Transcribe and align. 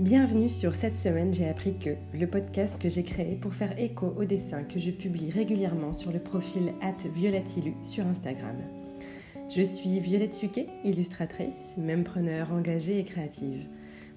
Bienvenue 0.00 0.48
sur 0.48 0.74
cette 0.74 0.96
semaine, 0.96 1.34
j'ai 1.34 1.46
appris 1.46 1.74
que, 1.76 1.90
le 2.14 2.26
podcast 2.26 2.78
que 2.78 2.88
j'ai 2.88 3.02
créé 3.02 3.34
pour 3.34 3.52
faire 3.52 3.78
écho 3.78 4.14
aux 4.18 4.24
dessins 4.24 4.62
que 4.62 4.78
je 4.78 4.90
publie 4.90 5.28
régulièrement 5.28 5.92
sur 5.92 6.10
le 6.10 6.18
profil 6.18 6.72
@violetilu 7.14 7.74
sur 7.82 8.06
Instagram. 8.06 8.56
Je 9.54 9.60
suis 9.60 10.00
Violette 10.00 10.32
Suquet, 10.32 10.68
illustratrice, 10.84 11.74
même 11.76 12.02
preneur 12.02 12.50
engagée 12.50 12.98
et 12.98 13.04
créative. 13.04 13.66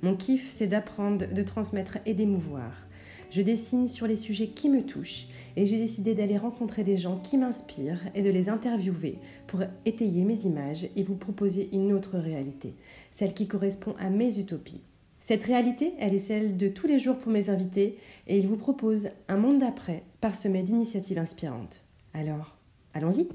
Mon 0.02 0.16
kiff, 0.16 0.48
c'est 0.48 0.68
d'apprendre, 0.68 1.26
de 1.26 1.44
transmettre 1.44 1.98
et 2.06 2.14
d'émouvoir. 2.14 2.88
Je 3.30 3.42
dessine 3.42 3.88
sur 3.88 4.08
les 4.08 4.16
sujets 4.16 4.48
qui 4.48 4.70
me 4.70 4.84
touchent 4.84 5.28
et 5.58 5.66
j'ai 5.66 5.80
décidé 5.80 6.16
d'aller 6.16 6.38
rencontrer 6.38 6.86
des 6.86 6.96
gens 6.96 7.20
qui 7.20 7.38
m'inspirent 7.38 8.06
et 8.16 8.22
de 8.22 8.30
les 8.30 8.48
interviewer 8.48 9.18
pour 9.48 9.64
étayer 9.86 10.24
mes 10.24 10.46
images 10.46 10.88
et 10.96 11.04
vous 11.04 11.18
proposer 11.18 11.68
une 11.74 11.92
autre 11.92 12.18
réalité, 12.20 12.74
celle 13.12 13.34
qui 13.34 13.50
correspond 13.50 13.96
à 14.00 14.10
mes 14.10 14.40
utopies. 14.40 14.80
Cette 15.24 15.46
réalité, 15.46 15.94
elle 16.02 16.14
est 16.14 16.20
celle 16.20 16.58
de 16.58 16.68
tous 16.68 16.86
les 16.86 17.00
jours 17.00 17.18
pour 17.18 17.32
mes 17.32 17.50
invités 17.50 17.98
et 18.28 18.38
ils 18.38 18.46
vous 18.46 18.58
proposent 18.58 19.08
un 19.30 19.38
monde 19.38 19.58
d'après 19.58 20.04
parsemé 20.20 20.64
d'initiatives 20.64 21.18
inspirantes. 21.18 21.86
Alors, 22.14 22.58
allons-y 22.94 23.30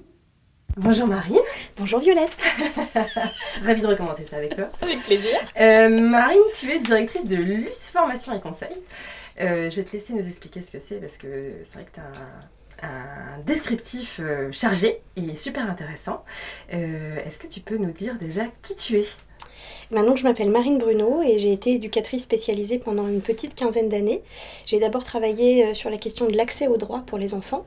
Bonjour 0.77 1.07
Marine. 1.07 1.41
Bonjour 1.79 2.01
Violette. 2.01 2.37
Ravie 3.65 3.81
de 3.81 3.87
recommencer 3.87 4.27
ça 4.27 4.37
avec 4.37 4.55
toi. 4.55 4.69
Avec 4.83 4.99
plaisir. 4.99 5.33
Euh, 5.59 5.89
Marine, 5.89 6.43
tu 6.55 6.71
es 6.71 6.79
directrice 6.79 7.25
de 7.25 7.37
LUS 7.37 7.89
Formation 7.91 8.35
et 8.35 8.41
Conseil. 8.41 8.77
Euh, 9.41 9.71
je 9.71 9.77
vais 9.77 9.85
te 9.85 9.93
laisser 9.95 10.13
nous 10.13 10.27
expliquer 10.27 10.61
ce 10.61 10.71
que 10.71 10.81
c'est 10.81 10.97
parce 10.97 11.17
que 11.17 11.55
c'est 11.63 11.79
vrai 11.79 11.87
que 11.87 11.95
tu 11.95 12.01
as 12.01 12.58
un, 12.83 13.41
descriptif 13.47 14.21
euh, 14.23 14.51
chargé 14.53 15.01
et 15.17 15.37
super 15.37 15.69
intéressant. 15.69 16.25
Est-ce 16.71 17.39
que 17.39 17.47
tu 17.47 17.61
peux 17.61 17.77
nous 17.77 17.93
dire 17.93 18.19
déjà 18.19 18.45
qui 18.63 18.77
tu 18.77 18.99
es? 18.99 19.05
Maintenant, 19.91 20.17
je 20.17 20.25
m'appelle 20.25 20.51
Marine 20.51 20.79
Bruno 20.79 21.23
et 21.23 21.39
j'ai 21.39 21.53
été 21.53 21.75
éducatrice 21.75 22.23
spécialisée 22.23 22.79
pendant 22.79 23.09
une 23.09 23.23
petite 23.23 23.55
quinzaine 23.55 23.89
d'années. 23.89 24.23
J'ai 24.67 24.79
d'abord 24.81 25.05
travaillé 25.05 25.65
euh, 25.65 25.75
sur 25.75 25.91
la 25.91 25.97
question 25.97 26.27
de 26.27 26.37
l'accès 26.37 26.69
aux 26.69 26.77
droits 26.77 27.03
pour 27.07 27.19
les 27.19 27.35
enfants, 27.35 27.65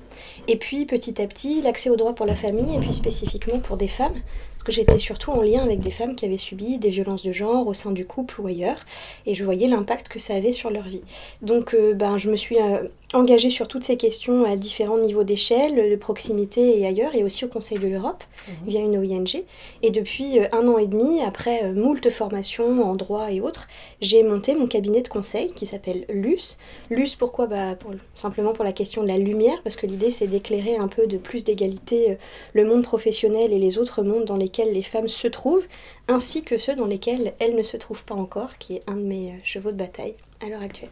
et 0.47 0.57
puis 0.57 0.85
petit 0.85 1.21
à 1.21 1.27
petit 1.27 1.61
l'accès 1.61 1.89
aux 1.89 1.95
droits 1.95 2.13
pour 2.13 2.25
la 2.25 2.35
famille, 2.35 2.75
et 2.75 2.79
puis 2.79 2.93
spécifiquement 2.93 3.59
pour 3.59 3.77
des 3.77 3.87
femmes, 3.87 4.19
parce 4.61 4.77
que 4.77 4.79
j'étais 4.79 4.99
surtout 4.99 5.31
en 5.31 5.41
lien 5.41 5.63
avec 5.63 5.79
des 5.79 5.89
femmes 5.89 6.13
qui 6.13 6.23
avaient 6.23 6.37
subi 6.37 6.77
des 6.77 6.91
violences 6.91 7.23
de 7.23 7.31
genre 7.31 7.65
au 7.65 7.73
sein 7.73 7.89
du 7.89 8.05
couple 8.05 8.39
ou 8.41 8.45
ailleurs, 8.45 8.85
et 9.25 9.33
je 9.33 9.43
voyais 9.43 9.67
l'impact 9.67 10.07
que 10.07 10.19
ça 10.19 10.35
avait 10.35 10.51
sur 10.51 10.69
leur 10.69 10.83
vie. 10.83 11.01
Donc 11.41 11.73
euh, 11.73 11.95
ben, 11.95 12.19
je 12.19 12.29
me 12.29 12.35
suis 12.35 12.59
euh, 12.59 12.83
engagée 13.11 13.49
sur 13.49 13.67
toutes 13.67 13.83
ces 13.83 13.97
questions 13.97 14.45
à 14.45 14.55
différents 14.57 14.99
niveaux 14.99 15.23
d'échelle, 15.23 15.89
de 15.89 15.95
proximité 15.95 16.79
et 16.79 16.85
ailleurs, 16.85 17.15
et 17.15 17.23
aussi 17.23 17.43
au 17.43 17.47
Conseil 17.47 17.79
de 17.79 17.87
l'Europe, 17.87 18.23
mhm. 18.47 18.69
via 18.69 18.79
une 18.81 18.97
OING. 18.99 19.43
Et 19.81 19.89
depuis 19.89 20.39
un 20.51 20.67
an 20.67 20.77
et 20.77 20.85
demi, 20.85 21.23
après 21.23 21.73
moult 21.73 22.07
formation 22.11 22.83
en 22.83 22.95
droit 22.95 23.31
et 23.31 23.41
autres, 23.41 23.67
j'ai 23.99 24.21
monté 24.21 24.53
mon 24.53 24.67
cabinet 24.67 25.01
de 25.01 25.07
conseil 25.07 25.53
qui 25.53 25.65
s'appelle 25.65 26.05
LUS. 26.07 26.57
LUS, 26.91 27.15
pourquoi? 27.17 27.47
Bah, 27.47 27.75
pour, 27.79 27.93
Simplement 28.15 28.53
pour 28.53 28.63
la 28.63 28.73
question 28.73 29.01
de 29.01 29.07
la 29.07 29.17
lumière, 29.17 29.63
parce 29.63 29.75
que 29.75 29.87
l'idée 29.87 30.11
c'est 30.11 30.27
d'éclairer 30.27 30.75
un 30.75 30.87
peu 30.87 31.07
de 31.07 31.17
plus 31.17 31.43
d'égalité 31.43 32.11
euh, 32.11 32.15
le 32.53 32.65
monde 32.65 32.83
professionnel 32.83 33.51
et 33.51 33.57
les 33.57 33.79
autres 33.79 34.03
mondes 34.03 34.25
dans 34.25 34.35
lesquels 34.51 34.73
les 34.73 34.83
femmes 34.83 35.07
se 35.07 35.27
trouvent, 35.29 35.65
ainsi 36.09 36.43
que 36.43 36.57
ceux 36.57 36.75
dans 36.75 36.85
lesquels 36.85 37.33
elles 37.39 37.55
ne 37.55 37.63
se 37.63 37.77
trouvent 37.77 38.03
pas 38.03 38.15
encore, 38.15 38.57
qui 38.57 38.75
est 38.75 38.83
un 38.85 38.95
de 38.95 39.01
mes 39.01 39.29
euh, 39.29 39.35
chevaux 39.45 39.71
de 39.71 39.77
bataille 39.77 40.15
à 40.41 40.49
l'heure 40.49 40.61
actuelle. 40.61 40.89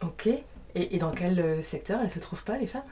Ok, 0.00 0.28
et, 0.78 0.98
dans 0.98 1.10
quel 1.10 1.38
euh, 1.40 1.62
secteur 1.62 2.00
elles 2.02 2.10
se 2.10 2.18
trouvent 2.18 2.44
pas, 2.44 2.56
les 2.56 2.66
femmes? 2.66 2.82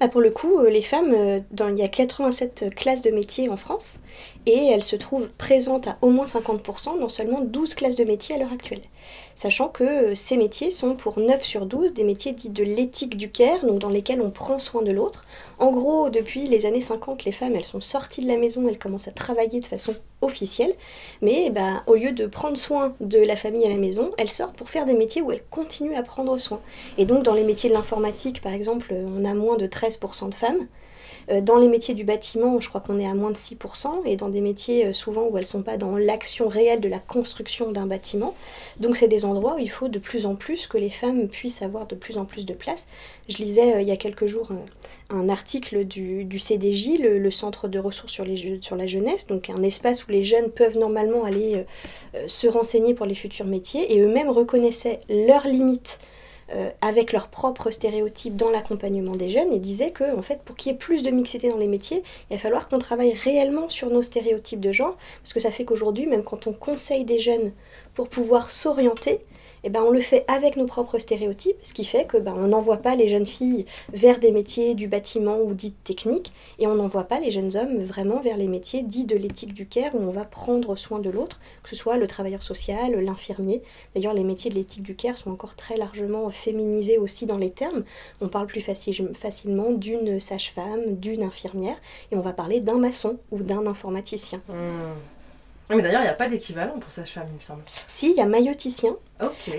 Bah 0.00 0.08
Pour 0.08 0.20
le 0.20 0.30
coup, 0.30 0.62
les 0.62 0.82
femmes, 0.82 1.14
dans, 1.50 1.68
il 1.68 1.78
y 1.78 1.82
a 1.82 1.88
87 1.88 2.74
classes 2.74 3.02
de 3.02 3.10
métiers 3.10 3.48
en 3.48 3.56
France, 3.56 3.98
et 4.46 4.66
elles 4.66 4.82
se 4.82 4.96
trouvent 4.96 5.28
présentes 5.38 5.88
à 5.88 5.98
au 6.02 6.10
moins 6.10 6.24
50% 6.24 6.98
dans 6.98 7.08
seulement 7.08 7.40
12 7.40 7.74
classes 7.74 7.96
de 7.96 8.04
métiers 8.04 8.34
à 8.34 8.38
l'heure 8.38 8.52
actuelle. 8.52 8.82
Sachant 9.34 9.68
que 9.68 9.84
euh, 9.84 10.14
ces 10.14 10.36
métiers 10.36 10.70
sont 10.70 10.96
pour 10.96 11.20
9 11.20 11.44
sur 11.44 11.66
12 11.66 11.94
des 11.94 12.04
métiers 12.04 12.32
dits 12.32 12.50
de 12.50 12.64
l'éthique 12.64 13.16
du 13.16 13.30
care, 13.30 13.64
donc 13.64 13.78
dans 13.78 13.88
lesquels 13.88 14.20
on 14.20 14.30
prend 14.30 14.58
soin 14.58 14.82
de 14.82 14.90
l'autre. 14.90 15.26
En 15.58 15.70
gros, 15.70 16.10
depuis 16.10 16.48
les 16.48 16.66
années 16.66 16.80
50, 16.80 17.24
les 17.24 17.32
femmes, 17.32 17.54
elles 17.54 17.64
sont 17.64 17.80
sorties 17.80 18.22
de 18.22 18.28
la 18.28 18.36
maison, 18.36 18.66
elles 18.68 18.78
commencent 18.78 19.08
à 19.08 19.12
travailler 19.12 19.60
de 19.60 19.64
façon 19.64 19.94
officielle, 20.20 20.74
mais 21.22 21.50
bah, 21.50 21.82
au 21.86 21.94
lieu 21.94 22.12
de 22.12 22.26
prendre 22.26 22.56
soin 22.56 22.94
de 23.00 23.18
la 23.18 23.36
famille 23.36 23.64
à 23.64 23.68
la 23.68 23.76
maison, 23.76 24.12
elles 24.18 24.30
sortent 24.30 24.56
pour 24.56 24.70
faire 24.70 24.86
des 24.86 24.94
métiers 24.94 25.22
où 25.22 25.30
elles 25.30 25.44
continuent 25.50 25.96
à 25.96 26.02
prendre 26.02 26.36
soin. 26.38 26.60
Et 26.96 27.04
donc 27.04 27.22
dans 27.22 27.34
les 27.34 27.44
métiers 27.44 27.70
de 27.70 27.74
l'informatique, 27.74 28.40
par 28.42 28.52
exemple, 28.52 28.92
on 28.92 29.24
a 29.24 29.34
moins 29.34 29.56
de 29.56 29.66
13% 29.66 30.30
de 30.30 30.34
femmes. 30.34 30.66
Euh, 31.30 31.40
dans 31.40 31.56
les 31.56 31.68
métiers 31.68 31.94
du 31.94 32.04
bâtiment, 32.04 32.60
je 32.60 32.68
crois 32.68 32.80
qu'on 32.80 32.98
est 32.98 33.06
à 33.06 33.14
moins 33.14 33.30
de 33.30 33.36
6%, 33.36 34.02
et 34.06 34.16
dans 34.16 34.28
des 34.28 34.40
métiers 34.40 34.86
euh, 34.86 34.92
souvent 34.92 35.28
où 35.28 35.36
elles 35.36 35.44
ne 35.44 35.48
sont 35.48 35.62
pas 35.62 35.76
dans 35.76 35.96
l'action 35.96 36.48
réelle 36.48 36.80
de 36.80 36.88
la 36.88 36.98
construction 36.98 37.70
d'un 37.70 37.86
bâtiment. 37.86 38.34
Donc 38.80 38.96
c'est 38.96 39.08
des 39.08 39.24
endroits 39.24 39.56
où 39.56 39.58
il 39.58 39.70
faut 39.70 39.88
de 39.88 39.98
plus 39.98 40.26
en 40.26 40.34
plus 40.34 40.66
que 40.66 40.78
les 40.78 40.90
femmes 40.90 41.28
puissent 41.28 41.62
avoir 41.62 41.86
de 41.86 41.94
plus 41.94 42.18
en 42.18 42.24
plus 42.24 42.46
de 42.46 42.54
place. 42.54 42.88
Je 43.28 43.36
lisais 43.36 43.74
euh, 43.74 43.82
il 43.82 43.88
y 43.88 43.92
a 43.92 43.96
quelques 43.96 44.26
jours 44.26 44.50
un 45.10 45.28
article 45.28 45.84
du, 45.84 46.38
CDJ, 46.38 46.98
le, 47.00 47.30
Centre 47.30 47.68
de 47.68 47.78
ressources 47.78 48.12
sur, 48.12 48.24
la 48.76 48.86
jeunesse, 48.86 49.26
donc 49.26 49.50
un 49.50 49.62
espace 49.62 50.06
où 50.06 50.10
les 50.10 50.24
jeunes 50.24 50.50
peuvent 50.50 50.78
normalement 50.78 51.24
aller 51.24 51.64
se 52.26 52.48
renseigner 52.48 52.94
pour 52.94 53.06
les 53.06 53.14
futurs 53.14 53.46
métiers, 53.46 53.94
et 53.94 54.00
eux-mêmes 54.00 54.28
reconnaissaient 54.28 55.00
leurs 55.08 55.46
limites 55.46 55.98
euh, 56.52 56.70
avec 56.80 57.12
leurs 57.12 57.28
propres 57.28 57.70
stéréotypes 57.70 58.36
dans 58.36 58.50
l'accompagnement 58.50 59.12
des 59.12 59.28
jeunes 59.28 59.52
et 59.52 59.58
disaient 59.58 59.90
que 59.90 60.16
en 60.16 60.22
fait 60.22 60.40
pour 60.42 60.56
qu'il 60.56 60.72
y 60.72 60.74
ait 60.74 60.78
plus 60.78 61.02
de 61.02 61.10
mixité 61.10 61.50
dans 61.50 61.58
les 61.58 61.66
métiers, 61.66 62.02
il 62.30 62.36
va 62.36 62.42
falloir 62.42 62.68
qu'on 62.68 62.78
travaille 62.78 63.12
réellement 63.12 63.68
sur 63.68 63.90
nos 63.90 64.02
stéréotypes 64.02 64.60
de 64.60 64.72
genre. 64.72 64.96
Parce 65.22 65.34
que 65.34 65.40
ça 65.40 65.50
fait 65.50 65.64
qu'aujourd'hui 65.64 66.06
même 66.06 66.22
quand 66.22 66.46
on 66.46 66.52
conseille 66.52 67.04
des 67.04 67.20
jeunes 67.20 67.52
pour 67.94 68.08
pouvoir 68.08 68.48
s'orienter, 68.48 69.20
eh 69.64 69.70
ben, 69.70 69.82
on 69.82 69.90
le 69.90 70.00
fait 70.00 70.24
avec 70.28 70.56
nos 70.56 70.66
propres 70.66 70.98
stéréotypes, 70.98 71.58
ce 71.62 71.74
qui 71.74 71.84
fait 71.84 72.06
que 72.06 72.16
ben, 72.16 72.34
on 72.36 72.48
n'envoie 72.48 72.78
pas 72.78 72.96
les 72.96 73.08
jeunes 73.08 73.26
filles 73.26 73.66
vers 73.92 74.18
des 74.18 74.30
métiers 74.30 74.74
du 74.74 74.88
bâtiment 74.88 75.38
ou 75.40 75.54
dits 75.54 75.72
techniques, 75.72 76.32
et 76.58 76.66
on 76.66 76.74
n'envoie 76.74 77.04
pas 77.04 77.20
les 77.20 77.30
jeunes 77.30 77.56
hommes 77.56 77.78
vraiment 77.78 78.20
vers 78.20 78.36
les 78.36 78.48
métiers 78.48 78.82
dits 78.82 79.04
de 79.04 79.16
l'éthique 79.16 79.54
du 79.54 79.66
care, 79.66 79.94
où 79.94 79.98
on 79.98 80.10
va 80.10 80.24
prendre 80.24 80.76
soin 80.76 80.98
de 80.98 81.10
l'autre, 81.10 81.40
que 81.62 81.70
ce 81.70 81.76
soit 81.76 81.96
le 81.96 82.06
travailleur 82.06 82.42
social, 82.42 82.94
l'infirmier. 82.98 83.62
D'ailleurs, 83.94 84.14
les 84.14 84.24
métiers 84.24 84.50
de 84.50 84.56
l'éthique 84.56 84.82
du 84.82 84.94
care 84.94 85.16
sont 85.16 85.30
encore 85.30 85.54
très 85.54 85.76
largement 85.76 86.28
féminisés 86.30 86.98
aussi 86.98 87.26
dans 87.26 87.38
les 87.38 87.50
termes. 87.50 87.84
On 88.20 88.28
parle 88.28 88.46
plus 88.46 88.60
facilement 88.60 89.72
d'une 89.72 90.20
sage-femme, 90.20 90.96
d'une 90.96 91.22
infirmière, 91.22 91.76
et 92.12 92.16
on 92.16 92.20
va 92.20 92.32
parler 92.32 92.60
d'un 92.60 92.78
maçon 92.78 93.18
ou 93.30 93.38
d'un 93.42 93.66
informaticien. 93.66 94.40
Mmh. 94.48 95.17
Mais 95.70 95.82
d'ailleurs, 95.82 96.00
il 96.00 96.04
n'y 96.04 96.10
a 96.10 96.14
pas 96.14 96.28
d'équivalent 96.28 96.78
pour 96.78 96.90
sage-femme, 96.90 97.26
il 97.28 97.34
me 97.34 97.40
semble. 97.40 97.62
Si, 97.86 98.10
il 98.10 98.16
y 98.16 98.20
a 98.20 98.26
mailloticien. 98.26 98.96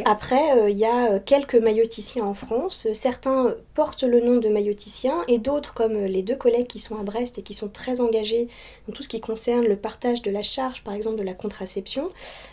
Après, 0.06 0.58
euh, 0.58 0.70
il 0.70 0.78
y 0.78 0.86
a 0.86 1.12
euh, 1.12 1.20
quelques 1.24 1.56
mailloticiens 1.56 2.24
en 2.24 2.34
France. 2.34 2.88
Certains 2.94 3.56
portent 3.74 4.04
le 4.04 4.22
nom 4.22 4.38
de 4.38 4.50
mailloticien 4.50 5.24
et 5.28 5.38
d'autres, 5.38 5.74
comme 5.74 5.96
euh, 5.96 6.08
les 6.08 6.24
deux 6.24 6.36
collègues 6.36 6.68
qui 6.68 6.80
sont 6.80 6.98
à 6.98 7.04
Brest 7.04 7.38
et 7.38 7.44
qui 7.44 7.54
sont 7.54 7.68
très 7.68 8.02
engagés 8.02 8.48
dans 8.88 8.94
tout 8.94 9.04
ce 9.04 9.10
qui 9.10 9.22
concerne 9.22 9.66
le 9.66 9.76
partage 9.76 10.22
de 10.22 10.32
la 10.32 10.42
charge, 10.42 10.84
par 10.84 10.94
exemple 10.94 11.18
de 11.18 11.24
la 11.24 11.34
contraception, 11.34 12.10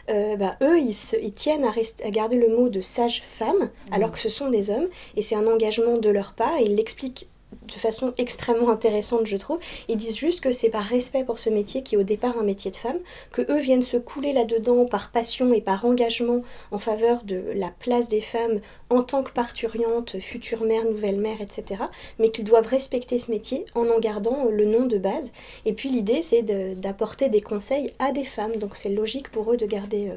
bah, 0.08 0.56
eux, 0.62 0.78
ils, 0.78 0.94
ils 1.22 1.32
tiennent 1.32 1.64
à, 1.64 1.72
à, 2.04 2.10
garder 2.10 2.36
le 2.36 2.48
mot 2.48 2.68
de 2.68 2.80
sage-femme, 2.80 3.56
mmh. 3.56 3.92
alors 3.92 4.12
que 4.12 4.18
ce 4.18 4.28
sont 4.28 4.50
des 4.50 4.70
hommes. 4.70 4.88
Et 5.16 5.22
c'est 5.22 5.34
un 5.34 5.46
engagement 5.46 5.98
de 5.98 6.10
leur 6.10 6.32
part. 6.34 6.58
Ils 6.60 6.76
l'expliquent 6.76 7.28
de 7.66 7.72
façon 7.72 8.12
extrêmement 8.18 8.70
intéressante, 8.70 9.26
je 9.26 9.36
trouve. 9.36 9.58
Ils 9.88 9.96
disent 9.96 10.16
juste 10.16 10.40
que 10.40 10.52
c'est 10.52 10.68
par 10.68 10.84
respect 10.84 11.24
pour 11.24 11.38
ce 11.38 11.50
métier 11.50 11.82
qui 11.82 11.94
est 11.94 11.98
au 11.98 12.02
départ 12.02 12.38
un 12.38 12.42
métier 12.42 12.70
de 12.70 12.76
femme, 12.76 12.98
que 13.32 13.42
eux 13.50 13.58
viennent 13.58 13.82
se 13.82 13.96
couler 13.96 14.32
là-dedans 14.32 14.86
par 14.86 15.10
passion 15.10 15.52
et 15.52 15.60
par 15.60 15.84
engagement 15.84 16.42
en 16.70 16.78
faveur 16.78 17.24
de 17.24 17.42
la 17.54 17.70
place 17.70 18.08
des 18.08 18.20
femmes 18.20 18.60
en 18.90 19.02
tant 19.02 19.22
que 19.22 19.32
parturiante, 19.32 20.18
future 20.20 20.62
mère, 20.62 20.84
nouvelle 20.84 21.18
mère, 21.18 21.40
etc. 21.40 21.82
Mais 22.18 22.30
qu'ils 22.30 22.44
doivent 22.44 22.66
respecter 22.66 23.18
ce 23.18 23.30
métier 23.30 23.64
en 23.74 23.88
en 23.88 23.98
gardant 23.98 24.46
le 24.50 24.64
nom 24.64 24.86
de 24.86 24.98
base. 24.98 25.32
Et 25.64 25.72
puis 25.72 25.88
l'idée, 25.88 26.22
c'est 26.22 26.42
d'apporter 26.42 27.28
des 27.28 27.40
conseils 27.40 27.92
à 27.98 28.12
des 28.12 28.24
femmes. 28.24 28.56
Donc 28.56 28.76
c'est 28.76 28.88
logique 28.88 29.30
pour 29.30 29.52
eux 29.52 29.56
de 29.56 29.66
garder 29.66 30.08
euh, 30.08 30.16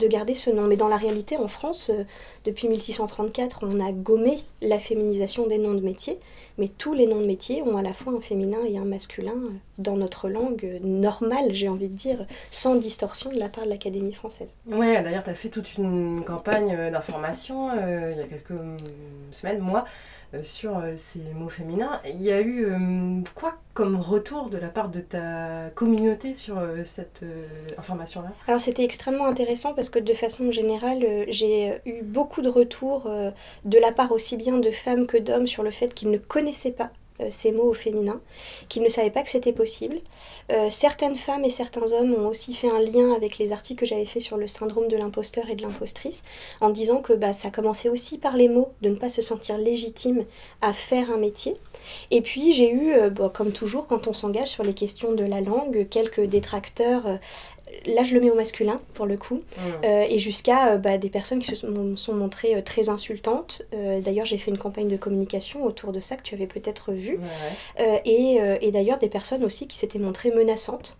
de 0.00 0.08
garder 0.08 0.34
ce 0.34 0.50
nom. 0.50 0.66
Mais 0.66 0.76
dans 0.76 0.88
la 0.88 0.96
réalité, 0.96 1.36
en 1.36 1.46
France, 1.46 1.90
euh, 1.94 2.04
depuis 2.44 2.68
1634, 2.68 3.60
on 3.62 3.78
a 3.80 3.92
gommé 3.92 4.38
la 4.62 4.78
féminisation 4.78 5.46
des 5.46 5.58
noms 5.58 5.74
de 5.74 5.82
métiers, 5.82 6.18
mais 6.58 6.68
tous 6.68 6.94
les 6.94 7.06
noms 7.06 7.20
de 7.20 7.26
métiers 7.26 7.62
ont 7.62 7.76
à 7.76 7.82
la 7.82 7.92
fois 7.92 8.12
un 8.12 8.20
féminin 8.20 8.58
et 8.66 8.78
un 8.78 8.84
masculin 8.84 9.34
euh, 9.36 9.50
dans 9.78 9.96
notre 9.96 10.28
langue 10.28 10.64
euh, 10.64 10.78
normale, 10.82 11.54
j'ai 11.54 11.68
envie 11.68 11.88
de 11.88 11.96
dire, 11.96 12.26
sans 12.50 12.74
distorsion 12.74 13.30
de 13.30 13.38
la 13.38 13.48
part 13.48 13.64
de 13.64 13.70
l'Académie 13.70 14.12
française. 14.12 14.48
Ouais, 14.66 15.00
d'ailleurs, 15.02 15.22
tu 15.22 15.30
as 15.30 15.34
fait 15.34 15.48
toute 15.48 15.76
une 15.76 16.24
campagne 16.24 16.90
d'information 16.90 17.70
il 17.72 18.16
y 18.16 18.20
a 18.20 18.24
quelques 18.24 18.58
semaines, 19.32 19.60
mois, 19.60 19.84
sur 20.42 20.82
ces 20.96 21.20
mots 21.34 21.48
féminins. 21.48 22.00
Il 22.04 22.22
y 22.22 22.30
a 22.30 22.40
eu 22.40 22.68
quoi 23.34 23.56
comme 23.74 23.96
retour 23.96 24.50
de 24.50 24.58
la 24.58 24.68
part 24.68 24.88
de 24.88 25.00
ta 25.00 25.70
communauté 25.74 26.34
sur 26.34 26.60
cette 26.84 27.24
information-là? 27.78 28.32
Alors, 28.46 28.60
c'était 28.60 28.84
extrêmement 28.84 29.26
intéressant 29.26 29.74
parce 29.74 29.90
que 29.90 29.98
de 29.98 30.14
façon 30.14 30.50
générale, 30.50 31.04
j'ai 31.28 31.80
eu 31.86 32.02
beaucoup 32.02 32.42
de 32.42 32.48
retours 32.48 33.04
euh, 33.06 33.30
de 33.64 33.78
la 33.78 33.92
part 33.92 34.12
aussi 34.12 34.36
bien 34.36 34.58
de 34.58 34.70
femmes 34.70 35.06
que 35.06 35.16
d'hommes 35.16 35.46
sur 35.46 35.62
le 35.62 35.70
fait 35.70 35.94
qu'ils 35.94 36.10
ne 36.10 36.18
connaissaient 36.18 36.70
pas 36.70 36.90
ces 37.28 37.52
mots 37.52 37.70
au 37.70 37.74
féminin, 37.74 38.20
qu'ils 38.68 38.82
ne 38.82 38.88
savaient 38.88 39.10
pas 39.10 39.22
que 39.22 39.30
c'était 39.30 39.52
possible. 39.52 39.98
certaines 40.70 41.16
femmes 41.16 41.44
et 41.44 41.50
certains 41.50 41.92
hommes 41.92 42.14
ont 42.14 42.28
aussi 42.28 42.54
fait 42.54 42.70
un 42.70 42.80
lien 42.80 43.12
avec 43.14 43.38
les 43.38 43.52
articles 43.52 43.80
que 43.80 43.86
j'avais 43.86 44.06
fait 44.06 44.20
sur 44.20 44.36
le 44.36 44.46
syndrome 44.46 44.88
de 44.88 44.96
l'imposteur 44.96 45.50
et 45.50 45.54
de 45.54 45.62
l'impostrice, 45.62 46.24
en 46.60 46.70
disant 46.70 46.98
que 46.98 47.12
bah, 47.12 47.32
ça 47.32 47.50
commençait 47.50 47.88
aussi 47.88 48.18
par 48.18 48.36
les 48.36 48.48
mots, 48.48 48.72
de 48.82 48.88
ne 48.88 48.96
pas 48.96 49.10
se 49.10 49.22
sentir 49.22 49.58
légitime 49.58 50.24
à 50.62 50.72
faire 50.72 51.10
un 51.10 51.18
métier. 51.18 51.54
Et 52.10 52.20
puis 52.20 52.52
j'ai 52.52 52.72
eu, 52.72 52.94
comme 53.34 53.52
toujours, 53.52 53.86
quand 53.86 54.08
on 54.08 54.12
s'engage 54.12 54.48
sur 54.48 54.64
les 54.64 54.74
questions 54.74 55.12
de 55.12 55.24
la 55.24 55.40
langue, 55.40 55.86
quelques 55.88 56.22
détracteurs 56.22 57.18
là 57.86 58.02
je 58.04 58.14
le 58.14 58.20
mets 58.20 58.30
au 58.30 58.34
masculin 58.34 58.80
pour 58.94 59.06
le 59.06 59.16
coup, 59.16 59.36
mmh. 59.36 59.60
euh, 59.84 60.06
et 60.08 60.18
jusqu'à 60.18 60.72
euh, 60.72 60.76
bah, 60.76 60.98
des 60.98 61.10
personnes 61.10 61.40
qui 61.40 61.54
se 61.54 61.66
sont, 61.96 62.14
montrées 62.14 62.56
euh, 62.56 62.62
très 62.62 62.88
insultantes. 62.88 63.62
d'ailleurs 63.72 64.26
j'ai 64.26 64.38
fait 64.38 64.50
une 64.50 64.58
campagne 64.58 64.88
de 64.88 64.96
communication 64.96 65.64
autour 65.64 65.92
de 65.92 66.00
ça 66.00 66.16
que 66.16 66.22
tu 66.22 66.34
avais 66.34 66.46
peut-être 66.46 66.92
vu, 66.92 67.18
et, 68.04 68.38
et 68.60 68.70
d'ailleurs 68.70 68.98
des 68.98 69.08
personnes 69.08 69.44
aussi 69.44 69.66
qui 69.66 69.76
s'étaient 69.76 69.98
montrées 69.98 70.30
menaçantes. 70.30 70.96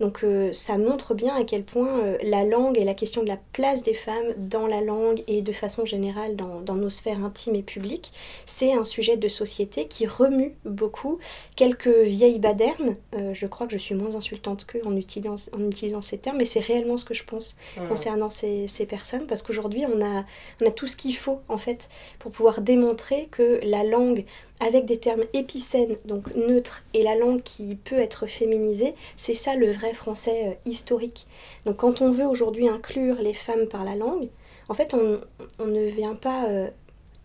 Donc 0.00 0.24
euh, 0.24 0.52
ça 0.52 0.76
montre 0.76 1.14
bien 1.14 1.34
à 1.34 1.44
quel 1.44 1.62
point 1.62 2.00
euh, 2.00 2.18
la 2.22 2.44
langue 2.44 2.78
et 2.78 2.84
la 2.84 2.94
question 2.94 3.22
de 3.22 3.28
la 3.28 3.38
place 3.52 3.82
des 3.82 3.94
femmes 3.94 4.34
dans 4.36 4.66
la 4.66 4.80
langue 4.80 5.22
et 5.26 5.42
de 5.42 5.52
façon 5.52 5.84
générale 5.84 6.36
dans, 6.36 6.74
nos 6.74 6.90
sphères 6.90 7.24
intimes 7.24 7.54
et 7.54 7.62
publiques, 7.62 8.12
c'est 8.46 8.72
un 8.72 8.84
sujet 8.84 9.16
de 9.16 9.28
société 9.28 9.86
qui 9.86 10.06
remue 10.06 10.54
beaucoup. 10.64 11.18
Quelques 11.54 11.86
vieilles 11.86 12.40
badernes, 12.40 12.96
euh, 13.14 13.32
je 13.32 13.46
crois 13.46 13.66
que 13.66 13.72
je 13.72 13.78
suis 13.78 13.94
moins 13.94 14.16
insultante 14.16 14.64
qu'eux 14.66 14.82
en 14.84 14.96
utilisant, 14.96 15.36
en 15.52 15.62
utilisant 15.62 16.02
ces 16.02 16.18
termes, 16.18 16.38
mais 16.38 16.44
c'est 16.44 16.60
réellement 16.60 16.96
ce 16.96 17.04
que 17.04 17.14
je 17.14 17.24
pense 17.24 17.56
concernant 17.88 18.30
ces, 18.30 18.66
ces, 18.66 18.86
personnes, 18.86 19.26
parce 19.26 19.42
qu'aujourd'hui 19.42 19.84
on 19.86 20.04
a, 20.04 20.24
on 20.60 20.66
a 20.66 20.70
tout 20.70 20.86
ce 20.86 20.96
qu'il 20.96 21.16
faut 21.16 21.40
en 21.48 21.58
fait 21.58 21.88
pour 22.18 22.32
pouvoir 22.32 22.60
démontrer 22.60 23.28
que 23.30 23.60
la 23.62 23.84
langue 23.84 24.24
avec 24.60 24.84
des 24.84 24.98
termes 24.98 25.24
épicènes, 25.32 25.96
donc 26.04 26.34
neutres, 26.34 26.84
et 26.94 27.02
la 27.02 27.16
langue 27.16 27.42
qui 27.42 27.74
peut 27.74 27.98
être 27.98 28.26
féminisée, 28.26 28.94
c'est 29.16 29.34
ça 29.34 29.56
le 29.56 29.70
vrai 29.70 29.83
français 29.92 30.48
euh, 30.48 30.70
historique. 30.70 31.26
Donc 31.66 31.76
quand 31.76 32.00
on 32.00 32.10
veut 32.10 32.26
aujourd'hui 32.26 32.68
inclure 32.68 33.16
les 33.16 33.34
femmes 33.34 33.66
par 33.66 33.84
la 33.84 33.96
langue, 33.96 34.28
en 34.68 34.74
fait 34.74 34.94
on, 34.94 35.20
ne 35.64 35.84
vient 35.84 36.14
pas 36.14 36.46
euh, 36.46 36.70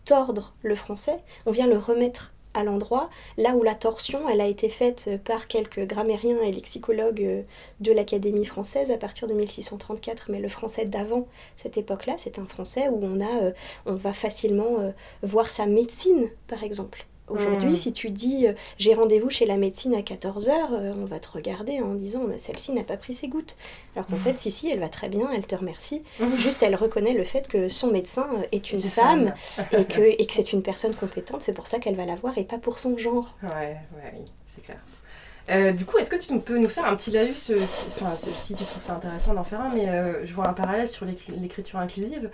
tordre 0.04 0.54
le 0.62 0.74
français, 0.74 1.18
on 1.46 1.50
vient 1.50 1.66
le 1.66 1.78
remettre 1.78 2.32
à 2.52 2.64
l'endroit, 2.64 3.10
là 3.36 3.54
où 3.54 3.62
la 3.62 3.76
torsion, 3.76 4.28
elle 4.28 4.40
a 4.40 4.46
été 4.48 4.68
faite 4.68 5.08
par 5.24 5.46
quelques 5.46 5.86
grammairiens 5.86 6.42
et 6.42 6.50
lexicologues 6.50 7.22
euh, 7.22 7.42
de 7.78 7.92
l'Académie 7.92 8.44
française 8.44 8.90
à 8.90 8.98
partir 8.98 9.28
de 9.28 9.34
1634. 9.34 10.30
Mais 10.30 10.40
le 10.40 10.48
français 10.48 10.84
d'avant 10.84 11.28
cette 11.56 11.76
époque-là, 11.76 12.14
c'est 12.16 12.40
un 12.40 12.46
français 12.46 12.88
où 12.88 12.98
on, 13.02 13.20
a, 13.20 13.52
on 13.86 13.94
va 13.94 14.12
facilement 14.12 14.92
voir 15.22 15.48
sa 15.48 15.66
médecine, 15.66 16.28
par 16.48 16.64
exemple. 16.64 17.06
Aujourd'hui, 17.30 17.72
hmm. 17.72 17.76
si 17.76 17.92
tu 17.92 18.10
dis 18.10 18.46
euh, 18.46 18.52
j'ai 18.78 18.94
rendez-vous 18.94 19.30
chez 19.30 19.46
la 19.46 19.56
médecine 19.56 19.94
à 19.94 20.00
14h, 20.00 20.50
euh, 20.50 20.92
on 20.96 21.04
va 21.04 21.18
te 21.20 21.28
regarder 21.30 21.80
en 21.80 21.94
disant 21.94 22.22
celle-ci 22.36 22.72
n'a 22.72 22.84
pas 22.84 22.96
pris 22.96 23.14
ses 23.14 23.28
gouttes. 23.28 23.56
Alors 23.94 24.06
qu'en 24.06 24.16
hmm. 24.16 24.20
fait, 24.20 24.38
si, 24.38 24.50
si, 24.50 24.70
elle 24.70 24.80
va 24.80 24.88
très 24.88 25.08
bien, 25.08 25.30
elle 25.32 25.46
te 25.46 25.54
remercie. 25.54 26.02
Hmm. 26.18 26.36
Juste, 26.36 26.62
elle 26.62 26.74
reconnaît 26.74 27.12
le 27.12 27.24
fait 27.24 27.48
que 27.48 27.68
son 27.68 27.90
médecin 27.90 28.28
euh, 28.38 28.42
est 28.52 28.72
une 28.72 28.80
femme, 28.80 29.34
et, 29.72 29.84
que, 29.84 30.00
et 30.00 30.26
que 30.26 30.32
c'est 30.32 30.52
une 30.52 30.62
personne 30.62 30.94
compétente. 30.94 31.42
C'est 31.42 31.54
pour 31.54 31.66
ça 31.66 31.78
qu'elle 31.78 31.96
va 31.96 32.06
la 32.06 32.16
voir 32.16 32.36
et 32.38 32.44
pas 32.44 32.58
pour 32.58 32.78
son 32.78 32.98
genre. 32.98 33.36
Ouais, 33.42 33.76
ouais 33.94 34.14
oui, 34.18 34.24
c'est 34.54 34.62
clair. 34.62 35.72
du 35.74 35.84
coup, 35.84 35.98
est-ce 35.98 36.10
que 36.10 36.16
tu 36.16 36.38
peux 36.40 36.58
nous 36.58 36.68
faire 36.68 36.84
un 36.84 36.96
petit 36.96 37.10
laïus, 37.10 37.52
enfin, 37.86 38.14
si 38.16 38.54
tu 38.54 38.64
trouves 38.64 38.82
ça 38.82 38.94
intéressant 38.94 39.34
d'en 39.34 39.44
faire 39.44 39.60
un, 39.60 39.70
mais 39.70 39.86
je 40.24 40.32
vois 40.32 40.48
un 40.48 40.52
parallèle 40.52 40.88
sur 40.88 41.06
l'écriture 41.06 41.78
inclusive 41.78 42.30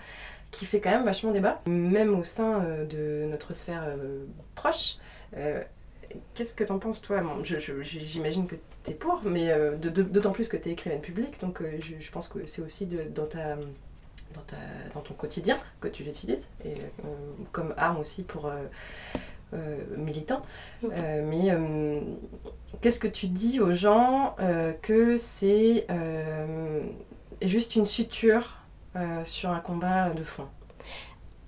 qui 0.50 0.66
fait 0.66 0.80
quand 0.80 0.90
même 0.90 1.04
vachement 1.04 1.32
débat, 1.32 1.60
même 1.66 2.18
au 2.18 2.24
sein 2.24 2.62
euh, 2.62 2.84
de 2.86 3.30
notre 3.30 3.54
sphère 3.54 3.84
euh, 3.86 4.24
proche. 4.54 4.96
Euh, 5.36 5.62
qu'est-ce 6.34 6.54
que 6.54 6.64
t'en 6.64 6.78
penses, 6.78 7.02
toi? 7.02 7.22
J'imagine 7.82 8.46
que 8.46 8.56
t'es 8.82 8.94
pour, 8.94 9.22
mais 9.24 9.50
d'autant 9.78 10.32
plus 10.32 10.48
que 10.48 10.56
t'es 10.56 10.70
écrivaine 10.70 11.00
publique, 11.00 11.40
donc 11.40 11.62
je, 11.80 12.10
pense 12.10 12.28
que 12.28 12.46
c'est 12.46 12.62
aussi 12.62 12.86
de, 12.86 13.02
dans, 13.02 13.26
ta, 13.26 13.56
dans, 13.56 14.40
ta, 14.46 14.56
dans 14.94 15.00
ton 15.00 15.14
quotidien 15.14 15.58
que 15.80 15.88
tu 15.88 16.04
l'utilises, 16.04 16.46
et 16.64 16.74
comme 17.52 17.74
arme 17.76 17.98
aussi 17.98 18.22
pour 18.22 18.50
militants. 19.96 20.42
mais 20.82 21.54
qu'est-ce 22.80 23.00
que 23.00 23.08
tu 23.08 23.26
dis 23.26 23.60
aux 23.60 23.74
gens 23.74 24.36
que 24.80 25.18
c'est 25.18 25.86
juste 27.42 27.74
une 27.74 27.84
suture 27.84 28.65
sur 29.24 29.50
un 29.50 29.60
combat 29.60 30.10
de 30.10 30.22
fond 30.22 30.48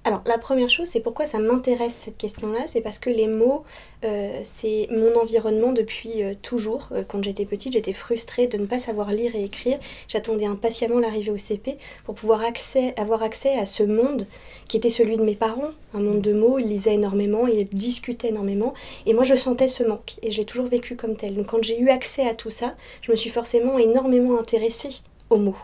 alors 0.09 0.23
la 0.25 0.39
première 0.39 0.71
chose, 0.71 0.89
c'est 0.89 1.01
pourquoi 1.01 1.27
ça 1.27 1.39
m'intéresse 1.39 1.93
cette 1.93 2.17
question-là, 2.17 2.61
c'est 2.67 2.81
parce 2.81 2.99
que 2.99 3.11
les 3.11 3.27
mots, 3.27 3.65
euh, 4.05 4.41
c'est 4.43 4.89
mon 4.91 5.15
environnement 5.21 5.73
depuis 5.73 6.23
euh, 6.23 6.33
toujours. 6.41 6.89
quand 7.09 7.23
j'étais 7.23 7.45
petite, 7.45 7.75
j'étais 7.75 7.93
frustrée 7.93 8.47
de 8.47 8.57
ne 8.57 8.65
pas 8.65 8.79
savoir 8.79 9.13
lire 9.13 9.37
et 9.37 9.45
écrire. 9.45 9.79
J'attendais 10.09 10.47
impatiemment 10.47 10.99
l'arrivée 10.99 11.31
au 11.31 11.37
CP 11.37 11.77
pour 12.07 12.15
pouvoir 12.15 12.41
avoir 12.97 13.23
accès 13.23 13.59
à 13.59 13.67
ce 13.67 13.83
monde 13.83 14.27
qui 14.69 14.79
était 14.79 14.89
celui 14.89 15.19
de 15.19 15.23
mes 15.23 15.35
parents, 15.35 15.73
un 15.93 16.01
monde 16.01 16.23
de 16.23 16.33
mots. 16.33 16.59
Ils 16.59 16.69
lisaient 16.69 16.95
énormément, 16.95 17.47
ils 17.47 17.69
discutaient 17.69 18.29
énormément, 18.29 18.73
et 19.05 19.13
moi 19.13 19.25
je 19.25 19.35
sentais 19.35 19.69
ce 19.69 19.83
manque, 19.83 20.17
et 20.23 20.31
je 20.31 20.39
l'ai 20.39 20.47
toujours 20.47 20.69
vécu 20.69 20.97
comme 20.97 21.17
tel. 21.17 21.35
Donc 21.35 21.49
quand 21.49 21.63
j'ai 21.63 21.79
eu 21.79 21.91
accès 21.91 22.27
à 22.27 22.33
tout 22.33 22.51
ça, 22.51 22.77
je 23.03 23.11
me 23.11 23.17
suis 23.17 23.29
forcément 23.29 23.79
énormément 23.79 24.39
intéressée 24.39 25.03
aux 25.29 25.37
mots 25.37 25.59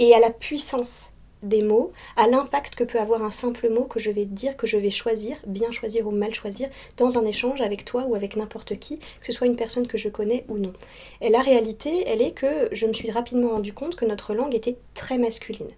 et 0.00 0.12
à 0.12 0.18
la 0.18 0.30
puissance 0.30 1.12
des 1.42 1.62
mots, 1.62 1.92
à 2.16 2.26
l'impact 2.26 2.74
que 2.74 2.84
peut 2.84 2.98
avoir 2.98 3.22
un 3.22 3.30
simple 3.30 3.68
mot 3.68 3.84
que 3.84 4.00
je 4.00 4.10
vais 4.10 4.24
dire, 4.24 4.56
que 4.56 4.66
je 4.66 4.76
vais 4.76 4.90
choisir, 4.90 5.36
bien 5.46 5.70
choisir 5.70 6.06
ou 6.06 6.10
mal 6.10 6.34
choisir, 6.34 6.68
dans 6.96 7.18
un 7.18 7.24
échange 7.24 7.60
avec 7.60 7.84
toi 7.84 8.04
ou 8.06 8.14
avec 8.14 8.36
n'importe 8.36 8.78
qui, 8.78 8.98
que 8.98 9.26
ce 9.26 9.32
soit 9.32 9.46
une 9.46 9.56
personne 9.56 9.86
que 9.86 9.98
je 9.98 10.08
connais 10.08 10.44
ou 10.48 10.58
non. 10.58 10.72
Et 11.20 11.28
la 11.28 11.40
réalité, 11.40 12.04
elle 12.06 12.22
est 12.22 12.32
que 12.32 12.68
je 12.72 12.86
me 12.86 12.92
suis 12.92 13.10
rapidement 13.10 13.50
rendu 13.50 13.72
compte 13.72 13.96
que 13.96 14.04
notre 14.04 14.34
langue 14.34 14.54
était 14.54 14.76
très 14.94 15.18
masculine 15.18 15.68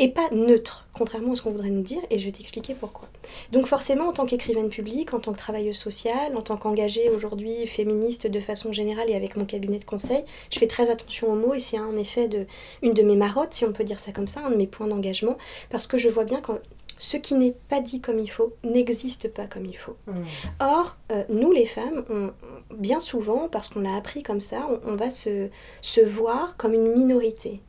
et 0.00 0.08
pas 0.08 0.30
neutre, 0.32 0.88
contrairement 0.94 1.32
à 1.32 1.36
ce 1.36 1.42
qu'on 1.42 1.50
voudrait 1.50 1.68
nous 1.68 1.82
dire, 1.82 2.00
et 2.08 2.18
je 2.18 2.24
vais 2.24 2.32
t'expliquer 2.32 2.74
pourquoi. 2.74 3.06
Donc 3.52 3.66
forcément, 3.66 4.08
en 4.08 4.12
tant 4.12 4.24
qu'écrivaine 4.24 4.70
publique, 4.70 5.12
en 5.12 5.20
tant 5.20 5.32
que 5.32 5.38
travailleuse 5.38 5.76
sociale, 5.76 6.34
en 6.34 6.40
tant 6.40 6.56
qu'engagée 6.56 7.10
aujourd'hui 7.10 7.66
féministe 7.66 8.26
de 8.26 8.40
façon 8.40 8.72
générale 8.72 9.10
et 9.10 9.14
avec 9.14 9.36
mon 9.36 9.44
cabinet 9.44 9.78
de 9.78 9.84
conseil, 9.84 10.24
je 10.50 10.58
fais 10.58 10.66
très 10.66 10.88
attention 10.88 11.30
aux 11.30 11.36
mots 11.36 11.52
et 11.52 11.58
c'est 11.58 11.78
en 11.78 11.96
effet 11.96 12.28
de, 12.28 12.46
une 12.82 12.94
de 12.94 13.02
mes 13.02 13.14
marottes, 13.14 13.52
si 13.52 13.66
on 13.66 13.72
peut 13.72 13.84
dire 13.84 14.00
ça 14.00 14.10
comme 14.10 14.26
ça, 14.26 14.40
un 14.40 14.50
de 14.50 14.56
mes 14.56 14.66
points 14.66 14.86
d'engagement, 14.86 15.36
parce 15.68 15.86
que 15.86 15.98
je 15.98 16.08
vois 16.08 16.24
bien 16.24 16.40
que 16.40 16.52
ce 16.96 17.18
qui 17.18 17.34
n'est 17.34 17.54
pas 17.68 17.80
dit 17.80 18.00
comme 18.00 18.18
il 18.18 18.30
faut 18.30 18.54
n'existe 18.64 19.28
pas 19.28 19.46
comme 19.46 19.66
il 19.66 19.76
faut. 19.76 19.96
Mmh. 20.06 20.12
Or, 20.60 20.96
euh, 21.12 21.24
nous 21.28 21.52
les 21.52 21.66
femmes, 21.66 22.32
bien 22.74 23.00
souvent, 23.00 23.48
parce 23.48 23.68
qu'on 23.68 23.80
l'a 23.80 23.96
appris 23.96 24.22
comme 24.22 24.40
ça, 24.40 24.66
on, 24.86 24.96
va 24.96 25.10
se, 25.10 25.48
se 25.82 26.00
voir 26.00 26.56
comme 26.56 26.72
une 26.72 26.94
minorité. 26.94 27.60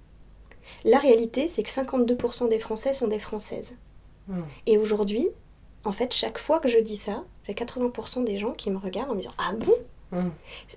La 0.83 0.99
réalité, 0.99 1.47
c'est 1.47 1.63
que 1.63 1.69
52% 1.69 2.49
des 2.49 2.59
Français 2.59 2.93
sont 2.93 3.07
des 3.07 3.19
Françaises. 3.19 3.77
Hmm. 4.27 4.41
Et 4.65 4.77
aujourd'hui, 4.77 5.29
en 5.83 5.91
fait, 5.91 6.13
chaque 6.13 6.37
fois 6.37 6.59
que 6.59 6.67
je 6.67 6.77
dis 6.77 6.97
ça, 6.97 7.23
j'ai 7.47 7.53
80% 7.53 8.23
des 8.23 8.37
gens 8.37 8.51
qui 8.51 8.71
me 8.71 8.77
regardent 8.77 9.11
en 9.11 9.15
me 9.15 9.21
disant 9.21 9.33
Ah 9.37 9.53
bon? 9.53 9.73
Hmm. 10.11 10.29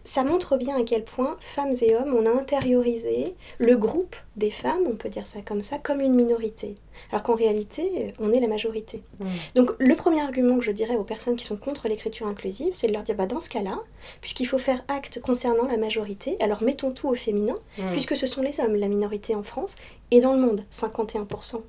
Ça 0.04 0.24
montre 0.24 0.56
bien 0.56 0.76
à 0.76 0.82
quel 0.84 1.04
point, 1.04 1.36
femmes 1.40 1.72
et 1.82 1.96
hommes, 1.96 2.14
on 2.14 2.26
a 2.26 2.30
intériorisé 2.30 3.34
le 3.58 3.76
groupe 3.76 4.16
des 4.36 4.50
femmes, 4.50 4.82
on 4.86 4.96
peut 4.96 5.08
dire 5.08 5.26
ça 5.26 5.40
comme 5.42 5.62
ça, 5.62 5.78
comme 5.78 6.00
une 6.00 6.14
minorité. 6.14 6.76
Alors 7.10 7.22
qu'en 7.22 7.34
réalité, 7.34 8.14
on 8.18 8.32
est 8.32 8.40
la 8.40 8.48
majorité. 8.48 9.02
Hmm. 9.20 9.26
Donc 9.54 9.72
le 9.78 9.94
premier 9.94 10.20
argument 10.20 10.58
que 10.58 10.64
je 10.64 10.72
dirais 10.72 10.96
aux 10.96 11.04
personnes 11.04 11.36
qui 11.36 11.44
sont 11.44 11.56
contre 11.56 11.88
l'écriture 11.88 12.26
inclusive, 12.26 12.74
c'est 12.74 12.88
de 12.88 12.92
leur 12.92 13.02
dire, 13.02 13.16
bah, 13.16 13.26
dans 13.26 13.40
ce 13.40 13.50
cas-là, 13.50 13.78
puisqu'il 14.20 14.46
faut 14.46 14.58
faire 14.58 14.84
acte 14.88 15.20
concernant 15.20 15.66
la 15.66 15.76
majorité, 15.76 16.36
alors 16.40 16.62
mettons 16.62 16.90
tout 16.90 17.08
au 17.08 17.14
féminin, 17.14 17.56
puisque 17.92 18.16
ce 18.16 18.26
sont 18.26 18.42
les 18.42 18.60
hommes, 18.60 18.76
la 18.76 18.88
minorité 18.88 19.34
en 19.34 19.42
France, 19.42 19.76
et 20.10 20.20
dans 20.20 20.32
le 20.32 20.40
monde, 20.40 20.64
51% 20.72 21.62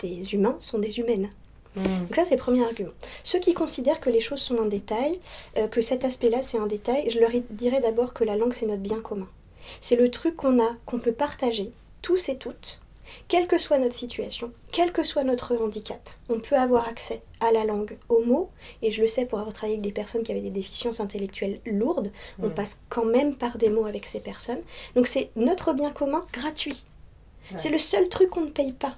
des 0.00 0.34
humains 0.34 0.56
sont 0.60 0.78
des 0.78 0.98
humaines. 0.98 1.30
Hmm. 1.76 2.00
Donc 2.00 2.16
ça, 2.16 2.24
c'est 2.24 2.34
le 2.34 2.40
premier 2.40 2.64
argument. 2.64 2.92
Ceux 3.22 3.38
qui 3.38 3.54
considèrent 3.54 4.00
que 4.00 4.10
les 4.10 4.20
choses 4.20 4.40
sont 4.40 4.60
un 4.60 4.66
détail, 4.66 5.20
euh, 5.56 5.68
que 5.68 5.82
cet 5.82 6.04
aspect-là, 6.04 6.42
c'est 6.42 6.58
un 6.58 6.66
détail, 6.66 7.08
je 7.10 7.20
leur 7.20 7.30
dirais 7.50 7.80
d'abord 7.80 8.12
que 8.12 8.24
la 8.24 8.36
langue, 8.36 8.52
c'est 8.52 8.66
notre 8.66 8.82
bien 8.82 9.00
commun. 9.00 9.28
C'est 9.80 9.96
le 9.96 10.10
truc 10.10 10.36
qu'on 10.36 10.60
a, 10.60 10.72
qu'on 10.86 10.98
peut 10.98 11.12
partager, 11.12 11.70
tous 12.02 12.28
et 12.28 12.36
toutes, 12.36 12.80
quelle 13.28 13.46
que 13.46 13.58
soit 13.58 13.78
notre 13.78 13.94
situation, 13.94 14.52
quel 14.72 14.92
que 14.92 15.02
soit 15.02 15.24
notre 15.24 15.56
handicap. 15.56 16.00
On 16.28 16.40
peut 16.40 16.56
avoir 16.56 16.88
accès 16.88 17.22
à 17.40 17.52
la 17.52 17.64
langue, 17.64 17.96
aux 18.08 18.24
mots, 18.24 18.50
et 18.82 18.90
je 18.90 19.00
le 19.00 19.06
sais 19.06 19.26
pour 19.26 19.38
avoir 19.38 19.54
travaillé 19.54 19.74
avec 19.74 19.84
des 19.84 19.92
personnes 19.92 20.22
qui 20.22 20.32
avaient 20.32 20.40
des 20.40 20.50
déficiences 20.50 21.00
intellectuelles 21.00 21.60
lourdes, 21.66 22.10
on 22.42 22.48
hmm. 22.48 22.54
passe 22.54 22.80
quand 22.88 23.04
même 23.04 23.36
par 23.36 23.58
des 23.58 23.68
mots 23.68 23.86
avec 23.86 24.06
ces 24.06 24.20
personnes. 24.20 24.60
Donc 24.96 25.06
c'est 25.06 25.30
notre 25.36 25.72
bien 25.72 25.90
commun 25.90 26.24
gratuit. 26.32 26.84
C'est 27.56 27.70
le 27.70 27.78
seul 27.78 28.08
truc 28.08 28.30
qu'on 28.30 28.42
ne 28.42 28.50
paye 28.50 28.72
pas. 28.72 28.96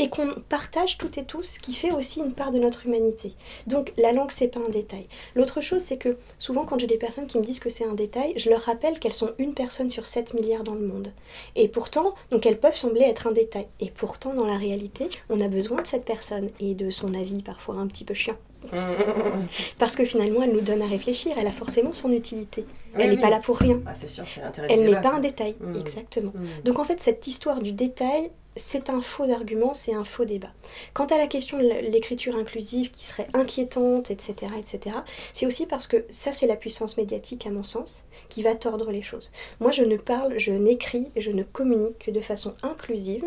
Et 0.00 0.08
qu'on 0.08 0.32
partage 0.48 0.96
toutes 0.96 1.18
et 1.18 1.24
tous, 1.24 1.58
qui 1.58 1.74
fait 1.74 1.92
aussi 1.92 2.20
une 2.20 2.32
part 2.32 2.50
de 2.50 2.58
notre 2.58 2.86
humanité. 2.86 3.34
Donc 3.66 3.92
la 3.98 4.12
langue, 4.12 4.30
c'est 4.30 4.48
pas 4.48 4.58
un 4.58 4.70
détail. 4.70 5.06
L'autre 5.34 5.60
chose, 5.60 5.82
c'est 5.82 5.98
que 5.98 6.16
souvent 6.38 6.64
quand 6.64 6.78
j'ai 6.78 6.86
des 6.86 6.96
personnes 6.96 7.26
qui 7.26 7.38
me 7.38 7.44
disent 7.44 7.60
que 7.60 7.68
c'est 7.68 7.84
un 7.84 7.92
détail, 7.92 8.32
je 8.36 8.48
leur 8.48 8.62
rappelle 8.62 8.98
qu'elles 8.98 9.12
sont 9.12 9.32
une 9.36 9.52
personne 9.52 9.90
sur 9.90 10.06
7 10.06 10.32
milliards 10.32 10.64
dans 10.64 10.74
le 10.74 10.86
monde. 10.86 11.12
Et 11.54 11.68
pourtant, 11.68 12.14
donc 12.30 12.46
elles 12.46 12.58
peuvent 12.58 12.76
sembler 12.76 13.02
être 13.02 13.26
un 13.26 13.32
détail. 13.32 13.66
Et 13.78 13.90
pourtant, 13.90 14.32
dans 14.32 14.46
la 14.46 14.56
réalité, 14.56 15.10
on 15.28 15.38
a 15.38 15.48
besoin 15.48 15.82
de 15.82 15.86
cette 15.86 16.06
personne 16.06 16.48
et 16.60 16.72
de 16.72 16.88
son 16.88 17.12
avis 17.12 17.42
parfois 17.42 17.74
un 17.74 17.86
petit 17.86 18.04
peu 18.04 18.14
chiant. 18.14 18.36
Parce 19.78 19.96
que 19.96 20.04
finalement, 20.04 20.42
elle 20.42 20.52
nous 20.52 20.60
donne 20.60 20.82
à 20.82 20.86
réfléchir, 20.86 21.32
elle 21.38 21.46
a 21.46 21.52
forcément 21.52 21.92
son 21.92 22.12
utilité. 22.12 22.64
elle 22.94 23.10
n'est 23.10 23.20
pas 23.20 23.30
là 23.30 23.40
pour 23.40 23.56
rien. 23.56 23.80
Ah, 23.86 23.92
c'est 23.96 24.08
sûr, 24.08 24.24
c'est 24.26 24.40
l'intérêt 24.40 24.68
Elle 24.70 24.84
n'est 24.84 25.00
pas 25.00 25.12
un 25.12 25.20
détail, 25.20 25.56
mmh. 25.60 25.76
exactement. 25.76 26.32
Mmh. 26.34 26.62
Donc 26.64 26.78
en 26.78 26.84
fait, 26.84 27.00
cette 27.00 27.26
histoire 27.26 27.62
du 27.62 27.72
détail, 27.72 28.30
c'est 28.56 28.90
un 28.90 29.00
faux 29.00 29.30
argument, 29.30 29.74
c'est 29.74 29.94
un 29.94 30.04
faux 30.04 30.24
débat. 30.24 30.52
Quant 30.92 31.06
à 31.06 31.18
la 31.18 31.26
question 31.26 31.58
de 31.58 31.64
l'écriture 31.90 32.36
inclusive 32.36 32.90
qui 32.90 33.04
serait 33.04 33.28
inquiétante, 33.32 34.10
etc., 34.10 34.52
etc., 34.58 34.96
c'est 35.32 35.46
aussi 35.46 35.66
parce 35.66 35.86
que 35.86 36.04
ça, 36.10 36.32
c'est 36.32 36.46
la 36.46 36.56
puissance 36.56 36.96
médiatique, 36.96 37.46
à 37.46 37.50
mon 37.50 37.62
sens, 37.62 38.04
qui 38.28 38.42
va 38.42 38.54
tordre 38.54 38.90
les 38.90 39.02
choses. 39.02 39.30
Moi, 39.60 39.70
je 39.70 39.82
ne 39.82 39.96
parle, 39.96 40.38
je 40.38 40.52
n'écris, 40.52 41.10
je 41.16 41.30
ne 41.30 41.42
communique 41.42 41.98
que 42.06 42.10
de 42.10 42.20
façon 42.20 42.54
inclusive, 42.62 43.24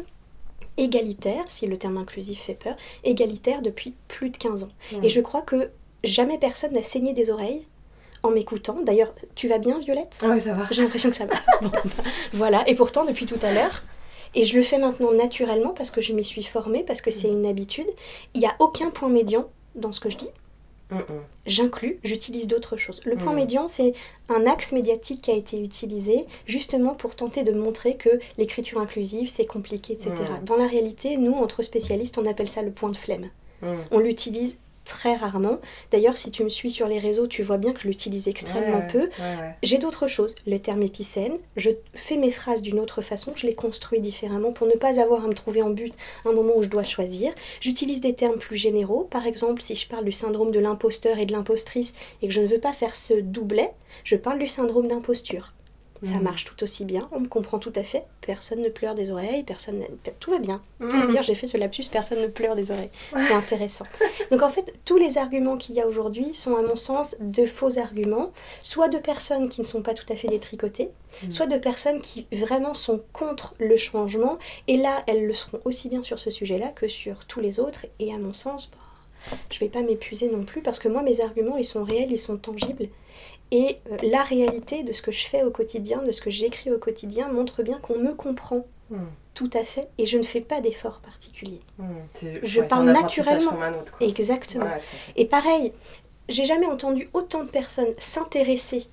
égalitaire, 0.78 1.44
si 1.48 1.68
le 1.68 1.78
terme 1.78 1.98
inclusif 1.98 2.42
fait 2.42 2.54
peur, 2.56 2.76
égalitaire 3.04 3.62
depuis 3.62 3.94
plus 4.08 4.30
de 4.30 4.38
15 4.38 4.64
ans. 4.64 4.72
Et 5.02 5.10
je 5.10 5.22
crois 5.22 5.42
que 5.42 5.70
jamais 6.04 6.38
personne 6.38 6.74
n'a 6.74 6.84
saigné 6.84 7.14
des 7.14 7.30
oreilles 7.30 7.66
en 8.24 8.32
m'écoutant. 8.32 8.78
D'ailleurs, 8.84 9.14
tu 9.36 9.48
vas 9.48 9.58
bien, 9.58 9.80
Violette? 9.80 10.18
Oui, 10.24 10.40
ça 10.40 10.54
va. 10.54 10.66
J'ai 10.72 10.82
l'impression 10.82 11.10
que 11.10 11.16
ça 11.16 11.26
va. 11.26 11.36
Bah, 11.62 11.72
voilà, 12.34 12.68
et 12.68 12.76
pourtant, 12.76 13.06
depuis 13.06 13.26
tout 13.26 13.40
à 13.42 13.54
l'heure, 13.54 13.84
et 14.36 14.46
je 14.46 14.58
le 14.58 14.64
fais 14.64 14.78
maintenant 14.78 15.14
naturellement 15.14 15.70
parce 15.70 15.92
que 15.92 16.02
je 16.02 16.14
m'y 16.14 16.24
suis 16.24 16.44
formée, 16.44 16.84
parce 16.84 17.02
que 17.02 17.12
c'est 17.12 17.28
une 17.28 17.46
habitude. 17.46 17.88
Il 18.34 18.40
n'y 18.40 18.48
a 18.48 18.56
aucun 18.60 18.90
point 18.90 19.10
médian 19.10 19.48
dans 19.76 19.92
ce 19.92 20.00
que 20.00 20.10
je 20.10 20.18
dis. 20.18 20.30
J'inclus, 21.46 22.00
j'utilise 22.04 22.48
d'autres 22.48 22.78
choses. 22.78 23.02
Le 23.06 23.16
point 23.16 23.34
mm. 23.34 23.36
médian, 23.36 23.68
c'est 23.68 23.94
un 24.30 24.46
axe 24.46 24.72
médiatique 24.72 25.22
qui 25.22 25.32
a 25.32 25.36
été 25.36 25.62
utilisé 25.62 26.26
justement 26.46 26.94
pour 26.94 27.16
tenter 27.16 27.44
de 27.44 27.52
montrer 27.52 27.98
que 27.98 28.20
l'écriture 28.38 28.80
inclusive, 28.80 29.30
c'est 29.30 29.46
compliqué, 29.46 29.94
etc. 29.94 30.12
Mm. 30.12 30.46
Dans 30.46 30.58
la 30.58 30.68
réalité, 30.68 31.18
nous, 31.18 31.34
entre 31.34 31.64
spécialistes, 31.64 32.18
on 32.18 32.26
appelle 32.26 32.50
ça 32.50 32.62
le 32.62 32.72
point 32.72 32.90
de 32.90 32.98
flemme. 32.98 33.30
On 33.92 34.00
l'utilise 34.00 34.58
très 34.86 35.16
rarement. 35.16 35.60
D'ailleurs, 35.92 36.18
si 36.18 36.32
tu 36.32 36.44
me 36.44 36.50
suis 36.50 36.72
sur 36.72 36.88
les 36.88 37.00
réseaux, 37.00 37.28
tu 37.28 37.44
vois 37.44 37.58
bien 37.58 37.74
que 37.74 37.82
je 37.82 37.88
l'utilise 37.88 38.28
extrêmement 38.28 38.82
peu. 38.92 39.10
J'ai 39.62 39.78
d'autres 39.78 40.08
choses. 40.08 40.36
Le 40.46 40.60
terme 40.60 40.84
épicène, 40.84 41.38
je 41.56 41.72
fais 41.94 42.18
mes 42.18 42.32
phrases 42.32 42.62
d'une 42.62 42.80
autre 42.80 43.02
façon, 43.02 43.34
je 43.36 43.48
les 43.48 43.56
construis 43.56 44.00
différemment 44.00 44.52
pour 44.52 44.68
ne 44.68 44.74
pas 44.74 45.00
avoir 45.00 45.24
à 45.26 45.28
me 45.28 45.34
trouver 45.34 45.62
en 45.62 45.70
but 45.70 45.94
un 46.26 46.32
moment 46.32 46.54
où 46.56 46.64
je 46.64 46.70
dois 46.70 46.84
choisir. 46.84 47.34
J'utilise 47.62 48.02
des 48.02 48.14
termes 48.14 48.38
plus 48.38 48.58
généraux. 48.58 49.08
Par 49.10 49.26
exemple, 49.26 49.62
si 49.62 49.76
je 49.76 49.88
parle 49.88 50.06
du 50.06 50.12
syndrome 50.12 50.52
de 50.52 50.60
l'imposteur 50.60 51.18
et 51.18 51.26
de 51.26 51.32
l'impostrice 51.32 51.94
et 52.22 52.28
que 52.28 52.34
je 52.34 52.42
ne 52.42 52.48
veux 52.48 52.60
pas 52.60 52.74
faire 52.74 52.96
ce 52.96 53.14
doublet, 53.14 53.72
je 54.04 54.16
parle 54.16 54.40
du 54.40 54.48
syndrome 54.48 54.88
d'imposture. 54.88 55.54
Ça 56.04 56.16
mm. 56.16 56.22
marche 56.22 56.46
tout 56.46 56.62
aussi 56.64 56.86
bien, 56.86 57.08
on 57.12 57.22
me 57.22 57.28
comprend 57.28 57.60
tout 57.60 57.72
à 57.76 57.84
fait. 57.84 58.04
Personne 58.22 58.62
ne 58.62 58.70
pleure 58.70 58.96
des 58.96 59.10
oreilles, 59.10 59.44
personne. 59.44 59.84
Tout 60.20 60.32
va 60.32 60.40
bien. 60.40 60.62
Mm. 60.80 61.08
D'ailleurs, 61.08 61.24
j'ai 61.24 61.36
fait 61.36 61.48
ce 61.48 61.58
lapsus, 61.58 61.86
personne 61.92 62.22
ne 62.22 62.28
pleure 62.28 62.56
des 62.56 62.72
oreilles. 62.72 62.90
C'est 63.12 63.34
intéressant. 63.34 63.86
Donc 64.32 64.42
en 64.42 64.50
fait, 64.50 64.74
tous 64.86 64.98
les 64.98 65.18
arguments 65.18 65.58
qu'il 65.58 65.76
y 65.76 65.82
a 65.82 65.88
aujourd'hui 65.88 66.34
sont, 66.34 66.56
à 66.56 66.62
mon 66.62 66.76
sens, 66.76 67.16
de 67.20 67.46
faux 67.46 67.80
arguments, 67.80 68.32
soit 68.62 68.90
de 68.90 68.98
personnes 68.98 69.50
qui 69.50 69.62
ne 69.62 69.66
sont 69.66 69.82
pas 69.82 69.94
tout 69.94 70.06
à 70.12 70.16
fait 70.16 70.28
détricotées, 70.28 70.90
mm. 71.24 71.32
soit 71.32 71.48
de 71.48 71.58
personnes 71.58 72.02
qui 72.02 72.28
vraiment 72.32 72.74
sont 72.74 73.02
contre 73.14 73.56
le 73.60 73.78
changement. 73.78 74.38
Et 74.68 74.78
là, 74.78 75.04
elles 75.08 75.26
le 75.26 75.34
seront 75.34 75.60
aussi 75.64 75.90
bien 75.90 76.04
sur 76.04 76.20
ce 76.20 76.32
sujet-là 76.32 76.70
que 76.70 76.88
sur 76.88 77.26
tous 77.26 77.40
les 77.40 77.60
autres. 77.60 77.86
Et 78.00 78.14
à 78.14 78.18
mon 78.18 78.34
sens, 78.34 78.70
bah, 78.72 78.83
je 79.50 79.56
ne 79.56 79.60
vais 79.60 79.70
pas 79.70 79.82
m'épuiser 79.82 80.30
non 80.30 80.44
plus 80.44 80.62
parce 80.62 80.80
que 80.80 80.88
moi, 80.88 81.02
mes 81.02 81.22
arguments, 81.22 81.58
ils 81.58 81.66
sont 81.66 81.84
réels, 81.84 82.12
ils 82.12 82.20
sont 82.20 82.38
tangibles. 82.38 82.88
Et 83.52 83.78
euh, 83.92 83.98
la 84.10 84.24
réalité 84.24 84.84
de 84.84 84.94
ce 84.94 85.02
que 85.02 85.12
je 85.12 85.26
fais 85.26 85.44
au 85.44 85.52
quotidien, 85.52 86.02
de 86.02 86.12
ce 86.12 86.22
que 86.22 86.30
j'écris 86.30 86.72
au 86.72 86.80
quotidien, 86.80 87.28
montre 87.32 87.64
bien 87.64 87.78
qu'on 87.80 88.00
me 88.00 88.14
comprend 88.14 88.66
hmm. 88.90 88.98
tout 89.36 89.50
à 89.54 89.64
fait 89.64 89.88
et 89.98 90.06
je 90.06 90.18
ne 90.18 90.24
fais 90.24 90.42
pas 90.42 90.62
d'efforts 90.62 91.02
particuliers. 91.02 91.62
Hmm, 91.78 92.00
je 92.42 92.62
parle 92.62 92.86
naturellement. 92.86 93.52
Exactement. 94.00 94.66
et 95.16 95.26
pareil, 95.26 95.74
j'ai 96.30 96.46
jamais 96.46 96.66
entendu 96.66 97.10
autant 97.14 97.44
de 97.44 97.50
personnes 97.50 97.94
s'intéresser 98.00 98.88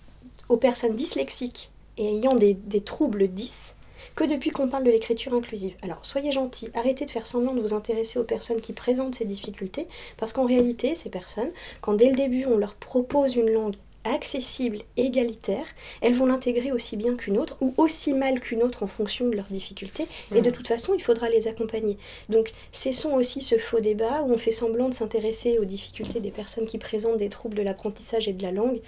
aux 0.49 0.57
personnes 0.57 0.97
dyslexiques 0.97 1.71
et 1.97 2.07
ayant 2.17 2.35
des, 2.35 2.55
des 2.55 2.83
troubles 2.83 3.29
10 3.29 3.77
que 4.15 4.25
depuis 4.25 4.51
qu'on 4.51 4.69
parle 4.69 4.85
de 4.85 4.91
l'écriture 4.91 5.35
inclusive. 5.35 5.75
Alors 5.83 5.99
soyez 6.03 6.33
gentils, 6.33 6.71
arrêtez 6.75 7.05
de 7.07 7.11
faire 7.11 7.27
semblant 7.27 7.55
de 7.55 7.61
vous 7.61 7.75
intéresser 7.75 8.19
aux 8.19 8.25
personnes 8.25 8.61
qui 8.61 8.73
présentent 8.73 9.15
ces 9.15 9.25
difficultés, 9.25 9.87
parce 10.17 10.33
qu'en 10.33 10.45
réalité, 10.45 10.95
ces 10.95 11.11
personnes, 11.11 11.51
quand 11.81 11.95
dès 11.95 12.11
le 12.11 12.17
début 12.17 12.47
on 12.47 12.57
leur 12.57 12.75
propose 12.75 13.37
une 13.37 13.51
langue 13.51 13.75
accessible, 14.05 14.79
égalitaire, 14.97 15.67
elles 16.01 16.15
vont 16.15 16.27
l'intégrer 16.27 16.73
aussi 16.73 16.97
bien 16.97 17.17
qu'une 17.17 17.39
autre 17.39 17.57
ou 17.61 17.75
aussi 17.77 18.15
mal 18.15 18.41
qu'une 18.41 18.63
autre 18.63 18.83
en 18.83 18.87
fonction 18.87 19.29
de 19.29 19.37
leurs 19.37 19.47
difficultés. 19.47 20.07
Et 20.35 20.41
de 20.41 20.49
mm. 20.49 20.53
toute 20.53 20.69
façon, 20.69 20.95
il 20.95 21.03
faudra 21.03 21.29
les 21.29 21.49
accompagner. 21.49 21.99
Donc, 22.29 22.53
cessons 22.73 23.13
aussi 23.15 23.43
ce 23.43 23.59
faux 23.59 23.81
débat 23.81 24.23
où 24.23 24.33
on 24.33 24.39
fait 24.39 24.53
semblant 24.53 24.89
de 24.89 24.95
s'intéresser 24.95 25.59
aux 25.59 25.65
difficultés 25.65 26.21
des 26.21 26.31
personnes 26.31 26.67
qui 26.67 26.79
présentent 26.79 27.19
des 27.19 27.29
troubles 27.29 27.57
de 27.57 27.63
l'apprentissage 27.63 28.27
et 28.29 28.33
de 28.33 28.43
la 28.43 28.53
langue 28.53 28.81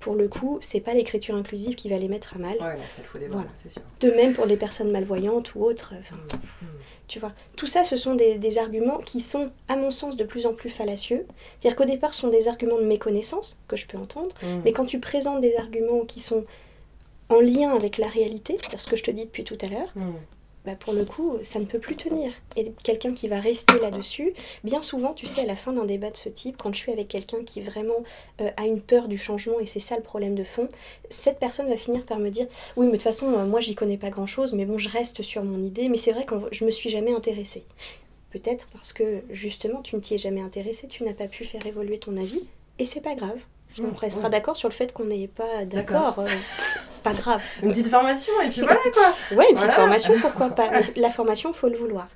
pour 0.00 0.14
le 0.14 0.28
coup, 0.28 0.58
c'est 0.60 0.80
pas 0.80 0.94
l'écriture 0.94 1.34
inclusive 1.34 1.74
qui 1.74 1.88
va 1.88 1.98
les 1.98 2.08
mettre 2.08 2.36
à 2.36 2.38
mal. 2.38 2.56
Ouais, 2.60 2.76
non, 2.76 2.84
c'est 2.86 3.02
le 3.02 3.08
faux 3.08 3.18
débat, 3.18 3.44
c'est 3.56 3.70
sûr. 3.70 3.82
De 4.00 4.10
même 4.10 4.32
pour 4.32 4.46
les 4.46 4.56
personnes 4.56 4.92
malvoyantes 4.92 5.54
ou 5.54 5.64
autres. 5.64 5.92
Enfin, 5.98 6.16
mm, 6.16 6.64
mm. 6.64 6.68
Tu 7.08 7.18
vois, 7.18 7.32
tout 7.56 7.66
ça, 7.66 7.84
ce 7.84 7.96
sont 7.96 8.14
des, 8.14 8.58
arguments 8.58 8.98
qui 8.98 9.20
sont, 9.20 9.50
à 9.66 9.76
mon 9.76 9.90
sens, 9.90 10.16
de 10.16 10.24
plus 10.24 10.46
en 10.46 10.52
plus 10.52 10.70
fallacieux. 10.70 11.26
C'est-à-dire 11.60 11.76
qu'au 11.76 11.84
départ, 11.84 12.14
ce 12.14 12.20
sont 12.20 12.28
des 12.28 12.48
arguments 12.48 12.78
de 12.78 12.84
méconnaissance 12.84 13.58
que 13.66 13.76
je 13.76 13.86
peux 13.86 13.98
entendre, 13.98 14.34
mm. 14.42 14.60
mais 14.64 14.72
quand 14.72 14.86
tu 14.86 15.00
présentes 15.00 15.40
des 15.40 15.56
arguments 15.56 16.04
qui 16.04 16.20
sont 16.20 16.44
en 17.28 17.40
lien 17.40 17.74
avec 17.74 17.98
la 17.98 18.08
réalité, 18.08 18.56
c'est-à-dire 18.60 18.80
ce 18.80 18.88
que 18.88 18.96
je 18.96 19.02
te 19.02 19.10
dis 19.10 19.24
depuis 19.24 19.44
tout 19.44 19.58
à 19.60 19.66
l'heure, 19.66 19.92
bah, 20.68 20.76
pour 20.78 20.92
le 20.92 21.06
coup, 21.06 21.38
ça 21.40 21.60
ne 21.60 21.64
peut 21.64 21.78
plus 21.78 21.96
tenir. 21.96 22.30
Et 22.54 22.72
quelqu'un 22.82 23.14
qui 23.14 23.26
va 23.26 23.40
rester 23.40 23.78
là-dessus, 23.80 24.34
bien 24.64 24.82
souvent, 24.82 25.14
tu 25.14 25.26
sais, 25.26 25.40
à 25.40 25.46
la 25.46 25.56
fin 25.56 25.72
d'un 25.72 25.86
débat 25.86 26.10
de 26.10 26.16
ce 26.18 26.28
type, 26.28 26.58
quand 26.58 26.74
je 26.74 26.78
suis 26.78 26.92
avec 26.92 27.08
quelqu'un 27.08 27.42
qui 27.42 27.62
vraiment 27.62 28.04
euh, 28.42 28.50
a 28.58 28.66
une 28.66 28.82
peur 28.82 29.08
du 29.08 29.16
changement, 29.16 29.58
et 29.60 29.64
c'est 29.64 29.80
ça 29.80 29.96
le 29.96 30.02
problème 30.02 30.34
de 30.34 30.44
fond, 30.44 30.68
cette 31.08 31.38
personne 31.38 31.70
va 31.70 31.78
finir 31.78 32.04
par 32.04 32.18
me 32.18 32.28
dire 32.28 32.46
Oui, 32.76 32.84
mais 32.84 32.92
de 32.92 32.96
toute 32.98 33.04
façon, 33.04 33.32
euh, 33.32 33.46
moi, 33.46 33.60
j'y 33.60 33.74
connais 33.74 33.96
pas 33.96 34.10
grand-chose, 34.10 34.52
mais 34.52 34.66
bon, 34.66 34.76
je 34.76 34.90
reste 34.90 35.22
sur 35.22 35.42
mon 35.42 35.64
idée, 35.64 35.88
mais 35.88 35.96
c'est 35.96 36.12
vrai 36.12 36.26
que 36.26 36.34
je 36.52 36.66
me 36.66 36.70
suis 36.70 36.90
jamais 36.90 37.14
intéressée. 37.14 37.64
Peut-être 38.30 38.68
parce 38.74 38.92
que 38.92 39.22
justement, 39.30 39.80
tu 39.80 39.96
ne 39.96 40.02
t'y 40.02 40.16
es 40.16 40.18
jamais 40.18 40.42
intéressé, 40.42 40.86
tu 40.86 41.02
n'as 41.02 41.14
pas 41.14 41.28
pu 41.28 41.44
faire 41.44 41.64
évoluer 41.64 41.98
ton 41.98 42.14
avis, 42.18 42.46
et 42.78 42.84
c'est 42.84 43.00
pas 43.00 43.14
grave. 43.14 43.40
On 43.80 43.94
restera 43.94 44.28
d'accord 44.28 44.56
sur 44.56 44.68
le 44.68 44.74
fait 44.74 44.92
qu'on 44.92 45.04
n'est 45.04 45.28
pas 45.28 45.64
d'accord. 45.64 46.18
Euh, 46.18 46.26
pas 47.02 47.12
grave. 47.12 47.42
Une 47.62 47.70
petite 47.70 47.86
formation 47.86 48.32
et 48.44 48.48
puis 48.48 48.60
voilà 48.60 48.80
quoi. 48.92 49.36
Ouais, 49.36 49.50
une 49.50 49.56
petite 49.56 49.72
formation, 49.72 50.14
pourquoi 50.20 50.50
pas. 50.50 50.70
la 50.96 51.10
formation, 51.10 51.52
faut 51.52 51.68
le 51.68 51.76
vouloir. 51.76 52.08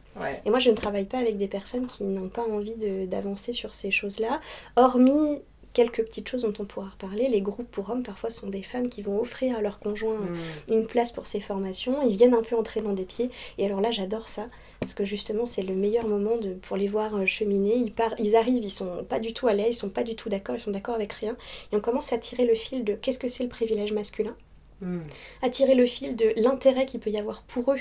Et 0.44 0.50
moi, 0.50 0.58
je 0.58 0.70
ne 0.70 0.76
travaille 0.76 1.06
pas 1.06 1.18
avec 1.18 1.38
des 1.38 1.48
personnes 1.48 1.86
qui 1.86 2.04
n'ont 2.04 2.28
pas 2.28 2.42
envie 2.42 2.74
d'avancer 3.06 3.52
sur 3.52 3.74
ces 3.74 3.90
choses-là, 3.90 4.40
hormis 4.76 5.42
quelques 5.72 6.02
petites 6.04 6.28
choses 6.28 6.42
dont 6.42 6.52
on 6.58 6.64
pourra 6.64 6.88
reparler. 6.88 7.28
Les 7.28 7.40
groupes 7.40 7.70
pour 7.70 7.90
hommes, 7.90 8.02
parfois, 8.02 8.30
sont 8.30 8.48
des 8.48 8.62
femmes 8.62 8.88
qui 8.88 9.02
vont 9.02 9.20
offrir 9.20 9.56
à 9.56 9.60
leur 9.60 9.78
conjoint 9.78 10.16
mmh. 10.16 10.72
une 10.72 10.86
place 10.86 11.12
pour 11.12 11.26
ces 11.26 11.40
formations. 11.40 12.02
Ils 12.02 12.16
viennent 12.16 12.34
un 12.34 12.42
peu 12.42 12.56
entrer 12.56 12.80
dans 12.80 12.92
des 12.92 13.04
pieds. 13.04 13.30
Et 13.58 13.66
alors 13.66 13.80
là, 13.80 13.90
j'adore 13.90 14.28
ça. 14.28 14.48
Parce 14.80 14.94
que 14.94 15.04
justement, 15.04 15.46
c'est 15.46 15.62
le 15.62 15.74
meilleur 15.74 16.06
moment 16.06 16.36
de, 16.36 16.54
pour 16.54 16.76
les 16.76 16.88
voir 16.88 17.16
euh, 17.16 17.26
cheminer. 17.26 17.76
Ils, 17.76 17.92
part, 17.92 18.14
ils 18.18 18.36
arrivent, 18.36 18.64
ils 18.64 18.70
sont 18.70 19.04
pas 19.08 19.20
du 19.20 19.32
tout 19.32 19.46
à 19.46 19.52
l'aise, 19.52 19.76
ils 19.76 19.78
sont 19.78 19.90
pas 19.90 20.02
du 20.02 20.16
tout 20.16 20.28
d'accord, 20.28 20.56
ils 20.56 20.60
sont 20.60 20.72
d'accord 20.72 20.94
avec 20.94 21.12
rien. 21.12 21.36
Et 21.72 21.76
on 21.76 21.80
commence 21.80 22.12
à 22.12 22.18
tirer 22.18 22.44
le 22.44 22.54
fil 22.54 22.84
de 22.84 22.94
qu'est-ce 22.94 23.18
que 23.18 23.28
c'est 23.28 23.44
le 23.44 23.48
privilège 23.48 23.92
masculin 23.92 24.34
Hmm. 24.82 25.02
attirer 25.42 25.76
le 25.76 25.86
fil 25.86 26.16
de 26.16 26.32
l'intérêt 26.34 26.86
qu'il 26.86 26.98
peut 26.98 27.10
y 27.10 27.16
avoir 27.16 27.42
pour 27.42 27.72
eux 27.72 27.78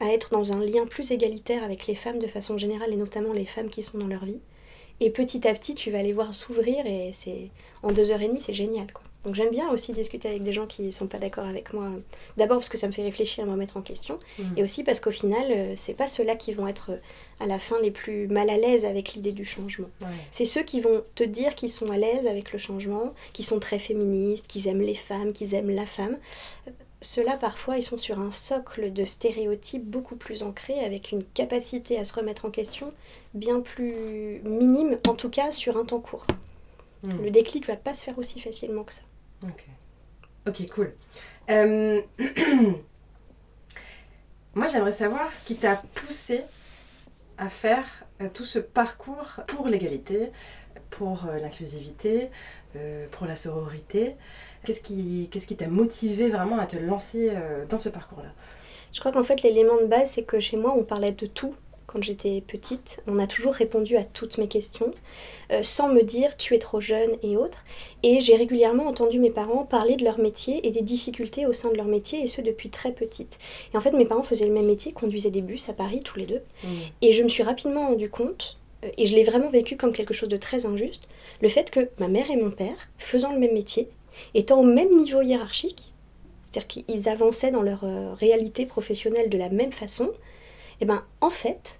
à 0.00 0.06
être 0.06 0.32
dans 0.32 0.52
un 0.52 0.58
lien 0.58 0.84
plus 0.84 1.12
égalitaire 1.12 1.62
avec 1.62 1.86
les 1.86 1.94
femmes 1.94 2.18
de 2.18 2.26
façon 2.26 2.58
générale 2.58 2.92
et 2.92 2.96
notamment 2.96 3.32
les 3.32 3.44
femmes 3.44 3.68
qui 3.68 3.84
sont 3.84 3.96
dans 3.96 4.08
leur 4.08 4.24
vie. 4.24 4.40
Et 5.00 5.10
petit 5.10 5.46
à 5.46 5.52
petit, 5.52 5.74
tu 5.74 5.90
vas 5.90 6.02
les 6.02 6.12
voir 6.12 6.34
s'ouvrir 6.34 6.86
et 6.86 7.12
c'est 7.14 7.50
en 7.82 7.92
deux 7.92 8.10
heures 8.10 8.22
et 8.22 8.28
demie, 8.28 8.40
c'est 8.40 8.54
génial 8.54 8.92
quoi. 8.92 9.02
Donc 9.26 9.34
j'aime 9.34 9.50
bien 9.50 9.68
aussi 9.70 9.92
discuter 9.92 10.28
avec 10.28 10.44
des 10.44 10.52
gens 10.52 10.66
qui 10.66 10.82
ne 10.82 10.92
sont 10.92 11.08
pas 11.08 11.18
d'accord 11.18 11.46
avec 11.46 11.72
moi. 11.72 11.90
D'abord 12.36 12.58
parce 12.58 12.68
que 12.68 12.76
ça 12.76 12.86
me 12.86 12.92
fait 12.92 13.02
réfléchir 13.02 13.44
me 13.44 13.50
remettre 13.50 13.76
en 13.76 13.82
question. 13.82 14.20
Mm. 14.38 14.42
Et 14.56 14.62
aussi 14.62 14.84
parce 14.84 15.00
qu'au 15.00 15.10
final, 15.10 15.44
euh, 15.50 15.72
c'est 15.74 15.94
pas 15.94 16.06
ceux-là 16.06 16.36
qui 16.36 16.52
vont 16.52 16.68
être 16.68 16.92
euh, 16.92 16.98
à 17.40 17.46
la 17.46 17.58
fin 17.58 17.74
les 17.82 17.90
plus 17.90 18.28
mal 18.28 18.48
à 18.50 18.56
l'aise 18.56 18.84
avec 18.84 19.14
l'idée 19.14 19.32
du 19.32 19.44
changement. 19.44 19.88
C'est 20.30 20.44
ceux 20.44 20.62
qui 20.62 20.80
vont 20.80 21.02
te 21.16 21.24
dire 21.24 21.56
qu'ils 21.56 21.72
sont 21.72 21.90
à 21.90 21.96
l'aise 21.96 22.28
avec 22.28 22.52
le 22.52 22.58
changement, 22.60 23.14
qui 23.32 23.42
sont 23.42 23.58
très 23.58 23.80
féministes, 23.80 24.46
qu'ils 24.46 24.68
aiment 24.68 24.80
les 24.80 24.94
femmes, 24.94 25.32
qu'ils 25.32 25.54
aiment 25.54 25.74
la 25.74 25.86
femme. 25.86 26.16
Ceux-là, 27.02 27.36
parfois, 27.36 27.76
ils 27.76 27.82
sont 27.82 27.98
sur 27.98 28.18
un 28.20 28.30
socle 28.30 28.92
de 28.92 29.04
stéréotypes 29.04 29.84
beaucoup 29.84 30.16
plus 30.16 30.42
ancrés, 30.42 30.80
avec 30.80 31.12
une 31.12 31.22
capacité 31.22 31.98
à 31.98 32.04
se 32.04 32.14
remettre 32.14 32.46
en 32.46 32.50
question 32.50 32.92
bien 33.34 33.60
plus 33.60 34.40
minime, 34.44 34.98
en 35.06 35.14
tout 35.14 35.28
cas 35.28 35.52
sur 35.52 35.76
un 35.76 35.84
temps 35.84 36.00
court. 36.00 36.26
Mm. 37.02 37.22
Le 37.22 37.30
déclic 37.30 37.66
va 37.66 37.76
pas 37.76 37.92
se 37.92 38.04
faire 38.04 38.18
aussi 38.18 38.40
facilement 38.40 38.82
que 38.84 38.94
ça. 38.94 39.02
Ok. 39.42 39.66
Cool. 40.70 40.94
Euh, 41.50 42.00
moi, 44.54 44.68
j'aimerais 44.68 44.92
savoir 44.92 45.34
ce 45.34 45.44
qui 45.44 45.56
t'a 45.56 45.82
poussé 45.94 46.42
à 47.36 47.48
faire 47.48 47.86
euh, 48.22 48.28
tout 48.32 48.44
ce 48.44 48.58
parcours 48.58 49.40
pour 49.48 49.68
l'égalité, 49.68 50.30
pour 50.90 51.26
euh, 51.26 51.38
l'inclusivité, 51.38 52.30
pour 53.10 53.26
la 53.26 53.36
sororité 53.36 54.16
Qu'est-ce 54.66 54.80
qui 54.80 55.28
qu'est-ce 55.30 55.46
qui 55.46 55.56
t'a 55.56 55.68
motivé 55.68 56.28
vraiment 56.28 56.58
à 56.58 56.66
te 56.66 56.76
lancer 56.76 57.30
dans 57.70 57.78
ce 57.78 57.88
parcours-là? 57.88 58.30
Je 58.92 59.00
crois 59.00 59.12
qu'en 59.12 59.22
fait 59.22 59.42
l'élément 59.42 59.80
de 59.80 59.86
base 59.86 60.10
c'est 60.10 60.24
que 60.24 60.40
chez 60.40 60.56
moi 60.56 60.74
on 60.76 60.82
parlait 60.82 61.12
de 61.12 61.26
tout 61.26 61.54
quand 61.86 62.02
j'étais 62.02 62.40
petite. 62.40 63.00
On 63.06 63.18
a 63.18 63.26
toujours 63.26 63.54
répondu 63.54 63.96
à 63.96 64.04
toutes 64.04 64.38
mes 64.38 64.48
questions, 64.48 64.92
euh, 65.52 65.62
sans 65.62 65.88
me 65.88 66.02
dire 66.02 66.36
tu 66.36 66.54
es 66.54 66.58
trop 66.58 66.80
jeune 66.80 67.12
et 67.22 67.36
autres. 67.36 67.64
Et 68.02 68.20
j'ai 68.20 68.36
régulièrement 68.36 68.86
entendu 68.86 69.18
mes 69.18 69.30
parents 69.30 69.64
parler 69.64 69.96
de 69.96 70.04
leur 70.04 70.18
métier 70.18 70.66
et 70.66 70.70
des 70.70 70.82
difficultés 70.82 71.46
au 71.46 71.52
sein 71.52 71.70
de 71.70 71.76
leur 71.76 71.86
métier, 71.86 72.22
et 72.22 72.26
ce 72.26 72.40
depuis 72.40 72.70
très 72.70 72.92
petite. 72.92 73.38
Et 73.72 73.76
en 73.76 73.80
fait, 73.80 73.92
mes 73.92 74.04
parents 74.04 74.22
faisaient 74.22 74.46
le 74.46 74.52
même 74.52 74.66
métier, 74.66 74.92
conduisaient 74.92 75.30
des 75.30 75.42
bus 75.42 75.68
à 75.68 75.72
Paris 75.72 76.00
tous 76.04 76.18
les 76.18 76.26
deux. 76.26 76.42
Mmh. 76.64 76.68
Et 77.02 77.12
je 77.12 77.22
me 77.22 77.28
suis 77.28 77.42
rapidement 77.42 77.88
rendu 77.88 78.10
compte, 78.10 78.58
euh, 78.84 78.88
et 78.98 79.06
je 79.06 79.14
l'ai 79.14 79.24
vraiment 79.24 79.48
vécu 79.48 79.76
comme 79.76 79.92
quelque 79.92 80.14
chose 80.14 80.28
de 80.28 80.36
très 80.36 80.66
injuste, 80.66 81.08
le 81.40 81.48
fait 81.48 81.70
que 81.70 81.88
ma 81.98 82.08
mère 82.08 82.30
et 82.30 82.36
mon 82.36 82.50
père, 82.50 82.76
faisant 82.98 83.32
le 83.32 83.38
même 83.38 83.54
métier, 83.54 83.88
étant 84.34 84.60
au 84.60 84.64
même 84.64 84.96
niveau 84.96 85.22
hiérarchique, 85.22 85.92
c'est-à-dire 86.44 86.66
qu'ils 86.66 87.08
avançaient 87.08 87.50
dans 87.50 87.62
leur 87.62 87.84
euh, 87.84 88.14
réalité 88.14 88.66
professionnelle 88.66 89.28
de 89.28 89.38
la 89.38 89.48
même 89.48 89.72
façon, 89.72 90.06
et 90.06 90.82
eh 90.82 90.84
ben 90.84 91.04
en 91.20 91.30
fait, 91.30 91.78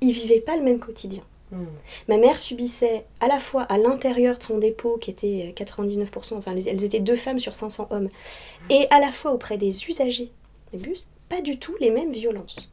ils 0.00 0.12
vivaient 0.12 0.40
pas 0.40 0.56
le 0.56 0.62
même 0.62 0.78
quotidien. 0.78 1.22
Hmm. 1.50 1.64
Ma 2.08 2.16
mère 2.16 2.40
subissait 2.40 3.04
à 3.20 3.28
la 3.28 3.40
fois 3.40 3.62
à 3.62 3.78
l'intérieur 3.78 4.38
de 4.38 4.42
son 4.42 4.58
dépôt, 4.58 4.96
qui 4.98 5.10
était 5.10 5.54
99%, 5.56 6.34
enfin 6.34 6.54
elles 6.56 6.84
étaient 6.84 7.00
deux 7.00 7.16
femmes 7.16 7.38
sur 7.38 7.54
500 7.54 7.88
hommes, 7.90 8.08
et 8.70 8.86
à 8.90 9.00
la 9.00 9.12
fois 9.12 9.32
auprès 9.32 9.58
des 9.58 9.88
usagers 9.88 10.30
des 10.72 10.78
bus, 10.78 11.08
pas 11.28 11.40
du 11.40 11.58
tout 11.58 11.74
les 11.80 11.90
mêmes 11.90 12.12
violences. 12.12 12.70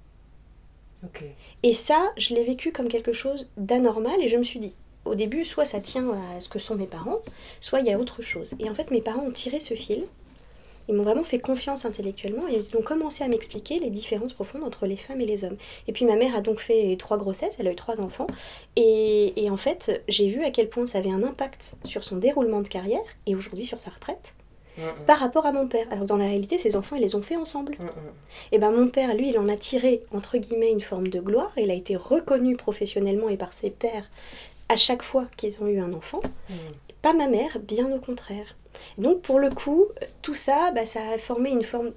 Et 1.64 1.74
ça, 1.74 2.12
je 2.18 2.34
l'ai 2.34 2.44
vécu 2.44 2.72
comme 2.72 2.88
quelque 2.88 3.14
chose 3.14 3.48
d'anormal, 3.58 4.22
et 4.22 4.28
je 4.28 4.38
me 4.38 4.44
suis 4.44 4.60
dit, 4.60 4.74
au 5.06 5.16
début, 5.16 5.46
soit 5.46 5.66
ça 5.66 5.80
tient 5.80 6.12
à 6.12 6.42
ce 6.42 6.50
que 6.50 6.60
sont 6.60 6.76
mes 6.76 6.88
parents, 6.88 7.20
soit 7.62 7.80
il 7.80 7.86
y 7.86 7.94
a 7.94 8.00
autre 8.00 8.22
chose. 8.22 8.56
Et 8.60 8.70
en 8.70 8.76
fait, 8.76 8.92
mes 8.92 9.02
parents 9.02 9.24
ont 9.24 9.32
tiré 9.32 9.60
ce 9.60 9.74
fil, 9.74 10.06
ils 10.88 10.96
m'ont 10.96 11.04
vraiment 11.04 11.24
fait 11.24 11.40
confiance 11.40 11.86
intellectuellement 11.86 12.48
et 12.48 12.58
ils 12.58 12.78
ont 12.78 12.82
commencé 12.82 13.24
à 13.24 13.28
m'expliquer 13.28 13.80
les 13.80 13.90
différences 13.90 14.34
profondes 14.34 14.64
entre 14.64 14.86
les 14.86 14.98
femmes 14.98 15.22
et 15.22 15.26
les 15.26 15.44
hommes. 15.44 15.58
Et 15.88 15.92
puis 15.92 16.06
ma 16.06 16.16
mère 16.16 16.36
a 16.36 16.42
donc 16.42 16.60
fait 16.60 16.96
trois 17.00 17.18
grossesses, 17.18 17.56
elle 17.60 17.68
a 17.68 17.72
eu 17.72 17.76
trois 17.76 18.00
enfants. 18.02 18.28
Et, 18.76 19.48
en 19.50 19.58
fait, 19.58 20.04
j'ai 20.08 20.28
vu 20.28 20.44
à 20.44 20.52
quel 20.52 20.70
point 20.70 20.86
ça 20.86 21.00
avait 21.00 21.12
un 21.12 21.24
impact 21.24 21.76
sur 21.86 22.04
son 22.04 22.18
déroulement 22.18 22.62
de 22.62 22.68
carrière 22.68 23.02
et 23.26 23.36
aujourd'hui 23.36 23.66
sur 23.66 23.80
sa 23.80 23.90
retraite. 23.92 24.34
par 25.08 25.20
rapport 25.20 25.46
à 25.46 25.54
mon 25.54 25.68
père. 25.70 25.88
Alors 25.90 26.04
dans 26.04 26.18
la 26.18 26.26
réalité, 26.26 26.58
ses 26.58 26.76
enfants, 26.76 26.98
ils 26.98 27.02
les 27.02 27.16
ont 27.16 27.22
fait 27.22 27.38
ensemble. 27.38 27.78
Et 28.52 28.58
ben 28.58 28.72
mon 28.72 28.90
père, 28.90 29.16
lui, 29.16 29.30
il 29.30 29.40
en 29.40 29.48
a 29.48 29.56
tiré, 29.56 30.02
entre 30.14 30.38
guillemets, 30.38 30.72
une 30.72 30.82
forme 30.82 31.08
de 31.08 31.22
gloire. 31.22 31.54
Il 31.56 31.72
a 31.72 31.74
été 31.74 31.96
reconnu 31.96 32.58
professionnellement 32.58 33.30
et 33.30 33.38
par 33.38 33.54
ses 33.54 33.70
pères 33.70 34.10
à 34.70 34.78
chaque 34.78 35.04
fois 35.04 35.28
qu'ils 35.38 35.62
ont 35.62 35.68
eu 35.68 35.80
un 35.80 35.94
enfant. 35.94 36.22
Pas 37.02 37.14
ma 37.14 37.28
mère, 37.28 37.60
bien 37.60 37.92
au 37.92 38.00
contraire. 38.00 38.56
Donc 38.98 39.22
pour 39.22 39.40
le 39.40 39.50
coup, 39.50 39.86
tout 40.22 40.36
ça, 40.36 40.72
bah, 40.72 40.86
ça 40.86 41.02
a 41.12 41.18
formé 41.18 41.52
une 41.52 41.64
forme 41.64 41.92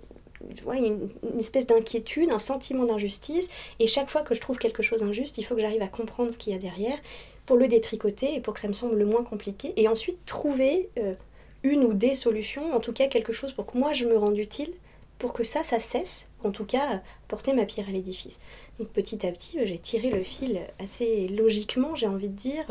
une, 0.72 1.10
espèce 1.38 1.66
d'inquiétude, 1.66 2.30
un 2.30 2.38
sentiment 2.38 2.84
d'injustice. 2.84 3.48
Et 3.80 3.87
chaque 3.87 4.08
fois 4.08 4.22
que 4.22 4.34
je 4.34 4.40
trouve 4.40 4.58
quelque 4.58 4.82
chose 4.82 5.02
injuste, 5.02 5.38
il 5.38 5.42
faut 5.42 5.54
que 5.54 5.60
j'arrive 5.60 5.82
à 5.82 5.88
comprendre 5.88 6.32
ce 6.32 6.38
qu'il 6.38 6.52
y 6.52 6.56
a 6.56 6.58
derrière 6.58 6.98
pour 7.46 7.56
le 7.56 7.68
détricoter 7.68 8.34
et 8.34 8.40
pour 8.40 8.54
que 8.54 8.60
ça 8.60 8.68
me 8.68 8.72
semble 8.72 8.96
le 8.96 9.06
moins 9.06 9.25
compliqué. 9.25 9.72
Et 9.76 9.88
ensuite 9.88 10.25
trouver 10.26 10.90
euh, 10.98 11.14
une 11.62 11.84
ou 11.84 11.92
des 11.92 12.14
solutions, 12.14 12.75
en 12.75 12.80
tout 12.80 12.92
cas 12.92 13.08
quelque 13.08 13.32
chose 13.32 13.52
pour 13.52 13.66
que 13.66 13.78
moi 13.78 13.92
je 13.92 14.04
me 14.04 14.16
rende 14.16 14.38
utile, 14.38 14.72
pour 15.18 15.32
que 15.32 15.42
ça, 15.42 15.62
ça 15.62 15.80
cesse, 15.80 16.28
en 16.44 16.52
tout 16.52 16.64
cas 16.64 17.00
porter 17.26 17.52
ma 17.52 17.64
pierre 17.64 17.88
à 17.88 17.92
l'édifice. 17.92 18.38
Donc 18.78 18.88
petit 18.88 19.26
à 19.26 19.32
petit, 19.32 19.58
euh, 19.58 19.66
j'ai 19.66 19.78
tiré 19.78 20.11
le 20.11 20.23
fil 20.23 20.61
assez 20.78 21.26
logiquement, 21.28 21.97
j'ai 21.97 22.06
envie 22.06 22.28
de 22.28 22.37
dire, 22.37 22.64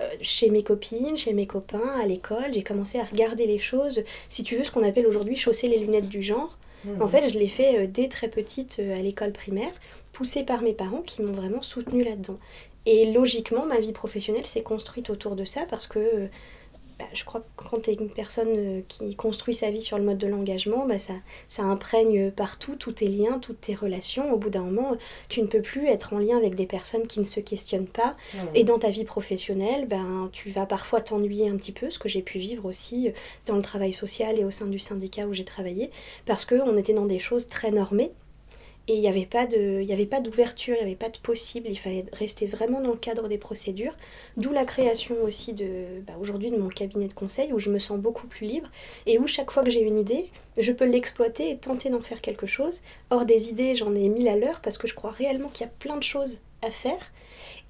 euh, 0.00 0.08
chez 0.20 0.50
mes 0.50 0.62
copines, 0.62 1.16
chez 1.16 1.32
mes 1.32 1.46
copains, 1.46 1.94
à 2.00 2.06
l'école. 2.06 2.52
J'ai 2.52 2.62
commencé 2.62 2.98
à 2.98 3.04
regarder 3.04 3.46
les 3.46 3.58
choses, 3.58 4.02
si 4.28 4.44
tu 4.44 4.56
veux, 4.56 4.64
ce 4.64 4.70
qu'on 4.70 4.82
appelle 4.82 5.06
aujourd'hui 5.06 5.36
chausser 5.36 5.68
les 5.68 5.78
lunettes 5.78 6.08
du 6.08 6.22
genre. 6.22 6.58
Mmh. 6.84 7.00
En 7.00 7.08
fait, 7.08 7.30
je 7.30 7.38
l'ai 7.38 7.48
fait 7.48 7.78
euh, 7.78 7.86
dès 7.86 8.08
très 8.08 8.28
petite 8.28 8.78
à 8.78 9.00
l'école 9.00 9.32
primaire, 9.32 9.72
poussée 10.12 10.44
par 10.44 10.60
mes 10.60 10.74
parents 10.74 11.02
qui 11.02 11.22
m'ont 11.22 11.32
vraiment 11.32 11.62
soutenue 11.62 12.04
là-dedans. 12.04 12.38
Et 12.86 13.10
logiquement, 13.12 13.64
ma 13.64 13.80
vie 13.80 13.92
professionnelle 13.92 14.44
s'est 14.44 14.62
construite 14.62 15.08
autour 15.08 15.36
de 15.36 15.46
ça 15.46 15.62
parce 15.68 15.86
que 15.86 16.28
bah, 16.98 17.06
je 17.12 17.24
crois 17.24 17.40
que 17.40 17.64
quand 17.68 17.82
tu 17.82 17.90
es 17.90 17.94
une 17.94 18.08
personne 18.08 18.48
euh, 18.50 18.80
qui 18.88 19.16
construit 19.16 19.54
sa 19.54 19.70
vie 19.70 19.82
sur 19.82 19.98
le 19.98 20.04
mode 20.04 20.18
de 20.18 20.26
l'engagement, 20.26 20.86
bah, 20.86 20.98
ça, 20.98 21.14
ça 21.48 21.62
imprègne 21.64 22.30
partout, 22.30 22.76
tous 22.76 22.92
tes 22.92 23.08
liens, 23.08 23.38
toutes 23.38 23.60
tes 23.60 23.74
relations. 23.74 24.32
Au 24.32 24.36
bout 24.36 24.50
d'un 24.50 24.62
moment, 24.62 24.96
tu 25.28 25.42
ne 25.42 25.46
peux 25.46 25.62
plus 25.62 25.86
être 25.88 26.12
en 26.12 26.18
lien 26.18 26.36
avec 26.36 26.54
des 26.54 26.66
personnes 26.66 27.06
qui 27.06 27.18
ne 27.18 27.24
se 27.24 27.40
questionnent 27.40 27.86
pas. 27.86 28.16
Et 28.54 28.64
dans 28.64 28.78
ta 28.78 28.90
vie 28.90 29.04
professionnelle, 29.04 29.86
ben, 29.86 30.28
tu 30.32 30.50
vas 30.50 30.66
parfois 30.66 31.00
t'ennuyer 31.00 31.48
un 31.48 31.56
petit 31.56 31.72
peu, 31.72 31.90
ce 31.90 31.98
que 31.98 32.08
j'ai 32.08 32.22
pu 32.22 32.38
vivre 32.38 32.66
aussi 32.66 33.08
euh, 33.08 33.12
dans 33.46 33.56
le 33.56 33.62
travail 33.62 33.92
social 33.92 34.38
et 34.38 34.44
au 34.44 34.50
sein 34.50 34.66
du 34.66 34.78
syndicat 34.78 35.26
où 35.26 35.34
j'ai 35.34 35.44
travaillé, 35.44 35.90
parce 36.26 36.46
qu'on 36.46 36.76
était 36.76 36.94
dans 36.94 37.06
des 37.06 37.18
choses 37.18 37.48
très 37.48 37.70
normées 37.70 38.12
et 38.86 38.94
il 38.94 39.00
n'y 39.00 39.08
avait 39.08 39.24
pas 39.24 39.46
d'ouverture, 40.20 40.74
il 40.74 40.84
n'y 40.84 40.90
avait 40.90 40.94
pas 40.94 41.08
de 41.08 41.18
possible, 41.18 41.68
il 41.68 41.76
fallait 41.76 42.04
rester 42.12 42.46
vraiment 42.46 42.82
dans 42.82 42.90
le 42.90 42.98
cadre 42.98 43.28
des 43.28 43.38
procédures, 43.38 43.96
d'où 44.36 44.52
la 44.52 44.64
création 44.64 45.14
aussi 45.22 45.54
de 45.54 46.02
bah, 46.06 46.14
aujourd'hui 46.20 46.50
de 46.50 46.58
mon 46.58 46.68
cabinet 46.68 47.08
de 47.08 47.14
conseil 47.14 47.52
où 47.52 47.58
je 47.58 47.70
me 47.70 47.78
sens 47.78 47.98
beaucoup 47.98 48.26
plus 48.26 48.46
libre 48.46 48.68
et 49.06 49.18
où 49.18 49.26
chaque 49.26 49.50
fois 49.50 49.62
que 49.64 49.70
j'ai 49.70 49.80
une 49.80 49.98
idée, 49.98 50.28
je 50.58 50.70
peux 50.72 50.84
l'exploiter 50.84 51.50
et 51.50 51.56
tenter 51.56 51.88
d'en 51.88 52.00
faire 52.00 52.20
quelque 52.20 52.46
chose. 52.46 52.82
Or 53.10 53.24
des 53.24 53.48
idées, 53.48 53.74
j'en 53.74 53.94
ai 53.94 54.08
mille 54.08 54.28
à 54.28 54.36
l'heure 54.36 54.60
parce 54.60 54.76
que 54.76 54.86
je 54.86 54.94
crois 54.94 55.10
réellement 55.10 55.48
qu'il 55.48 55.66
y 55.66 55.68
a 55.68 55.72
plein 55.78 55.96
de 55.96 56.02
choses 56.02 56.38
à 56.60 56.70
faire. 56.70 57.12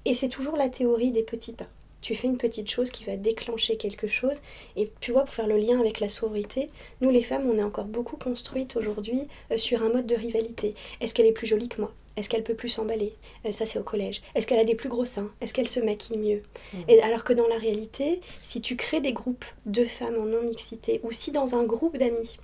Et 0.03 0.13
c'est 0.13 0.29
toujours 0.29 0.57
la 0.57 0.69
théorie 0.69 1.11
des 1.11 1.23
petits 1.23 1.53
pas 1.53 1.67
tu 2.05 2.13
fais 2.13 2.27
une 2.27 2.37
petite 2.37 2.69
chose 2.69 2.91
qui 2.91 3.03
va 3.03 3.15
déclencher 3.15 3.77
quelque 3.77 4.07
chose. 4.07 4.37
Et 4.75 4.91
tu 4.99 5.11
vois, 5.11 5.25
pour 5.25 5.33
faire 5.33 5.47
le 5.47 5.57
lien 5.57 5.79
avec 5.79 5.99
la 5.99 6.07
sororité, 6.07 6.69
nous 7.01 7.09
les 7.09 7.23
femmes, 7.23 7.49
on 7.49 7.57
est 7.57 7.63
encore 7.63 7.85
beaucoup 7.85 8.15
construites 8.15 8.75
aujourd'hui 8.75 9.27
euh, 9.51 9.57
sur 9.57 9.81
un 9.81 9.89
mode 9.89 10.05
de 10.05 10.13
rivalité. 10.13 10.75
Est-ce 11.01 11.15
qu'elle 11.15 11.25
est 11.25 11.31
plus 11.31 11.47
jolie 11.47 11.67
que 11.67 11.81
moi? 11.81 11.91
Est-ce 12.15 12.29
qu'elle 12.29 12.43
peut 12.43 12.53
plus 12.53 12.69
s'emballer? 12.69 13.13
Euh, 13.47 13.51
Ça, 13.51 13.65
c'est 13.65 13.79
au 13.79 13.83
collège. 13.83 14.21
Est-ce 14.35 14.45
qu'elle 14.45 14.59
a 14.59 14.65
des 14.65 14.75
plus 14.75 14.87
gros 14.87 15.05
seins? 15.05 15.31
Est-ce 15.41 15.55
qu'elle 15.55 15.67
se 15.67 15.79
maquille 15.79 16.19
mieux? 16.19 16.43
Mmh. 16.73 16.77
Et 16.89 17.01
alors 17.01 17.23
que 17.23 17.33
dans 17.33 17.47
la 17.47 17.57
réalité, 17.57 18.21
si 18.43 18.61
tu 18.61 18.75
crées 18.75 19.01
des 19.01 19.13
groupes 19.13 19.45
de 19.65 19.85
femmes 19.85 20.19
en 20.19 20.25
non-mixité, 20.25 20.99
ou 21.01 21.11
si 21.11 21.31
dans 21.31 21.55
un 21.55 21.63
groupe 21.63 21.97
d'amis, 21.97 22.37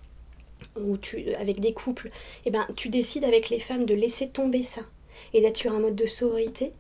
ou 0.76 0.98
tu, 0.98 1.36
avec 1.36 1.60
des 1.60 1.74
couples, 1.74 2.10
eh 2.48 2.50
ben, 2.50 2.66
tu 2.76 2.90
décides 2.90 3.26
avec 3.26 3.52
les 3.52 3.60
femmes 3.60 3.86
de 3.86 3.94
laisser 3.94 4.28
tomber 4.28 4.64
ça 4.64 4.82
et 5.36 5.42
d'être 5.42 5.58
sur 5.58 5.72
un 5.72 5.80
mode 5.80 5.96
de 5.96 6.08
sororité, 6.08 6.74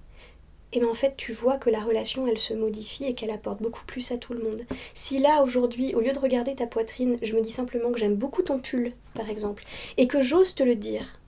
et 0.74 0.80
bien 0.80 0.90
en 0.90 0.94
fait 0.94 1.16
tu 1.18 1.32
vois 1.34 1.58
que 1.58 1.70
la 1.70 1.82
relation 1.82 2.28
elle 2.28 2.38
se 2.38 2.54
modifie 2.54 3.06
et 3.06 3.14
qu'elle 3.14 3.32
apporte 3.32 3.62
beaucoup 3.62 3.86
plus 3.86 4.12
à 4.12 4.18
tout 4.18 4.34
le 4.34 4.44
monde. 4.44 4.64
Si 4.94 5.20
là 5.20 5.44
aujourd'hui, 5.44 5.94
au 5.96 6.02
lieu 6.02 6.14
de 6.14 6.20
regarder 6.20 6.56
ta 6.56 6.68
poitrine, 6.68 7.18
je 7.22 7.36
me 7.36 7.42
dis 7.42 7.52
simplement 7.52 7.92
que 7.92 8.00
j'aime 8.00 8.16
beaucoup 8.16 8.42
ton 8.42 8.60
pull 8.60 8.94
par 9.14 9.30
exemple, 9.30 9.64
et 9.98 10.08
que 10.08 10.22
j'ose 10.22 10.56
te 10.56 10.64
le 10.64 10.76
dire, 10.76 11.21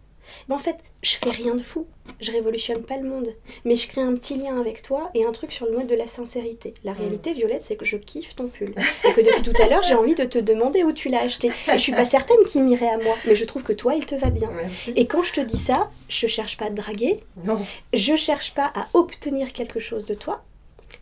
ben 0.48 0.56
en 0.56 0.60
fait 0.60 0.78
je 1.04 1.18
fais 1.18 1.30
rien 1.30 1.54
de 1.54 1.62
fou, 1.62 1.86
je 2.22 2.32
révolutionne 2.32 2.82
pas 2.82 2.96
le 2.96 3.08
monde, 3.08 3.28
mais 3.66 3.76
je 3.76 3.90
crée 3.90 4.02
un 4.02 4.16
petit 4.16 4.36
lien 4.36 4.58
avec 4.58 4.82
toi 4.82 5.12
et 5.14 5.26
un 5.26 5.34
truc 5.34 5.52
sur 5.52 5.66
le 5.66 5.74
mode 5.74 5.88
de 5.88 5.96
la 5.96 6.08
sincérité. 6.08 6.74
La 6.86 6.94
réalité, 6.94 7.34
Violette, 7.34 7.62
c'est 7.62 7.76
que 7.76 7.84
je 7.84 7.98
kiffe 7.98 8.36
ton 8.36 8.48
pull. 8.48 8.74
Et 9.04 9.12
que 9.12 9.20
depuis 9.20 9.44
tout 9.44 9.62
à 9.62 9.68
l'heure, 9.68 9.84
j'ai 9.84 9.96
envie 9.96 10.16
de 10.16 10.24
te 10.24 10.40
demander 10.40 10.84
où 10.84 10.94
tu 10.94 11.10
l'as 11.10 11.22
acheté. 11.22 11.48
Et 11.68 11.74
je 11.74 11.78
suis 11.78 11.92
pas 11.92 12.06
certaine 12.06 12.44
qu'il 12.48 12.64
m'irait 12.64 12.90
à 12.90 12.98
moi, 12.98 13.16
mais 13.28 13.36
je 13.36 13.44
trouve 13.44 13.64
que 13.64 13.74
toi, 13.74 13.96
il 13.96 14.06
te 14.06 14.16
va 14.16 14.30
bien. 14.30 14.50
Et 14.96 15.06
quand 15.06 15.24
je 15.24 15.34
te 15.34 15.42
dis 15.42 15.58
ça, 15.58 15.92
je 16.08 16.28
cherche 16.28 16.56
pas 16.58 16.66
à 16.66 16.70
te 16.70 16.76
draguer, 16.76 17.20
non. 17.44 17.60
je 17.94 18.16
cherche 18.16 18.54
pas 18.54 18.72
à 18.74 18.88
obtenir 18.94 19.52
quelque 19.52 19.82
chose 19.82 20.06
de 20.06 20.14
toi, 20.14 20.44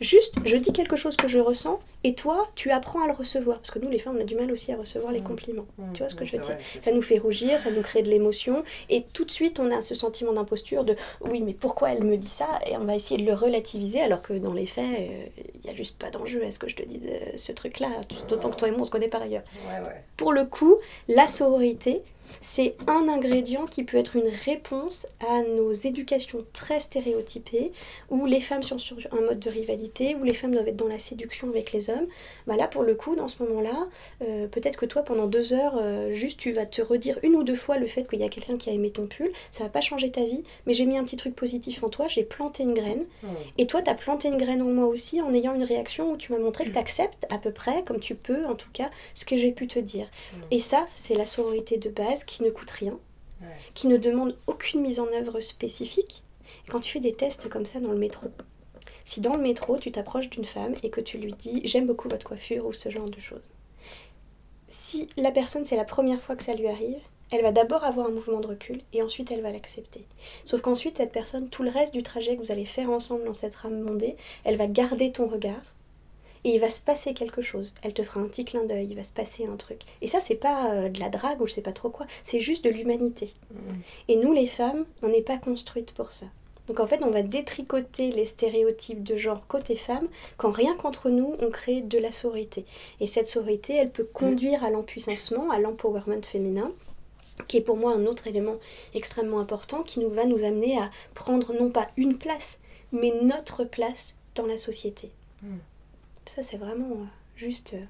Juste, 0.01 0.33
je 0.45 0.57
dis 0.57 0.73
quelque 0.73 0.95
chose 0.95 1.15
que 1.15 1.27
je 1.27 1.37
ressens 1.37 1.79
et 2.03 2.15
toi, 2.15 2.49
tu 2.55 2.71
apprends 2.71 3.03
à 3.03 3.07
le 3.07 3.13
recevoir. 3.13 3.59
Parce 3.59 3.69
que 3.69 3.77
nous, 3.77 3.89
les 3.89 3.99
femmes, 3.99 4.17
on 4.17 4.21
a 4.21 4.25
du 4.25 4.35
mal 4.35 4.51
aussi 4.51 4.73
à 4.73 4.77
recevoir 4.77 5.11
les 5.11 5.21
mmh. 5.21 5.23
compliments. 5.23 5.65
Mmh. 5.77 5.93
tu 5.93 5.99
vois 5.99 6.09
ce 6.09 6.15
que 6.15 6.25
je 6.25 6.37
veux 6.37 6.43
dire 6.43 6.57
Ça 6.79 6.91
nous 6.91 7.03
fait 7.03 7.19
rougir, 7.19 7.59
ça 7.59 7.69
nous 7.69 7.83
crée 7.83 8.01
de 8.01 8.09
l'émotion. 8.09 8.63
Et 8.89 9.05
tout 9.13 9.25
de 9.25 9.31
suite, 9.31 9.59
on 9.59 9.69
a 9.71 9.83
ce 9.83 9.93
sentiment 9.93 10.33
d'imposture 10.33 10.83
de 10.83 10.95
oui, 11.21 11.41
mais 11.41 11.53
pourquoi 11.53 11.91
elle 11.91 12.03
me 12.03 12.17
dit 12.17 12.27
ça? 12.27 12.47
Et 12.65 12.75
on 12.77 12.83
va 12.83 12.95
essayer 12.95 13.21
de 13.21 13.27
le 13.27 13.35
relativiser 13.35 14.01
alors 14.01 14.23
que 14.23 14.33
dans 14.33 14.53
les 14.53 14.65
faits, 14.65 14.85
euh, 14.85 15.25
il 15.55 15.61
n'y 15.67 15.69
a 15.69 15.75
juste 15.75 15.99
pas 15.99 16.09
d'enjeu 16.09 16.43
à 16.43 16.49
ce 16.49 16.57
que 16.57 16.67
je 16.67 16.75
te 16.75 16.83
dise 16.83 17.03
euh, 17.05 17.37
ce 17.37 17.51
truc-là. 17.51 17.89
D'autant 18.27 18.49
que 18.49 18.55
toi 18.55 18.67
et 18.69 18.71
moi, 18.71 18.81
on 18.81 18.85
se 18.85 18.91
connaît 18.91 19.07
par 19.07 19.21
ailleurs. 19.21 19.43
Pour 20.17 20.33
le 20.33 20.45
coup, 20.45 20.77
la 21.09 21.27
sororité, 21.27 22.01
c'est 22.39 22.75
un 22.87 23.07
ingrédient 23.09 23.65
qui 23.65 23.83
peut 23.83 23.97
être 23.97 24.15
une 24.15 24.29
réponse 24.45 25.07
à 25.27 25.41
nos 25.41 25.73
éducations 25.73 26.45
très 26.53 26.79
stéréotypées, 26.79 27.71
où 28.09 28.25
les 28.25 28.41
femmes 28.41 28.63
sont 28.63 28.77
sur 28.77 28.97
un 29.11 29.21
mode 29.21 29.39
de 29.39 29.49
rivalité, 29.49 30.15
où 30.15 30.23
les 30.23 30.33
femmes 30.33 30.53
doivent 30.53 30.67
être 30.67 30.77
dans 30.77 30.87
la 30.87 30.99
séduction 30.99 31.49
avec 31.49 31.71
les 31.71 31.89
hommes. 31.89 32.07
Bah 32.47 32.55
là, 32.55 32.67
pour 32.67 32.83
le 32.83 32.95
coup, 32.95 33.15
dans 33.15 33.27
ce 33.27 33.43
moment-là, 33.43 33.87
euh, 34.21 34.47
peut-être 34.47 34.77
que 34.77 34.85
toi, 34.85 35.03
pendant 35.03 35.27
deux 35.27 35.53
heures, 35.53 35.77
euh, 35.77 36.11
juste 36.11 36.39
tu 36.39 36.51
vas 36.51 36.65
te 36.65 36.81
redire 36.81 37.19
une 37.23 37.35
ou 37.35 37.43
deux 37.43 37.55
fois 37.55 37.77
le 37.77 37.87
fait 37.87 38.07
qu'il 38.07 38.19
y 38.19 38.23
a 38.23 38.29
quelqu'un 38.29 38.57
qui 38.57 38.69
a 38.69 38.73
aimé 38.73 38.91
ton 38.91 39.07
pull, 39.07 39.31
ça 39.51 39.63
va 39.63 39.69
pas 39.69 39.81
changer 39.81 40.11
ta 40.11 40.23
vie, 40.23 40.43
mais 40.65 40.73
j'ai 40.73 40.85
mis 40.85 40.97
un 40.97 41.03
petit 41.03 41.17
truc 41.17 41.35
positif 41.35 41.83
en 41.83 41.89
toi, 41.89 42.07
j'ai 42.07 42.23
planté 42.23 42.63
une 42.63 42.73
graine, 42.73 43.05
mmh. 43.23 43.27
et 43.57 43.67
toi, 43.67 43.81
tu 43.81 43.89
as 43.89 43.95
planté 43.95 44.27
une 44.27 44.37
graine 44.37 44.61
en 44.61 44.65
moi 44.65 44.87
aussi 44.87 45.21
en 45.21 45.33
ayant 45.33 45.53
une 45.53 45.63
réaction 45.63 46.11
où 46.11 46.17
tu 46.17 46.31
m'as 46.31 46.39
montré 46.39 46.65
que 46.65 46.69
mmh. 46.69 46.73
tu 46.73 46.79
acceptes 46.79 47.27
à 47.29 47.37
peu 47.37 47.51
près, 47.51 47.83
comme 47.83 47.99
tu 47.99 48.15
peux 48.15 48.45
en 48.45 48.55
tout 48.55 48.69
cas, 48.73 48.89
ce 49.13 49.25
que 49.25 49.37
j'ai 49.37 49.51
pu 49.51 49.67
te 49.67 49.79
dire. 49.79 50.05
Mmh. 50.05 50.37
Et 50.51 50.59
ça, 50.59 50.87
c'est 50.95 51.15
la 51.15 51.25
sororité 51.25 51.77
de 51.77 51.89
base 51.89 52.20
qui 52.25 52.43
ne 52.43 52.49
coûte 52.49 52.69
rien, 52.69 52.97
qui 53.73 53.87
ne 53.87 53.97
demande 53.97 54.37
aucune 54.47 54.81
mise 54.81 54.99
en 54.99 55.07
œuvre 55.07 55.41
spécifique. 55.41 56.23
quand 56.69 56.79
tu 56.79 56.91
fais 56.91 56.99
des 56.99 57.13
tests 57.13 57.49
comme 57.49 57.65
ça 57.65 57.79
dans 57.79 57.91
le 57.91 57.97
métro, 57.97 58.27
si 59.05 59.21
dans 59.21 59.35
le 59.35 59.41
métro 59.41 59.77
tu 59.77 59.91
t'approches 59.91 60.29
d'une 60.29 60.45
femme 60.45 60.75
et 60.83 60.89
que 60.89 61.01
tu 61.01 61.17
lui 61.17 61.33
dis 61.33 61.61
j'aime 61.65 61.87
beaucoup 61.87 62.09
votre 62.09 62.27
coiffure 62.27 62.65
ou 62.65 62.73
ce 62.73 62.89
genre 62.89 63.09
de 63.09 63.19
choses, 63.19 63.51
si 64.67 65.07
la 65.17 65.31
personne 65.31 65.65
c'est 65.65 65.75
la 65.75 65.85
première 65.85 66.21
fois 66.21 66.35
que 66.35 66.43
ça 66.43 66.53
lui 66.53 66.67
arrive, 66.67 67.01
elle 67.31 67.41
va 67.41 67.51
d'abord 67.51 67.83
avoir 67.83 68.07
un 68.07 68.11
mouvement 68.11 68.41
de 68.41 68.47
recul 68.47 68.81
et 68.93 69.01
ensuite 69.01 69.31
elle 69.31 69.41
va 69.41 69.51
l'accepter. 69.51 70.05
Sauf 70.43 70.61
qu'ensuite 70.61 70.97
cette 70.97 71.13
personne, 71.13 71.49
tout 71.49 71.63
le 71.63 71.69
reste 71.69 71.93
du 71.93 72.03
trajet 72.03 72.35
que 72.35 72.41
vous 72.41 72.51
allez 72.51 72.65
faire 72.65 72.89
ensemble 72.89 73.23
dans 73.23 73.33
cette 73.33 73.55
rame 73.55 73.81
mondée, 73.81 74.17
elle 74.43 74.57
va 74.57 74.67
garder 74.67 75.11
ton 75.11 75.27
regard 75.27 75.61
et 76.43 76.55
il 76.55 76.59
va 76.59 76.69
se 76.69 76.81
passer 76.81 77.13
quelque 77.13 77.41
chose. 77.41 77.73
Elle 77.83 77.93
te 77.93 78.03
fera 78.03 78.19
un 78.19 78.27
petit 78.27 78.45
clin 78.45 78.63
d'œil, 78.63 78.87
il 78.89 78.95
va 78.95 79.03
se 79.03 79.13
passer 79.13 79.45
un 79.45 79.55
truc. 79.55 79.81
Et 80.01 80.07
ça, 80.07 80.19
c'est 80.19 80.35
pas 80.35 80.73
euh, 80.73 80.89
de 80.89 80.99
la 80.99 81.09
drague 81.09 81.41
ou 81.41 81.47
je 81.47 81.53
sais 81.53 81.61
pas 81.61 81.71
trop 81.71 81.89
quoi, 81.89 82.07
c'est 82.23 82.39
juste 82.39 82.63
de 82.63 82.69
l'humanité. 82.69 83.31
Mm. 83.51 83.57
Et 84.07 84.15
nous, 84.15 84.33
les 84.33 84.47
femmes, 84.47 84.85
on 85.01 85.09
n'est 85.09 85.21
pas 85.21 85.37
construites 85.37 85.93
pour 85.93 86.11
ça. 86.11 86.25
Donc 86.67 86.79
en 86.79 86.87
fait, 86.87 87.01
on 87.03 87.09
va 87.09 87.21
détricoter 87.21 88.11
les 88.11 88.25
stéréotypes 88.25 89.03
de 89.03 89.17
genre 89.17 89.45
côté 89.47 89.75
femme 89.75 90.07
quand 90.37 90.51
rien 90.51 90.75
qu'entre 90.77 91.09
nous, 91.09 91.35
on 91.39 91.49
crée 91.49 91.81
de 91.81 91.97
la 91.97 92.11
sororité. 92.11 92.65
Et 92.99 93.07
cette 93.07 93.27
sororité, 93.27 93.75
elle 93.75 93.89
peut 93.89 94.07
conduire 94.11 94.63
à 94.63 94.69
l'empuissancement, 94.69 95.49
à 95.51 95.59
l'empowerment 95.59 96.23
féminin 96.23 96.71
qui 97.47 97.57
est 97.57 97.61
pour 97.61 97.77
moi 97.77 97.93
un 97.93 98.05
autre 98.05 98.27
élément 98.27 98.57
extrêmement 98.93 99.39
important 99.39 99.83
qui 99.83 99.99
nous 99.99 100.09
va 100.09 100.25
nous 100.25 100.43
amener 100.43 100.77
à 100.77 100.91
prendre 101.15 101.53
non 101.53 101.69
pas 101.69 101.89
une 101.97 102.17
place, 102.17 102.59
mais 102.91 103.13
notre 103.21 103.63
place 103.63 104.15
dans 104.35 104.45
la 104.45 104.57
société. 104.57 105.11
Mm. 105.41 105.57
Ça, 106.25 106.43
c'est 106.43 106.57
vraiment 106.57 106.91
euh, 106.91 107.05
juste 107.35 107.73
euh, 107.73 107.85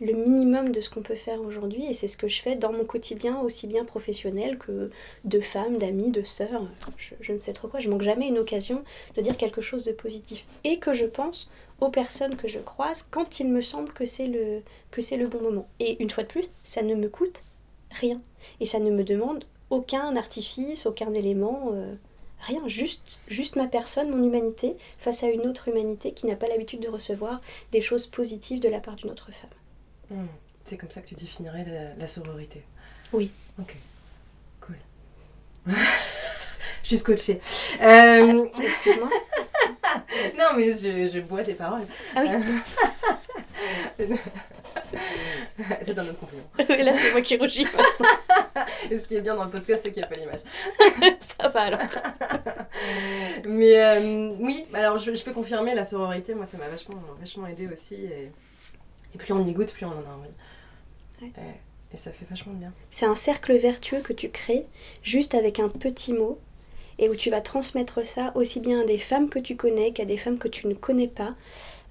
le 0.00 0.12
minimum 0.12 0.70
de 0.70 0.80
ce 0.80 0.90
qu'on 0.90 1.02
peut 1.02 1.14
faire 1.14 1.40
aujourd'hui 1.40 1.86
et 1.86 1.94
c'est 1.94 2.08
ce 2.08 2.16
que 2.16 2.28
je 2.28 2.40
fais 2.40 2.54
dans 2.54 2.72
mon 2.72 2.84
quotidien, 2.84 3.40
aussi 3.40 3.66
bien 3.66 3.84
professionnel 3.84 4.58
que 4.58 4.90
de 5.24 5.40
femmes, 5.40 5.78
d'amis, 5.78 6.10
de 6.10 6.22
sœurs. 6.22 6.66
Je, 7.20 7.32
ne 7.32 7.38
sais 7.38 7.52
trop 7.52 7.68
quoi, 7.68 7.80
je 7.80 7.90
manque 7.90 8.02
jamais 8.02 8.28
une 8.28 8.38
occasion 8.38 8.84
de 9.16 9.22
dire 9.22 9.36
quelque 9.36 9.60
chose 9.60 9.84
de 9.84 9.92
positif 9.92 10.46
et 10.64 10.78
que 10.78 10.94
je 10.94 11.06
pense 11.06 11.50
aux 11.80 11.90
personnes 11.90 12.36
que 12.36 12.48
je 12.48 12.58
croise 12.58 13.06
quand 13.10 13.40
il 13.40 13.48
me 13.48 13.60
semble 13.60 13.92
que 13.92 14.04
c'est 14.04 14.26
le, 14.26 14.62
que 14.90 15.00
c'est 15.00 15.16
le 15.16 15.28
bon 15.28 15.42
moment. 15.42 15.68
Et 15.80 16.02
une 16.02 16.10
fois 16.10 16.24
de 16.24 16.28
plus, 16.28 16.50
ça 16.64 16.82
ne 16.82 16.94
me 16.94 17.08
coûte 17.08 17.42
rien. 17.90 18.20
Et 18.60 18.66
ça 18.66 18.78
ne 18.78 18.90
me 18.90 19.04
demande 19.04 19.44
aucun 19.70 20.16
artifice, 20.16 20.86
aucun 20.86 21.12
élément, 21.14 21.70
euh, 21.72 21.94
rien, 22.40 22.66
juste, 22.68 23.18
juste 23.28 23.56
ma 23.56 23.66
personne, 23.66 24.10
mon 24.10 24.24
humanité, 24.24 24.76
face 24.98 25.22
à 25.22 25.28
une 25.28 25.42
autre 25.46 25.68
humanité 25.68 26.12
qui 26.12 26.26
n'a 26.26 26.36
pas 26.36 26.48
l'habitude 26.48 26.80
de 26.80 26.88
recevoir 26.88 27.40
des 27.72 27.80
choses 27.80 28.06
positives 28.06 28.60
de 28.60 28.68
la 28.68 28.80
part 28.80 28.96
d'une 28.96 29.10
autre 29.10 29.30
femme. 29.32 30.18
Mm. 30.18 30.26
C'est 30.64 30.76
comme 30.76 30.90
ça 30.90 31.00
que 31.00 31.08
tu 31.08 31.14
définirais 31.14 31.64
la, 31.66 31.94
la 31.94 32.08
sororité. 32.08 32.62
Oui. 33.12 33.30
Ok. 33.58 33.74
Cool. 34.60 34.76
je 36.82 36.86
suis 36.88 36.98
scotchée. 36.98 37.40
Euh, 37.80 38.46
Ah, 38.54 38.58
Excuse-moi. 38.62 39.08
non, 40.38 40.56
mais 40.56 40.72
je, 40.76 41.08
je 41.12 41.20
bois 41.20 41.42
tes 41.42 41.54
paroles. 41.54 41.86
Ah 42.14 42.22
oui. 43.98 44.06
c'est 45.82 45.98
un 45.98 46.06
autre 46.06 46.18
compliment. 46.18 46.44
Et 46.68 46.82
là, 46.82 46.94
c'est 46.94 47.12
moi 47.12 47.20
qui 47.20 47.36
rougis. 47.36 47.66
Ce 48.90 49.06
qui 49.06 49.16
est 49.16 49.20
bien 49.20 49.36
dans 49.36 49.44
le 49.44 49.50
podcast, 49.50 49.82
c'est 49.82 49.92
qu'il 49.92 50.02
n'y 50.02 50.06
a 50.06 50.08
pas 50.08 50.16
l'image. 50.16 50.40
ça 51.20 51.48
va 51.48 51.60
alors. 51.62 51.80
Mais 53.46 53.80
euh, 53.80 54.30
oui, 54.38 54.66
alors 54.74 54.98
je, 54.98 55.14
je 55.14 55.22
peux 55.22 55.32
confirmer 55.32 55.74
la 55.74 55.84
sororité, 55.84 56.34
moi 56.34 56.46
ça 56.46 56.56
m'a 56.58 56.68
vachement, 56.68 56.96
vachement 57.18 57.46
aidé 57.46 57.68
aussi. 57.68 57.94
Et, 57.94 58.30
et 59.14 59.18
plus 59.18 59.32
on 59.32 59.44
y 59.44 59.52
goûte, 59.52 59.72
plus 59.72 59.86
on 59.86 59.90
en 59.90 59.92
a 59.92 60.14
envie. 60.14 60.28
Ouais. 61.22 61.32
Et, 61.38 61.94
et 61.94 61.96
ça 61.96 62.12
fait 62.12 62.26
vachement 62.28 62.52
de 62.52 62.58
bien. 62.58 62.72
C'est 62.90 63.06
un 63.06 63.14
cercle 63.14 63.56
vertueux 63.56 64.00
que 64.00 64.12
tu 64.12 64.28
crées 64.30 64.66
juste 65.02 65.34
avec 65.34 65.58
un 65.58 65.68
petit 65.68 66.12
mot 66.12 66.38
et 66.98 67.08
où 67.08 67.14
tu 67.14 67.30
vas 67.30 67.40
transmettre 67.40 68.06
ça 68.06 68.32
aussi 68.34 68.60
bien 68.60 68.80
à 68.80 68.84
des 68.84 68.98
femmes 68.98 69.28
que 69.28 69.38
tu 69.38 69.56
connais 69.56 69.92
qu'à 69.92 70.04
des 70.04 70.16
femmes 70.16 70.38
que 70.38 70.48
tu 70.48 70.66
ne 70.66 70.74
connais 70.74 71.08
pas. 71.08 71.34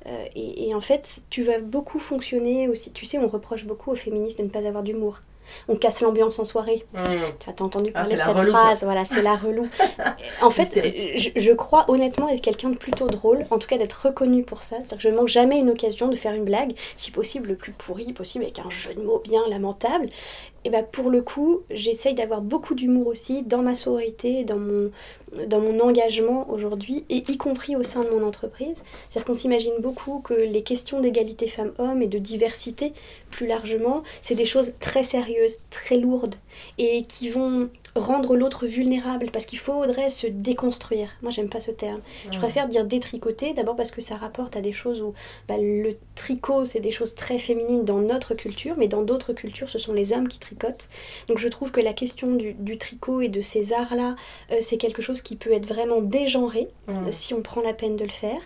Euh, 0.07 0.25
et, 0.35 0.69
et 0.69 0.75
en 0.75 0.81
fait, 0.81 1.05
tu 1.29 1.43
vas 1.43 1.59
beaucoup 1.59 1.99
fonctionner 1.99 2.69
aussi. 2.69 2.91
Tu 2.91 3.05
sais, 3.05 3.17
on 3.17 3.27
reproche 3.27 3.65
beaucoup 3.65 3.91
aux 3.91 3.95
féministes 3.95 4.37
de 4.39 4.43
ne 4.43 4.49
pas 4.49 4.65
avoir 4.65 4.83
d'humour. 4.83 5.21
On 5.69 5.75
casse 5.75 6.01
l'ambiance 6.01 6.39
en 6.39 6.45
soirée. 6.45 6.85
Tu 6.93 7.49
as 7.49 7.63
entendu 7.63 7.91
Ah, 7.93 8.01
parler 8.01 8.15
de 8.15 8.19
cette 8.19 8.35
relou, 8.37 8.51
phrase, 8.51 8.83
voilà, 8.83 9.05
c'est 9.05 9.21
la 9.21 9.35
relou. 9.35 9.67
en 10.41 10.49
fait, 10.49 10.63
Hystérique. 10.63 11.33
je, 11.35 11.39
je 11.39 11.51
crois 11.53 11.85
honnêtement 11.89 12.27
être 12.27 12.41
quelqu'un 12.41 12.69
de 12.69 12.77
plutôt 12.77 13.07
drôle, 13.07 13.45
en 13.49 13.57
tout 13.57 13.67
cas 13.67 13.77
d'être 13.77 14.07
reconnu 14.07 14.43
pour 14.43 14.61
ça. 14.61 14.75
C'est-à-dire 14.77 14.97
que 14.97 15.03
je 15.03 15.09
ne 15.09 15.15
manque 15.15 15.29
jamais 15.29 15.57
une 15.57 15.69
occasion 15.69 16.09
de 16.09 16.15
faire 16.15 16.33
une 16.33 16.43
blague, 16.43 16.73
si 16.97 17.11
possible 17.11 17.49
le 17.49 17.55
plus 17.55 17.71
pourri 17.71 18.11
possible, 18.11 18.43
avec 18.43 18.59
un 18.59 18.69
jeu 18.69 18.93
de 18.93 19.01
mots 19.01 19.21
bien 19.23 19.41
lamentable. 19.49 20.09
Et 20.67 20.69
bah 20.69 20.83
pour 20.83 21.09
le 21.09 21.21
coup, 21.21 21.61
j'essaye 21.69 22.13
d'avoir 22.13 22.41
beaucoup 22.41 22.75
d'humour 22.75 23.07
aussi 23.07 23.41
dans 23.41 23.61
ma 23.61 23.73
sororité, 23.73 24.43
dans 24.43 24.57
mon, 24.57 24.91
dans 25.47 25.61
mon 25.61 25.79
engagement 25.79 26.45
aujourd'hui, 26.49 27.05
et 27.09 27.23
y 27.25 27.37
compris 27.37 27.77
au 27.77 27.83
sein 27.83 28.03
de 28.03 28.09
mon 28.09 28.21
entreprise. 28.21 28.83
C'est-à-dire 29.07 29.23
qu'on 29.23 29.33
s'imagine 29.33 29.75
beaucoup 29.79 30.19
que 30.19 30.33
les 30.33 30.63
questions 30.63 30.99
d'égalité 30.99 31.47
femmes-hommes 31.47 32.01
et 32.01 32.07
de 32.07 32.17
diversité, 32.17 32.91
plus 33.31 33.47
largement, 33.47 34.03
c'est 34.19 34.35
des 34.35 34.43
choses 34.43 34.73
très 34.81 35.03
sérieuses, 35.03 35.55
très 35.69 35.95
lourdes, 35.95 36.35
et 36.77 37.05
qui 37.05 37.29
vont 37.29 37.69
rendre 37.97 38.35
l'autre 38.35 38.65
vulnérable, 38.65 39.29
parce 39.31 39.45
qu'il 39.45 39.59
faudrait 39.59 40.09
se 40.09 40.27
déconstruire. 40.27 41.09
Moi, 41.21 41.31
j'aime 41.31 41.49
pas 41.49 41.59
ce 41.59 41.71
terme. 41.71 42.01
Je 42.31 42.37
préfère 42.37 42.67
dire 42.67 42.85
détricoter, 42.85 43.53
d'abord 43.53 43.75
parce 43.75 43.91
que 43.91 44.01
ça 44.01 44.15
rapporte 44.15 44.55
à 44.55 44.61
des 44.61 44.73
choses 44.73 45.01
où 45.01 45.13
bah, 45.47 45.57
le 45.57 45.95
tricot, 46.15 46.65
c'est 46.65 46.79
des 46.79 46.91
choses 46.91 47.15
très 47.15 47.37
féminines 47.39 47.83
dans 47.83 47.99
notre 47.99 48.33
culture, 48.33 48.75
mais 48.77 48.87
dans 48.87 49.01
d'autres 49.01 49.33
cultures, 49.33 49.69
ce 49.69 49.79
sont 49.79 49.93
les 49.93 50.13
hommes 50.13 50.27
qui 50.27 50.39
tricotent. 50.39 50.89
Donc 51.27 51.37
je 51.37 51.47
trouve 51.47 51.71
que 51.71 51.81
la 51.81 51.93
question 51.93 52.35
du, 52.35 52.53
du 52.53 52.77
tricot 52.77 53.21
et 53.21 53.29
de 53.29 53.41
ces 53.41 53.73
arts-là, 53.73 54.15
euh, 54.51 54.57
c'est 54.61 54.77
quelque 54.77 55.01
chose 55.01 55.21
qui 55.21 55.35
peut 55.35 55.51
être 55.51 55.65
vraiment 55.65 56.01
dégenré, 56.01 56.67
euh, 56.89 56.93
si 57.11 57.33
on 57.33 57.41
prend 57.41 57.61
la 57.61 57.73
peine 57.73 57.95
de 57.95 58.03
le 58.03 58.09
faire. 58.09 58.39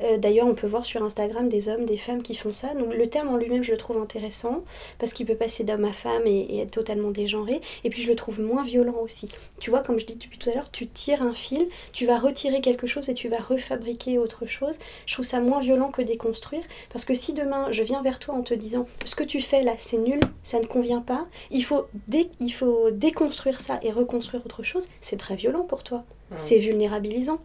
Euh, 0.00 0.18
D'ailleurs, 0.18 0.46
on 0.46 0.54
peut 0.54 0.66
voir 0.66 0.84
sur 0.84 1.02
Instagram 1.02 1.48
des 1.48 1.68
hommes, 1.68 1.84
des 1.84 1.96
femmes 1.96 2.22
qui 2.22 2.34
font 2.34 2.52
ça. 2.52 2.74
Donc 2.74 2.94
le 2.94 3.06
terme 3.08 3.28
en 3.28 3.36
lui-même, 3.36 3.62
je 3.62 3.72
le 3.72 3.78
trouve 3.78 3.98
intéressant, 3.98 4.64
parce 4.98 5.12
qu'il 5.12 5.26
peut 5.26 5.36
passer 5.36 5.64
d'homme 5.64 5.84
à 5.84 5.92
femme 5.92 6.26
et, 6.26 6.46
et 6.50 6.60
être 6.60 6.70
totalement 6.70 7.10
dégenré. 7.10 7.60
Et 7.84 7.90
puis 7.90 8.02
je 8.02 8.08
le 8.08 8.16
trouve 8.16 8.40
moins 8.40 8.62
violent 8.62 8.95
aussi. 9.02 9.28
Tu 9.60 9.70
vois, 9.70 9.80
comme 9.80 9.98
je 9.98 10.06
dis 10.06 10.16
depuis 10.16 10.38
tout 10.38 10.50
à 10.50 10.54
l'heure, 10.54 10.70
tu 10.70 10.86
tires 10.86 11.22
un 11.22 11.32
fil, 11.34 11.66
tu 11.92 12.06
vas 12.06 12.18
retirer 12.18 12.60
quelque 12.60 12.86
chose 12.86 13.08
et 13.08 13.14
tu 13.14 13.28
vas 13.28 13.38
refabriquer 13.38 14.18
autre 14.18 14.46
chose. 14.46 14.74
Je 15.06 15.14
trouve 15.14 15.24
ça 15.24 15.40
moins 15.40 15.60
violent 15.60 15.90
que 15.90 16.02
déconstruire, 16.02 16.62
parce 16.92 17.04
que 17.04 17.14
si 17.14 17.32
demain 17.32 17.72
je 17.72 17.82
viens 17.82 18.02
vers 18.02 18.18
toi 18.18 18.34
en 18.34 18.42
te 18.42 18.54
disant 18.54 18.86
ce 19.04 19.14
que 19.16 19.24
tu 19.24 19.40
fais 19.40 19.62
là 19.62 19.74
c'est 19.76 19.98
nul, 19.98 20.20
ça 20.42 20.58
ne 20.60 20.66
convient 20.66 21.00
pas, 21.00 21.26
il 21.50 21.62
faut, 21.64 21.86
dé- 22.08 22.30
il 22.40 22.50
faut 22.50 22.90
déconstruire 22.90 23.60
ça 23.60 23.78
et 23.82 23.90
reconstruire 23.92 24.44
autre 24.44 24.62
chose, 24.62 24.88
c'est 25.00 25.16
très 25.18 25.36
violent 25.36 25.62
pour 25.64 25.82
toi, 25.82 26.04
c'est 26.40 26.58
vulnérabilisant. 26.58 27.38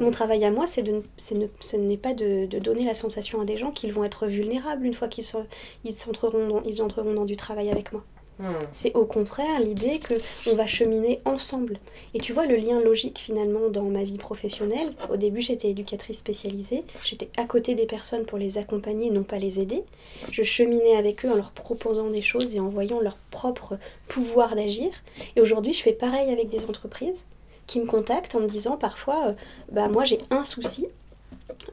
Mon 0.00 0.10
travail 0.10 0.42
à 0.44 0.50
moi, 0.50 0.66
c'est 0.66 0.82
de, 0.82 0.92
ne- 1.34 1.46
ce 1.60 1.76
n'est 1.76 1.96
pas 1.98 2.14
de, 2.14 2.46
de 2.46 2.58
donner 2.58 2.84
la 2.84 2.94
sensation 2.94 3.40
à 3.40 3.44
des 3.44 3.56
gens 3.56 3.70
qu'ils 3.70 3.92
vont 3.92 4.04
être 4.04 4.26
vulnérables 4.26 4.84
une 4.86 4.94
fois 4.94 5.06
qu'ils 5.06 5.24
sont- 5.24 5.46
ils 5.84 5.94
entreront, 6.08 6.48
dans, 6.48 6.62
ils 6.62 6.80
entreront 6.82 7.12
dans 7.12 7.24
du 7.26 7.36
travail 7.36 7.70
avec 7.70 7.92
moi. 7.92 8.02
Mm. 8.38 8.44
C'est 8.72 8.94
au 8.94 9.04
contraire 9.04 9.60
l'idée 9.60 9.98
que 9.98 10.14
on 10.50 10.54
va 10.54 10.66
cheminer 10.66 11.20
ensemble. 11.24 11.78
Et 12.14 12.18
tu 12.18 12.32
vois 12.32 12.46
le 12.46 12.56
lien 12.56 12.80
logique 12.80 13.18
finalement 13.18 13.68
dans 13.68 13.84
ma 13.84 14.04
vie 14.04 14.18
professionnelle. 14.18 14.92
Au 15.10 15.16
début, 15.16 15.40
j'étais 15.40 15.68
éducatrice 15.68 16.18
spécialisée. 16.18 16.84
J'étais 17.04 17.28
à 17.36 17.44
côté 17.44 17.74
des 17.74 17.86
personnes 17.86 18.24
pour 18.24 18.38
les 18.38 18.58
accompagner, 18.58 19.10
non 19.10 19.22
pas 19.22 19.38
les 19.38 19.60
aider. 19.60 19.84
Je 20.30 20.42
cheminais 20.42 20.96
avec 20.96 21.24
eux 21.24 21.30
en 21.30 21.36
leur 21.36 21.50
proposant 21.50 22.10
des 22.10 22.22
choses 22.22 22.54
et 22.54 22.60
en 22.60 22.68
voyant 22.68 23.00
leur 23.00 23.16
propre 23.30 23.78
pouvoir 24.08 24.54
d'agir. 24.54 24.90
Et 25.36 25.40
aujourd'hui, 25.40 25.72
je 25.72 25.82
fais 25.82 25.92
pareil 25.92 26.30
avec 26.30 26.48
des 26.48 26.64
entreprises 26.64 27.24
qui 27.66 27.80
me 27.80 27.86
contactent 27.86 28.34
en 28.34 28.40
me 28.40 28.48
disant 28.48 28.76
parfois, 28.76 29.28
euh, 29.28 29.32
bah 29.72 29.88
moi 29.88 30.04
j'ai 30.04 30.18
un 30.30 30.44
souci. 30.44 30.86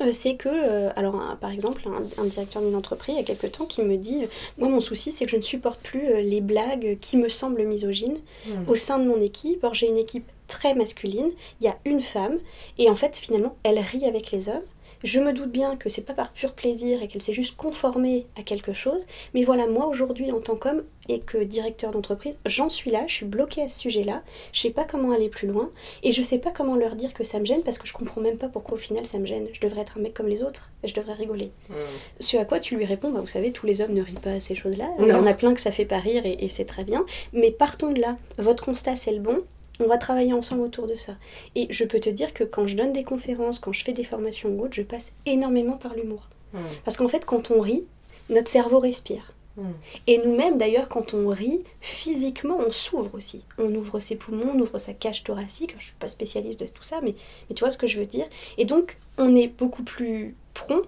Euh, 0.01 0.11
c'est 0.11 0.35
que, 0.35 0.49
euh, 0.49 0.89
alors 0.95 1.19
par 1.41 1.49
exemple, 1.51 1.81
un, 1.87 2.21
un 2.21 2.25
directeur 2.25 2.61
d'une 2.61 2.75
entreprise 2.75 3.15
il 3.15 3.19
y 3.19 3.21
a 3.21 3.25
quelque 3.25 3.47
temps 3.47 3.65
qui 3.65 3.81
me 3.83 3.97
dit, 3.97 4.23
euh, 4.23 4.27
moi 4.57 4.69
mon 4.69 4.79
souci 4.79 5.11
c'est 5.11 5.25
que 5.25 5.31
je 5.31 5.37
ne 5.37 5.41
supporte 5.41 5.79
plus 5.81 6.21
les 6.21 6.41
blagues 6.41 6.97
qui 7.01 7.17
me 7.17 7.29
semblent 7.29 7.63
misogynes 7.63 8.17
Mm. 8.47 8.69
au 8.69 8.75
sein 8.75 8.99
de 8.99 9.05
mon 9.05 9.19
équipe. 9.21 9.63
Or 9.63 9.73
j'ai 9.73 9.87
une 9.87 9.97
équipe 9.97 10.29
très 10.47 10.73
masculine, 10.75 11.31
il 11.61 11.65
y 11.65 11.67
a 11.67 11.77
une 11.85 12.01
femme, 12.01 12.39
et 12.77 12.89
en 12.89 12.95
fait 12.95 13.15
finalement 13.15 13.55
elle 13.63 13.79
rit 13.79 14.05
avec 14.05 14.31
les 14.31 14.49
hommes. 14.49 14.61
Je 15.03 15.19
me 15.19 15.33
doute 15.33 15.51
bien 15.51 15.75
que 15.75 15.89
c'est 15.89 16.05
pas 16.05 16.13
par 16.13 16.31
pur 16.31 16.53
plaisir 16.53 17.03
et 17.03 17.07
qu'elle 17.07 17.21
s'est 17.21 17.33
juste 17.33 17.57
conformée 17.57 18.25
à 18.37 18.43
quelque 18.43 18.73
chose, 18.73 19.05
mais 19.33 19.43
voilà, 19.43 19.67
moi 19.67 19.87
aujourd'hui 19.87 20.31
en 20.31 20.39
tant 20.39 20.55
qu'homme 20.55 20.83
et 21.09 21.19
que 21.19 21.43
directeur 21.43 21.91
d'entreprise, 21.91 22.37
j'en 22.45 22.69
suis 22.69 22.89
là, 22.89 23.03
je 23.07 23.13
suis 23.13 23.25
bloquée 23.25 23.63
à 23.63 23.67
ce 23.67 23.79
sujet-là, 23.79 24.23
je 24.53 24.61
sais 24.61 24.69
pas 24.69 24.85
comment 24.85 25.11
aller 25.11 25.27
plus 25.27 25.47
loin, 25.47 25.69
et 26.03 26.13
je 26.13 26.21
sais 26.21 26.37
pas 26.37 26.51
comment 26.51 26.75
leur 26.75 26.95
dire 26.95 27.13
que 27.13 27.25
ça 27.25 27.39
me 27.39 27.45
gêne 27.45 27.61
parce 27.63 27.77
que 27.77 27.87
je 27.87 27.93
comprends 27.93 28.21
même 28.21 28.37
pas 28.37 28.47
pourquoi 28.47 28.75
au 28.75 28.79
final 28.79 29.05
ça 29.05 29.19
me 29.19 29.25
gêne. 29.25 29.47
Je 29.51 29.59
devrais 29.59 29.81
être 29.81 29.97
un 29.97 30.01
mec 30.01 30.13
comme 30.13 30.27
les 30.27 30.41
autres, 30.41 30.71
et 30.83 30.87
je 30.87 30.93
devrais 30.93 31.13
rigoler. 31.13 31.51
Mm. 31.69 31.73
Ce 32.21 32.37
à 32.37 32.45
quoi 32.45 32.59
tu 32.59 32.77
lui 32.77 32.85
réponds, 32.85 33.11
bah, 33.11 33.19
vous 33.19 33.27
savez, 33.27 33.51
tous 33.51 33.65
les 33.65 33.81
hommes 33.81 33.93
ne 33.93 34.01
rient 34.01 34.13
pas 34.13 34.31
à 34.31 34.39
ces 34.39 34.55
choses-là. 34.55 34.89
Il 34.99 35.07
y 35.07 35.13
en 35.13 35.25
a 35.25 35.33
plein 35.33 35.53
que 35.53 35.61
ça 35.61 35.71
fait 35.71 35.85
pas 35.85 35.99
rire 35.99 36.25
et, 36.25 36.37
et 36.39 36.49
c'est 36.49 36.65
très 36.65 36.85
bien. 36.85 37.05
Mais 37.33 37.51
partons 37.51 37.91
de 37.91 37.99
là. 37.99 38.17
Votre 38.37 38.63
constat, 38.63 38.95
c'est 38.95 39.11
le 39.11 39.19
bon. 39.19 39.43
On 39.79 39.87
va 39.87 39.97
travailler 39.97 40.33
ensemble 40.33 40.61
autour 40.61 40.87
de 40.87 40.95
ça. 40.95 41.13
Et 41.55 41.67
je 41.71 41.83
peux 41.83 41.99
te 41.99 42.09
dire 42.09 42.33
que 42.33 42.43
quand 42.43 42.67
je 42.67 42.75
donne 42.75 42.93
des 42.93 43.03
conférences, 43.03 43.59
quand 43.59 43.73
je 43.73 43.83
fais 43.83 43.93
des 43.93 44.03
formations 44.03 44.49
ou 44.49 44.63
autres, 44.63 44.75
je 44.75 44.83
passe 44.83 45.13
énormément 45.25 45.77
par 45.77 45.95
l'humour. 45.95 46.29
Mm. 46.53 46.59
Parce 46.85 46.97
qu'en 46.97 47.07
fait, 47.07 47.25
quand 47.25 47.49
on 47.49 47.59
rit, 47.59 47.85
notre 48.29 48.49
cerveau 48.49 48.79
respire. 48.79 49.33
Hmm. 49.57 49.71
Et 50.07 50.17
nous-mêmes, 50.17 50.57
d'ailleurs, 50.57 50.89
quand 50.89 51.13
on 51.13 51.27
rit, 51.29 51.63
physiquement, 51.79 52.57
on 52.65 52.71
s'ouvre 52.71 53.15
aussi. 53.15 53.45
On 53.57 53.73
ouvre 53.75 53.99
ses 53.99 54.15
poumons, 54.15 54.51
on 54.55 54.59
ouvre 54.59 54.79
sa 54.79 54.93
cage 54.93 55.23
thoracique. 55.23 55.71
Je 55.71 55.75
ne 55.75 55.81
suis 55.81 55.93
pas 55.99 56.07
spécialiste 56.07 56.59
de 56.59 56.67
tout 56.67 56.83
ça, 56.83 56.99
mais, 57.03 57.15
mais 57.49 57.55
tu 57.55 57.59
vois 57.59 57.71
ce 57.71 57.77
que 57.77 57.87
je 57.87 57.99
veux 57.99 58.05
dire. 58.05 58.25
Et 58.57 58.65
donc, 58.65 58.97
on 59.17 59.35
est 59.35 59.47
beaucoup 59.47 59.83
plus 59.83 60.35
prompt 60.53 60.87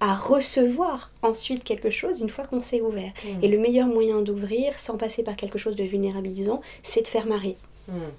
à 0.00 0.14
recevoir 0.14 1.12
ensuite 1.22 1.62
quelque 1.62 1.90
chose 1.90 2.18
une 2.18 2.28
fois 2.28 2.44
qu'on 2.44 2.60
s'est 2.60 2.80
ouvert. 2.80 3.12
Hmm. 3.24 3.42
Et 3.42 3.48
le 3.48 3.58
meilleur 3.58 3.86
moyen 3.86 4.22
d'ouvrir, 4.22 4.78
sans 4.78 4.96
passer 4.96 5.22
par 5.22 5.36
quelque 5.36 5.58
chose 5.58 5.76
de 5.76 5.84
vulnérabilisant, 5.84 6.60
c'est 6.82 7.02
de 7.02 7.08
faire 7.08 7.26
marrer. 7.26 7.56
Hmm. 7.88 8.10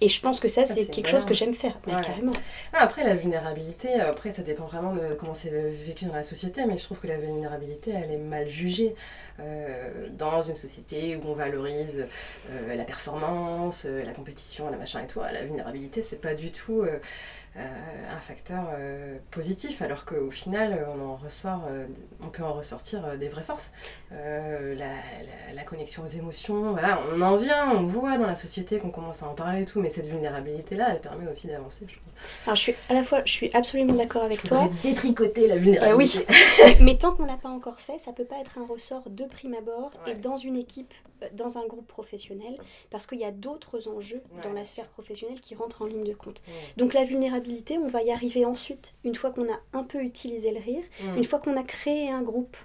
Et 0.00 0.08
je 0.08 0.20
pense 0.20 0.38
que 0.38 0.46
ça, 0.46 0.64
c'est 0.64 0.86
quelque 0.86 1.08
chose 1.08 1.24
que 1.24 1.34
j'aime 1.34 1.54
faire, 1.54 1.76
carrément. 1.84 2.32
Ah, 2.72 2.82
après, 2.82 3.02
la 3.02 3.14
vulnérabilité, 3.14 3.94
après, 3.94 4.30
ça 4.30 4.42
dépend 4.42 4.66
vraiment 4.66 4.94
de 4.94 5.14
comment 5.18 5.34
c'est 5.34 5.50
vécu 5.50 6.04
dans 6.04 6.14
la 6.14 6.22
société, 6.22 6.64
mais 6.66 6.78
je 6.78 6.84
trouve 6.84 7.00
que 7.00 7.08
la 7.08 7.18
vulnérabilité, 7.18 7.90
elle 7.90 8.12
est 8.12 8.18
mal 8.18 8.48
jugée 8.48 8.94
euh, 9.40 10.08
dans 10.12 10.42
une 10.42 10.54
société 10.54 11.16
où 11.16 11.28
on 11.28 11.32
valorise 11.32 12.06
euh, 12.50 12.76
la 12.76 12.84
performance, 12.84 13.86
euh, 13.86 14.04
la 14.04 14.12
compétition, 14.12 14.70
la 14.70 14.76
machin 14.76 15.02
et 15.02 15.08
tout. 15.08 15.18
La 15.20 15.42
vulnérabilité, 15.42 16.02
c'est 16.02 16.20
pas 16.20 16.34
du 16.34 16.52
tout 16.52 16.84
un 17.58 18.20
facteur 18.20 18.68
positif, 19.30 19.82
alors 19.82 20.04
qu'au 20.04 20.30
final, 20.30 20.86
on 20.96 21.04
en 21.04 21.16
ressort, 21.16 21.62
on 22.22 22.28
peut 22.28 22.42
en 22.42 22.52
ressortir 22.52 23.16
des 23.18 23.28
vraies 23.28 23.42
forces. 23.42 23.72
La, 24.10 24.74
la, 25.54 25.62
connexion 25.64 26.04
aux 26.04 26.08
émotions, 26.08 26.72
voilà, 26.72 27.00
on 27.12 27.20
en 27.20 27.36
vient, 27.36 27.70
on 27.72 27.86
voit 27.86 28.16
dans 28.16 28.26
la 28.26 28.36
société 28.36 28.78
qu'on 28.78 28.90
commence 28.90 29.22
à 29.22 29.28
en 29.28 29.34
parler 29.34 29.62
et 29.62 29.64
tout, 29.64 29.80
mais 29.80 29.90
cette 29.90 30.06
vulnérabilité-là, 30.06 30.88
elle 30.90 31.00
permet 31.00 31.30
aussi 31.30 31.46
d'avancer. 31.46 31.86
Alors, 32.46 32.56
je 32.56 32.60
suis 32.60 32.74
à 32.88 32.94
la 32.94 33.04
fois, 33.04 33.22
je 33.24 33.32
suis 33.32 33.50
absolument 33.54 33.94
d'accord 33.94 34.22
avec 34.22 34.42
toi. 34.42 34.70
Détricoter 34.82 35.46
la 35.46 35.56
vulnérabilité. 35.56 36.26
oui, 36.64 36.76
mais 36.80 36.96
tant 36.96 37.14
qu'on 37.14 37.24
l'a 37.24 37.36
pas 37.36 37.48
encore 37.48 37.80
fait, 37.80 37.98
ça 37.98 38.12
peut 38.12 38.24
pas 38.24 38.40
être 38.40 38.58
un 38.58 38.66
ressort 38.66 39.08
de 39.08 39.24
prime 39.24 39.54
abord 39.54 39.90
et 40.06 40.14
dans 40.14 40.36
une 40.36 40.56
équipe, 40.56 40.92
euh, 41.22 41.26
dans 41.32 41.58
un 41.58 41.66
groupe 41.66 41.86
professionnel, 41.86 42.56
parce 42.90 43.06
qu'il 43.06 43.18
y 43.18 43.24
a 43.24 43.30
d'autres 43.30 43.88
enjeux 43.88 44.22
dans 44.42 44.52
la 44.52 44.64
sphère 44.64 44.88
professionnelle 44.88 45.40
qui 45.40 45.54
rentrent 45.54 45.82
en 45.82 45.86
ligne 45.86 46.04
de 46.04 46.14
compte. 46.14 46.42
Donc 46.76 46.94
la 46.94 47.04
vulnérabilité, 47.04 47.47
on 47.78 47.86
va 47.88 48.02
y 48.02 48.10
arriver 48.10 48.44
ensuite, 48.44 48.94
une 49.04 49.14
fois 49.14 49.30
qu'on 49.30 49.52
a 49.52 49.58
un 49.72 49.82
peu 49.82 50.02
utilisé 50.02 50.50
le 50.50 50.60
rire, 50.60 50.84
une 51.16 51.24
fois 51.24 51.38
qu'on 51.38 51.56
a 51.56 51.62
créé 51.62 52.10
un 52.10 52.22
groupe 52.22 52.56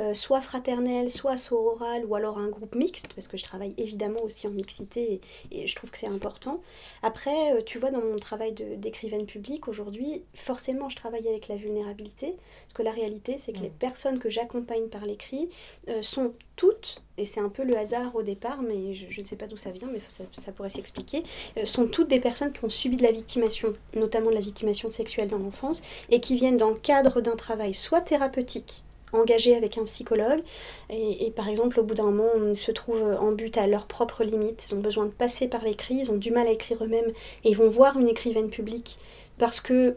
euh, 0.00 0.12
soit 0.12 0.40
fraternel, 0.40 1.08
soit 1.08 1.36
sororal, 1.36 2.04
ou 2.04 2.16
alors 2.16 2.38
un 2.38 2.48
groupe 2.48 2.74
mixte, 2.74 3.14
parce 3.14 3.28
que 3.28 3.36
je 3.36 3.44
travaille 3.44 3.74
évidemment 3.78 4.22
aussi 4.22 4.48
en 4.48 4.50
mixité 4.50 5.20
et, 5.52 5.66
je 5.68 5.76
trouve 5.76 5.92
que 5.92 5.98
c'est 5.98 6.08
important. 6.08 6.60
Après, 7.04 7.54
euh, 7.54 7.62
tu 7.64 7.78
vois, 7.78 7.92
dans 7.92 8.00
mon 8.00 8.18
travail 8.18 8.52
d'écrivaine 8.52 9.24
publique 9.24 9.68
aujourd'hui, 9.68 10.24
forcément 10.34 10.88
je 10.88 10.96
travaille 10.96 11.28
avec 11.28 11.46
la 11.46 11.54
vulnérabilité, 11.54 12.34
parce 12.64 12.74
que 12.74 12.82
la 12.82 12.90
réalité 12.90 13.38
c'est 13.38 13.52
que 13.52 13.60
les 13.60 13.70
personnes 13.70 14.18
que 14.18 14.30
j'accompagne 14.30 14.88
par 14.88 15.06
l'écrit 15.06 15.48
euh, 15.88 16.02
sont 16.02 16.34
toutes, 16.56 17.00
et 17.16 17.24
c'est 17.24 17.40
un 17.40 17.48
peu 17.48 17.62
le 17.62 17.76
hasard 17.76 18.16
au 18.16 18.22
départ, 18.22 18.62
mais 18.62 18.94
je, 18.94 19.20
ne 19.20 19.24
sais 19.24 19.36
pas 19.36 19.46
d'où 19.46 19.56
ça 19.56 19.70
vient, 19.70 19.88
mais 19.92 20.00
ça, 20.08 20.24
ça 20.32 20.50
pourrait 20.50 20.70
s'expliquer, 20.70 21.22
sont 21.64 21.86
toutes 21.86 22.08
des 22.08 22.20
personnes 22.20 22.52
qui 22.52 22.64
ont 22.64 22.70
subi 22.70 22.96
de 22.96 23.04
la 23.04 23.12
victimation, 23.12 23.74
notamment 23.94 24.30
de 24.30 24.34
la 24.34 24.40
victimation 24.40 24.90
sexuelle 24.90 25.28
dans 25.28 25.38
l'enfance, 25.38 25.82
et 26.10 26.20
qui 26.20 26.34
viennent 26.34 26.56
dans 26.56 26.70
le 26.70 26.78
cadre 26.78 27.20
d'un 27.20 27.36
travail 27.36 27.74
soit 27.74 28.00
thérapeutique, 28.00 28.82
engagés 29.14 29.56
avec 29.56 29.78
un 29.78 29.84
psychologue. 29.84 30.42
Et, 30.90 31.32
par 31.34 31.48
exemple, 31.48 31.80
au 31.80 31.82
bout 31.82 31.94
d'un 31.94 32.04
moment, 32.04 32.30
ils 32.48 32.56
se 32.56 32.72
trouvent 32.72 33.16
en 33.18 33.32
but 33.32 33.56
à 33.56 33.66
leurs 33.66 33.86
propres 33.86 34.24
limites. 34.24 34.66
Ils 34.68 34.74
ont 34.74 34.80
besoin 34.80 35.06
de 35.06 35.10
passer 35.10 35.48
par 35.48 35.64
l'écrit, 35.64 35.94
ils 35.94 36.10
ont 36.10 36.16
du 36.16 36.30
mal 36.30 36.46
à 36.46 36.50
écrire 36.50 36.82
eux-mêmes. 36.82 37.12
Et 37.44 37.50
ils 37.50 37.56
vont 37.56 37.68
voir 37.68 37.98
une 37.98 38.08
écrivaine 38.08 38.50
publique 38.50 38.98
parce 39.38 39.60
que 39.60 39.96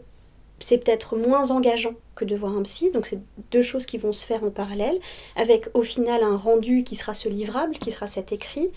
c'est 0.60 0.78
peut-être 0.78 1.16
moins 1.16 1.50
engageant 1.50 1.94
que 2.14 2.24
de 2.24 2.34
voir 2.34 2.56
un 2.56 2.62
psy. 2.62 2.90
Donc 2.90 3.06
c'est 3.06 3.20
deux 3.50 3.62
choses 3.62 3.86
qui 3.86 3.98
vont 3.98 4.12
se 4.12 4.26
faire 4.26 4.44
en 4.44 4.50
parallèle, 4.50 4.98
avec 5.36 5.68
au 5.74 5.82
final 5.82 6.22
un 6.22 6.36
rendu 6.36 6.84
qui 6.84 6.96
sera 6.96 7.14
ce 7.14 7.28
livrable, 7.28 7.74
qui 7.78 7.92
sera 7.92 8.06
cet 8.06 8.32
écrit. 8.32 8.70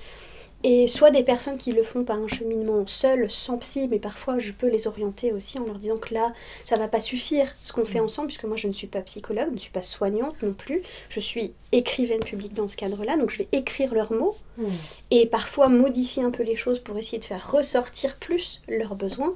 Et 0.63 0.88
soit 0.88 1.10
des 1.10 1.24
personnes 1.24 1.58
qui 1.58 1.71
le 1.71 1.82
font 1.82 2.04
par 2.04 2.17
un 2.17 2.28
cheminement 2.28 2.86
seul, 2.86 3.32
sans 3.32 3.58
psy, 3.58 3.88
mais 3.89 4.00
parfois 4.00 4.38
je 4.38 4.52
peux 4.52 4.67
les 4.67 4.88
orienter 4.88 5.34
aussi 5.34 5.58
en 5.58 5.65
leur 5.65 5.76
disant 5.76 5.97
que 5.97 6.13
là, 6.13 6.34
ça 6.63 6.78
va 6.78 6.88
pas 6.88 7.02
suffire 7.02 7.47
ce 7.63 7.74
qu'on 7.74 7.86
fait 7.86 8.00
mm. 8.00 8.06
ensemble, 8.06 8.28
puisque 8.28 8.45
moi 8.45 8.58
je 8.58 8.67
ne 8.67 8.74
suis 8.74 8.88
pas 8.88 9.02
psychologue, 9.02 9.47
je 9.50 9.54
ne 9.54 9.60
suis 9.60 9.71
pas 9.71 9.82
soignante 9.82 10.41
non 10.43 10.54
plus, 10.54 10.84
je 11.10 11.19
suis 11.19 11.54
écrivaine 11.71 12.19
publique 12.19 12.54
dans 12.54 12.67
ce 12.69 12.76
cadre-là, 12.76 13.17
donc 13.17 13.32
je 13.32 13.39
vais 13.39 13.47
écrire 13.54 13.93
leurs 13.93 14.12
mots 14.12 14.36
mm. 14.58 14.65
et 15.10 15.26
parfois 15.26 15.69
modifier 15.69 16.24
un 16.24 16.32
peu 16.32 16.43
les 16.43 16.56
choses 16.56 16.80
pour 16.80 16.97
essayer 16.97 17.17
de 17.17 17.26
faire 17.26 17.52
ressortir 17.52 18.17
plus 18.17 18.62
leurs 18.67 18.95
besoins. 18.95 19.34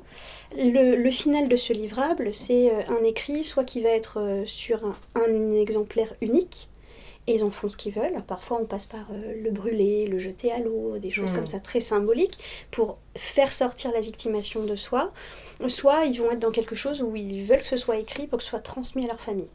Le, 0.55 1.09
final 1.09 1.47
de 1.47 1.55
ce 1.55 1.73
livrable, 1.73 2.33
c'est 2.33 2.69
euh, 2.69 2.81
un 2.89 3.03
écrit, 3.03 3.43
soit 3.43 3.63
qui 3.63 3.81
va 3.81 3.89
être 3.89 4.19
euh, 4.19 4.43
sur 4.45 4.79
un 5.15 5.53
exemplaire 5.53 6.13
unique, 6.21 6.67
et 7.27 7.35
ils 7.35 7.43
en 7.43 7.49
font 7.49 7.69
ce 7.69 7.77
qu'ils 7.77 7.93
veulent. 7.93 8.21
Parfois, 8.27 8.59
on 8.61 8.65
passe 8.65 8.85
par 8.85 9.07
euh, 9.11 9.33
le 9.41 9.51
brûler, 9.51 10.07
le 10.07 10.19
jeter 10.19 10.51
à 10.51 10.59
l'eau, 10.59 10.97
des 10.99 11.09
choses 11.09 11.33
hmm. 11.33 11.35
comme 11.35 11.47
ça 11.47 11.59
très 11.59 11.81
symboliques 11.81 12.37
pour 12.71 12.97
faire 13.15 13.53
sortir 13.53 13.91
la 13.91 14.01
victimation 14.01 14.63
de 14.63 14.75
soi. 14.75 15.11
Soit 15.67 16.05
ils 16.05 16.19
vont 16.19 16.31
être 16.31 16.39
dans 16.39 16.51
quelque 16.51 16.75
chose 16.75 17.01
où 17.01 17.15
ils 17.15 17.43
veulent 17.43 17.61
que 17.61 17.67
ce 17.67 17.77
soit 17.77 17.97
écrit 17.97 18.27
pour 18.27 18.37
que 18.37 18.43
ce 18.43 18.49
soit 18.49 18.59
transmis 18.59 19.05
à 19.05 19.07
leur 19.07 19.19
famille. 19.19 19.49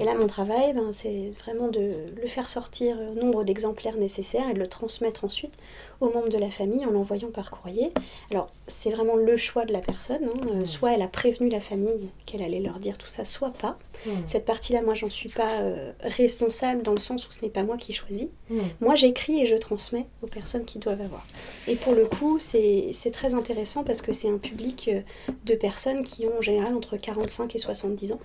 Et 0.00 0.04
là, 0.04 0.14
mon 0.14 0.26
travail, 0.26 0.72
ben, 0.72 0.90
c'est 0.92 1.32
vraiment 1.40 1.68
de 1.68 1.92
le 2.20 2.26
faire 2.26 2.48
sortir 2.48 2.96
au 2.98 3.14
nombre 3.14 3.44
d'exemplaires 3.44 3.96
nécessaires 3.96 4.48
et 4.50 4.54
de 4.54 4.58
le 4.58 4.68
transmettre 4.68 5.24
ensuite 5.24 5.54
aux 6.00 6.10
membres 6.10 6.28
de 6.28 6.38
la 6.38 6.50
famille 6.50 6.84
en 6.86 6.90
l'envoyant 6.90 7.30
par 7.30 7.50
courrier. 7.50 7.92
Alors, 8.30 8.50
c'est 8.66 8.90
vraiment 8.90 9.16
le 9.16 9.36
choix 9.36 9.64
de 9.64 9.72
la 9.72 9.80
personne. 9.80 10.24
Hein. 10.24 10.40
Euh, 10.54 10.66
soit 10.66 10.92
elle 10.92 11.02
a 11.02 11.08
prévenu 11.08 11.48
la 11.48 11.60
famille 11.60 12.10
qu'elle 12.26 12.42
allait 12.42 12.60
leur 12.60 12.78
dire 12.78 12.98
tout 12.98 13.08
ça, 13.08 13.24
soit 13.24 13.52
pas. 13.52 13.78
Cette 14.26 14.44
partie-là, 14.44 14.80
moi, 14.82 14.94
j'en 14.94 15.10
suis 15.10 15.28
pas 15.28 15.60
euh, 15.60 15.92
responsable 16.00 16.82
dans 16.82 16.92
le 16.92 17.00
sens 17.00 17.26
où 17.26 17.32
ce 17.32 17.42
n'est 17.42 17.50
pas 17.50 17.64
moi 17.64 17.76
qui 17.76 17.92
choisis. 17.92 18.28
Moi, 18.80 18.94
j'écris 18.94 19.42
et 19.42 19.46
je 19.46 19.56
transmets 19.56 20.06
aux 20.22 20.28
personnes 20.28 20.64
qui 20.64 20.78
doivent 20.78 21.00
avoir. 21.00 21.26
Et 21.66 21.74
pour 21.74 21.94
le 21.94 22.06
coup, 22.06 22.38
c'est 22.38 23.10
très 23.12 23.34
intéressant 23.34 23.84
parce 23.84 24.02
que 24.02 24.12
c'est 24.12 24.28
un 24.28 24.38
public 24.38 24.90
euh, 24.92 25.00
de 25.44 25.54
personnes 25.54 26.04
qui 26.04 26.26
ont 26.26 26.38
en 26.38 26.42
général 26.42 26.74
entre 26.74 26.96
45 26.96 27.54
et 27.54 27.58
70 27.58 28.12
ans 28.12 28.20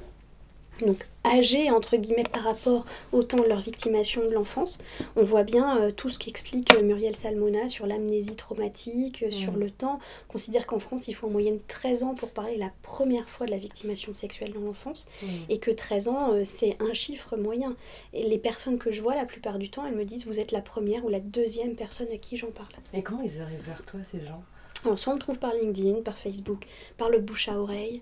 donc 0.84 1.08
âgés 1.26 1.72
entre 1.72 1.98
guillemets 1.98 2.24
par 2.24 2.44
rapport 2.44 2.86
au 3.12 3.24
temps 3.24 3.42
de 3.42 3.48
leur 3.48 3.62
victimation 3.62 4.26
de 4.26 4.32
l'enfance. 4.32 4.80
On 5.16 5.24
voit 5.24 5.44
bien 5.44 5.78
euh, 5.78 5.92
tout 5.92 6.10
ce 6.10 6.20
qu'explique 6.20 6.74
euh, 6.76 6.84
Muriel 6.84 7.16
Salmona 7.16 7.68
sur 7.68 7.88
l'amnésie 7.88 8.36
traumatique, 8.36 9.24
euh, 9.24 9.32
sur 9.32 9.54
le 9.54 9.70
temps. 9.70 10.00
On 10.30 10.34
considère 10.34 10.68
qu'en 10.68 10.80
France, 10.80 11.08
il 11.08 11.14
faut 11.14 11.28
en 11.28 11.32
moyenne 11.32 11.60
13 11.68 12.04
ans 12.04 12.16
pour 12.16 12.32
parler 12.32 12.58
la 12.58 12.72
première 12.82 13.30
fois 13.30 13.46
de 13.46 13.52
la 13.52 13.58
victimation 13.58 14.14
sexuelle 14.14 14.54
dans 14.54 14.62
l'enfance 14.62 15.08
et 15.50 15.60
que 15.60 15.72
13 15.72 16.08
ans, 16.10 16.32
c'est 16.44 16.78
un 16.80 16.94
chiffre 16.94 17.38
moyen. 17.38 17.76
Et 18.14 18.28
les 18.28 18.38
personnes 18.38 18.78
que 18.78 18.92
je 18.92 19.02
vois 19.02 19.16
la 19.16 19.26
plupart 19.26 19.60
du 19.60 19.70
temps, 19.70 19.86
elles 19.86 19.96
me 19.96 20.06
disent 20.06 20.26
vous 20.26 20.40
êtes 20.40 20.52
la 20.52 20.62
première 20.62 21.06
ou 21.06 21.10
la 21.10 21.20
deuxième 21.20 21.76
personne 21.76 22.08
à 22.12 22.18
qui 22.18 22.38
j'en 22.38 22.52
parle. 22.52 22.68
Et 22.94 23.02
comment 23.02 23.22
ils 23.22 23.42
arrivent 23.42 23.64
vers 23.66 23.84
toi 23.86 24.04
ces 24.04 24.20
gens? 24.26 24.44
Alors, 24.86 25.00
soit 25.00 25.14
on 25.14 25.16
me 25.16 25.22
trouve 25.22 25.40
par 25.40 25.54
LinkedIn, 25.54 26.02
par 26.02 26.18
Facebook, 26.18 26.66
par 26.98 27.10
le 27.10 27.20
bouche 27.20 27.48
à 27.48 27.58
oreille. 27.58 28.02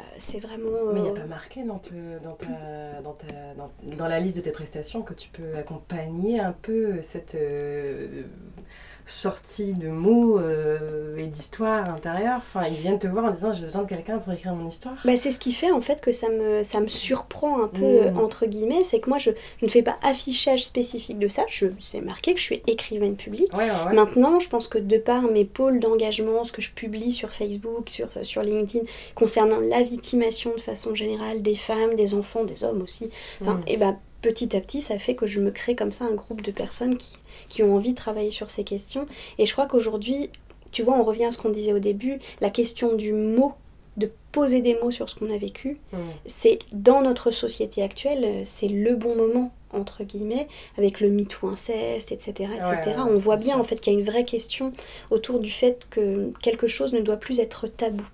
Euh, 0.00 0.14
c'est 0.18 0.40
vraiment. 0.40 0.92
Mais 0.92 1.00
il 1.00 1.02
n'y 1.02 1.08
a 1.08 1.12
pas 1.12 1.26
marqué 1.26 1.64
dans, 1.64 1.80
la 4.08 4.20
liste 4.20 4.36
de 4.36 4.42
tes 4.42 4.50
prestations 4.50 5.02
que 5.02 5.14
tu 5.14 5.28
peux 5.30 5.56
accompagner 5.56 6.40
un 6.40 6.52
peu 6.52 7.02
cette 7.02 7.34
euh, 7.34 8.22
sortie 9.06 9.74
de 9.74 9.88
mots 9.88 10.38
euh, 10.38 11.09
et 11.30 11.32
d'histoires 11.32 11.88
intérieures. 11.90 12.38
Enfin, 12.38 12.66
ils 12.66 12.80
viennent 12.80 12.98
te 12.98 13.06
voir 13.06 13.24
en 13.24 13.30
disant 13.30 13.52
j'ai 13.52 13.64
besoin 13.64 13.82
de 13.82 13.88
quelqu'un 13.88 14.18
pour 14.18 14.32
écrire 14.32 14.54
mon 14.54 14.68
histoire. 14.68 14.94
Bah, 15.04 15.16
c'est 15.16 15.30
ce 15.30 15.38
qui 15.38 15.52
fait 15.52 15.70
en 15.70 15.80
fait 15.80 16.00
que 16.00 16.12
ça 16.12 16.28
me, 16.28 16.62
ça 16.62 16.80
me 16.80 16.88
surprend 16.88 17.62
un 17.62 17.68
peu, 17.68 18.10
mm. 18.10 18.18
entre 18.18 18.46
guillemets. 18.46 18.84
C'est 18.84 19.00
que 19.00 19.08
moi, 19.08 19.18
je, 19.18 19.30
je, 19.60 19.64
ne 19.64 19.70
fais 19.70 19.82
pas 19.82 19.96
affichage 20.02 20.64
spécifique 20.64 21.18
de 21.18 21.28
ça. 21.28 21.44
Je 21.48 21.66
C'est 21.78 22.00
marqué 22.00 22.34
que 22.34 22.40
je 22.40 22.44
suis 22.44 22.62
écrivaine 22.66 23.16
publique. 23.16 23.52
Maintenant, 23.52 24.40
je 24.40 24.48
pense 24.48 24.68
que 24.68 24.78
de 24.78 24.98
par 24.98 25.22
mes 25.22 25.44
pôles 25.44 25.80
d'engagement, 25.80 26.44
ce 26.44 26.52
que 26.52 26.62
je 26.62 26.72
publie 26.72 27.12
sur 27.12 27.30
Facebook, 27.30 27.88
sur, 27.88 28.08
sur 28.22 28.42
LinkedIn, 28.42 28.84
concernant 29.14 29.60
la 29.60 29.82
victimation 29.82 30.52
de 30.54 30.60
façon 30.60 30.94
générale 30.94 31.42
des 31.42 31.54
femmes, 31.54 31.94
des 31.96 32.14
enfants, 32.14 32.44
des 32.44 32.64
hommes 32.64 32.82
aussi, 32.82 33.10
mm. 33.40 33.50
et 33.66 33.76
bah, 33.76 33.96
petit 34.22 34.56
à 34.56 34.60
petit, 34.60 34.82
ça 34.82 34.98
fait 34.98 35.14
que 35.14 35.26
je 35.26 35.40
me 35.40 35.50
crée 35.50 35.74
comme 35.74 35.92
ça 35.92 36.04
un 36.04 36.14
groupe 36.14 36.42
de 36.42 36.50
personnes 36.50 36.96
qui, 36.96 37.12
qui 37.48 37.62
ont 37.62 37.74
envie 37.74 37.92
de 37.92 37.96
travailler 37.96 38.30
sur 38.30 38.50
ces 38.50 38.64
questions. 38.64 39.06
Et 39.38 39.46
je 39.46 39.52
crois 39.52 39.66
qu'aujourd'hui, 39.66 40.30
tu 40.70 40.82
vois, 40.82 40.98
on 40.98 41.02
revient 41.02 41.24
à 41.24 41.30
ce 41.30 41.38
qu'on 41.38 41.50
disait 41.50 41.72
au 41.72 41.78
début, 41.78 42.18
la 42.40 42.50
question 42.50 42.94
du 42.94 43.12
mot, 43.12 43.54
de 43.96 44.10
poser 44.32 44.60
des 44.60 44.78
mots 44.80 44.90
sur 44.90 45.08
ce 45.10 45.16
qu'on 45.16 45.32
a 45.32 45.38
vécu, 45.38 45.78
mm. 45.92 45.96
c'est 46.26 46.60
dans 46.72 47.02
notre 47.02 47.30
société 47.30 47.82
actuelle, 47.82 48.42
c'est 48.44 48.68
le 48.68 48.94
bon 48.94 49.16
moment 49.16 49.52
entre 49.72 50.04
guillemets, 50.04 50.48
avec 50.78 51.00
le 51.00 51.10
MeToo 51.10 51.48
inceste, 51.48 52.12
etc. 52.12 52.50
etc. 52.54 52.96
on 53.06 53.18
voit 53.18 53.36
bien, 53.36 53.58
en 53.58 53.64
fait 53.64 53.76
qu'il 53.80 53.92
y 53.92 53.96
a 53.96 53.98
une 53.98 54.04
vraie 54.04 54.24
question 54.24 54.72
autour 55.10 55.38
du 55.38 55.50
fait 55.50 55.86
que 55.90 56.32
quelque 56.42 56.66
chose 56.66 56.92
ne 56.92 57.00
doit 57.00 57.16
plus 57.16 57.40
être 57.40 57.68
tabou. 57.68 58.04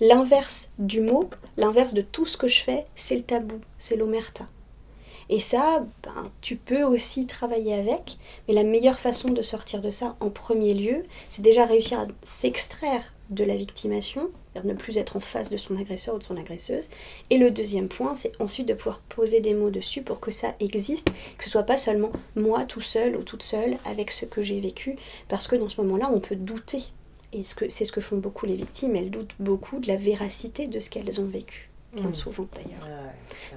L'inverse 0.00 0.70
du 0.78 1.00
mot, 1.00 1.28
l'inverse 1.56 1.94
de 1.94 2.02
tout 2.02 2.26
ce 2.26 2.36
que 2.36 2.48
je 2.48 2.60
fais, 2.60 2.86
c'est 2.94 3.16
le 3.16 3.22
tabou, 3.22 3.60
c'est 3.78 3.96
l'omerta. 3.96 4.46
Et 5.34 5.40
ça, 5.40 5.82
ben, 6.02 6.30
tu 6.42 6.56
peux 6.56 6.82
aussi 6.82 7.24
travailler 7.24 7.72
avec, 7.72 8.18
mais 8.46 8.52
la 8.52 8.64
meilleure 8.64 8.98
façon 8.98 9.30
de 9.30 9.40
sortir 9.40 9.80
de 9.80 9.88
ça 9.88 10.14
en 10.20 10.28
premier 10.28 10.74
lieu, 10.74 11.06
c'est 11.30 11.40
déjà 11.40 11.64
réussir 11.64 12.00
à 12.00 12.06
s'extraire 12.22 13.14
de 13.30 13.42
la 13.42 13.56
victimation, 13.56 14.28
c'est-à-dire 14.52 14.74
ne 14.74 14.78
plus 14.78 14.98
être 14.98 15.16
en 15.16 15.20
face 15.20 15.48
de 15.48 15.56
son 15.56 15.74
agresseur 15.76 16.16
ou 16.16 16.18
de 16.18 16.24
son 16.24 16.36
agresseuse. 16.36 16.90
Et 17.30 17.38
le 17.38 17.50
deuxième 17.50 17.88
point, 17.88 18.14
c'est 18.14 18.38
ensuite 18.42 18.68
de 18.68 18.74
pouvoir 18.74 19.00
poser 19.08 19.40
des 19.40 19.54
mots 19.54 19.70
dessus 19.70 20.02
pour 20.02 20.20
que 20.20 20.30
ça 20.30 20.54
existe, 20.60 21.08
que 21.38 21.44
ce 21.44 21.48
soit 21.48 21.62
pas 21.62 21.78
seulement 21.78 22.12
moi 22.36 22.66
tout 22.66 22.82
seul 22.82 23.16
ou 23.16 23.22
toute 23.22 23.42
seule 23.42 23.78
avec 23.86 24.10
ce 24.10 24.26
que 24.26 24.42
j'ai 24.42 24.60
vécu, 24.60 24.96
parce 25.28 25.48
que 25.48 25.56
dans 25.56 25.70
ce 25.70 25.80
moment-là, 25.80 26.10
on 26.12 26.20
peut 26.20 26.36
douter. 26.36 26.82
Et 27.32 27.42
c'est 27.42 27.86
ce 27.86 27.92
que 27.92 28.02
font 28.02 28.18
beaucoup 28.18 28.44
les 28.44 28.56
victimes, 28.56 28.96
elles 28.96 29.10
doutent 29.10 29.34
beaucoup 29.40 29.78
de 29.78 29.88
la 29.88 29.96
véracité 29.96 30.66
de 30.66 30.78
ce 30.78 30.90
qu'elles 30.90 31.22
ont 31.22 31.26
vécu, 31.26 31.70
bien 31.92 32.08
Mmh. 32.08 32.14
souvent 32.14 32.46
d'ailleurs. 32.54 32.88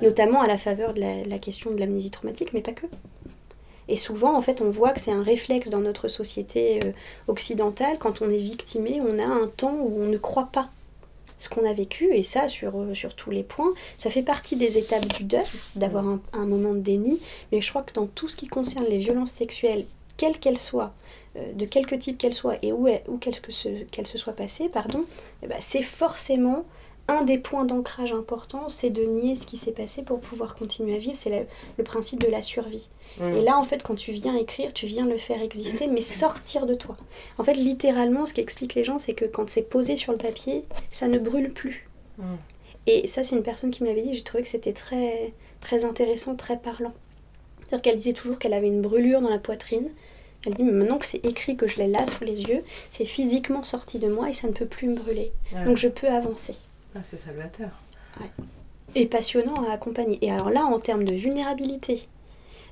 Notamment 0.02 0.41
à 0.41 0.48
la 0.48 0.58
faveur 0.58 0.93
de 0.93 1.00
la, 1.00 1.24
la 1.24 1.39
question 1.39 1.71
de 1.71 1.80
l'amnésie 1.80 2.12
traumatique, 2.12 2.54
mais 2.54 2.62
pas 2.62 2.74
que. 2.74 2.86
Et 3.88 3.98
souvent, 3.98 4.36
en 4.36 4.41
fait, 4.41 4.62
on 4.62 4.71
voit 4.71 4.91
que 4.93 5.00
c'est 5.00 5.12
un 5.12 5.21
réflexe 5.24 5.69
dans 5.69 5.80
notre 5.80 6.08
société 6.08 6.80
euh, 6.84 6.91
occidentale. 7.28 7.98
Quand 8.00 8.21
on 8.21 8.30
est 8.30 8.38
victimé, 8.38 9.00
on 9.00 9.19
a 9.19 9.26
un 9.26 9.48
temps 9.48 9.76
où 9.80 10.02
on 10.02 10.08
ne 10.08 10.17
croit 10.17 10.50
pas 10.52 10.69
ce 11.38 11.50
qu'on 11.50 11.69
a 11.69 11.74
vécu, 11.74 12.12
et 12.13 12.24
ça, 12.24 12.48
sur, 12.48 12.80
euh, 12.80 12.93
sur 12.95 13.13
tous 13.15 13.30
les 13.30 13.43
points. 13.43 13.74
Ça 13.98 14.10
fait 14.10 14.24
partie 14.24 14.56
des 14.56 14.78
étapes 14.78 15.06
du 15.13 15.24
deuil, 15.26 15.43
d'avoir 15.76 16.08
un, 16.08 16.19
un 16.34 16.45
moment 16.45 16.74
de 16.74 16.80
déni. 16.80 17.19
Mais 17.52 17.62
je 17.62 17.69
crois 17.69 17.84
que 17.84 17.93
dans 17.93 18.08
tout 18.08 18.28
ce 18.28 18.38
qui 18.38 18.48
concerne 18.48 18.86
les 18.86 18.98
violences 18.98 19.32
sexuelles, 19.32 19.86
quelles 20.17 20.39
qu'elles 20.39 20.60
soient, 20.60 20.93
euh, 21.36 21.54
de 21.54 21.65
quelque 21.65 21.93
type 21.93 22.17
qu'elles 22.17 22.34
soient, 22.34 22.58
et 22.63 22.71
où, 22.71 22.88
où 23.08 23.17
qu'elles 23.17 23.39
que 23.41 23.52
se, 23.52 23.84
qu'elles 23.91 24.08
se 24.08 24.17
soient 24.17 24.34
passées, 24.34 24.67
pardon, 24.69 25.04
eh 25.43 25.48
ben, 25.48 25.58
c'est 25.60 25.84
forcément 25.84 26.63
un 27.08 27.22
des 27.24 27.38
points 27.38 27.65
d'ancrage 27.65 28.13
importants, 28.13 28.68
c'est 28.68 28.89
de 28.89 29.04
nier 29.04 29.36
ce 29.36 29.46
qui 29.46 29.58
s'est 29.58 29.72
passé 29.72 30.02
pour 30.02 30.20
pouvoir 30.20 30.56
continuer 30.56 30.96
à 30.96 30.98
vivre. 30.98 31.15
C'est 31.15 31.30
le, 31.30 31.46
le 31.78 31.84
principe 31.84 32.20
de 32.20 32.32
la 32.32 32.41
survie. 32.41 32.89
Mmh. 33.20 33.34
Et 33.34 33.41
là, 33.41 33.58
en 33.58 33.63
fait, 33.63 33.84
quand 33.84 33.96
tu 33.96 34.12
viens 34.12 34.36
écrire, 34.36 34.74
tu 34.74 34.88
viens 34.88 35.06
le 35.06 35.18
faire 35.18 35.41
exister, 35.41 35.88
mais 35.88 36.02
sortir 36.02 36.65
de 36.65 36.74
toi. 36.74 36.98
En 37.38 37.44
fait, 37.44 37.54
littéralement, 37.54 38.26
ce 38.26 38.34
qu'expliquent 38.34 38.76
les 38.76 38.84
gens, 38.84 38.98
c'est 38.98 39.13
que 39.13 39.26
quand 39.26 39.50
c'est 39.50 39.62
posé 39.62 39.98
sur 39.98 40.12
le 40.12 40.18
papier, 40.18 40.65
ça 40.89 41.08
ne 41.08 41.20
brûle 41.20 41.54
plus. 41.54 41.88
Mmh. 42.18 42.24
Et 42.88 43.08
ça, 43.08 43.24
c'est 43.24 43.36
une 43.36 43.44
personne 43.44 43.72
qui 43.72 43.84
me 43.84 43.88
l'avait 43.88 44.04
dit, 44.04 44.13
j'ai 44.13 44.24
trouvé 44.24 44.44
que 44.44 44.50
c'était 44.50 44.74
très, 44.74 45.34
très 45.62 45.86
intéressant, 45.86 46.36
très 46.36 46.58
parlant. 46.58 46.94
C'est-à-dire 47.60 47.82
qu'elle 47.82 47.98
disait 47.98 48.13
toujours 48.13 48.38
qu'elle 48.38 48.54
avait 48.54 48.68
une 48.68 48.82
brûlure 48.82 49.22
dans 49.22 49.30
la 49.30 49.39
poitrine. 49.39 49.89
Elle 50.46 50.54
dit, 50.54 50.63
mais 50.63 50.72
maintenant 50.72 51.00
que 51.00 51.08
c'est 51.08 51.26
écrit, 51.26 51.58
que 51.58 51.68
je 51.68 51.78
l'ai 51.78 51.88
là 51.88 52.06
sous 52.06 52.24
les 52.24 52.44
yeux, 52.44 52.63
c'est 52.91 53.06
physiquement 53.06 53.63
sorti 53.63 53.98
de 53.98 54.08
moi 54.08 54.30
et 54.30 54.34
ça 54.34 54.48
ne 54.48 54.54
peut 54.54 54.68
plus 54.68 54.88
me 54.88 54.96
brûler. 54.96 55.32
Donc 55.65 55.78
je 55.78 55.88
peux 55.88 56.08
avancer. 56.08 56.54
Ah, 56.95 56.99
c'est 57.10 57.19
salvateur. 57.19 57.69
Et 58.95 59.05
passionnant 59.05 59.65
à 59.67 59.73
accompagner. 59.73 60.17
Et 60.21 60.31
alors 60.31 60.49
là, 60.49 60.65
en 60.65 60.79
termes 60.79 61.03
de 61.03 61.13
vulnérabilité, 61.13 62.08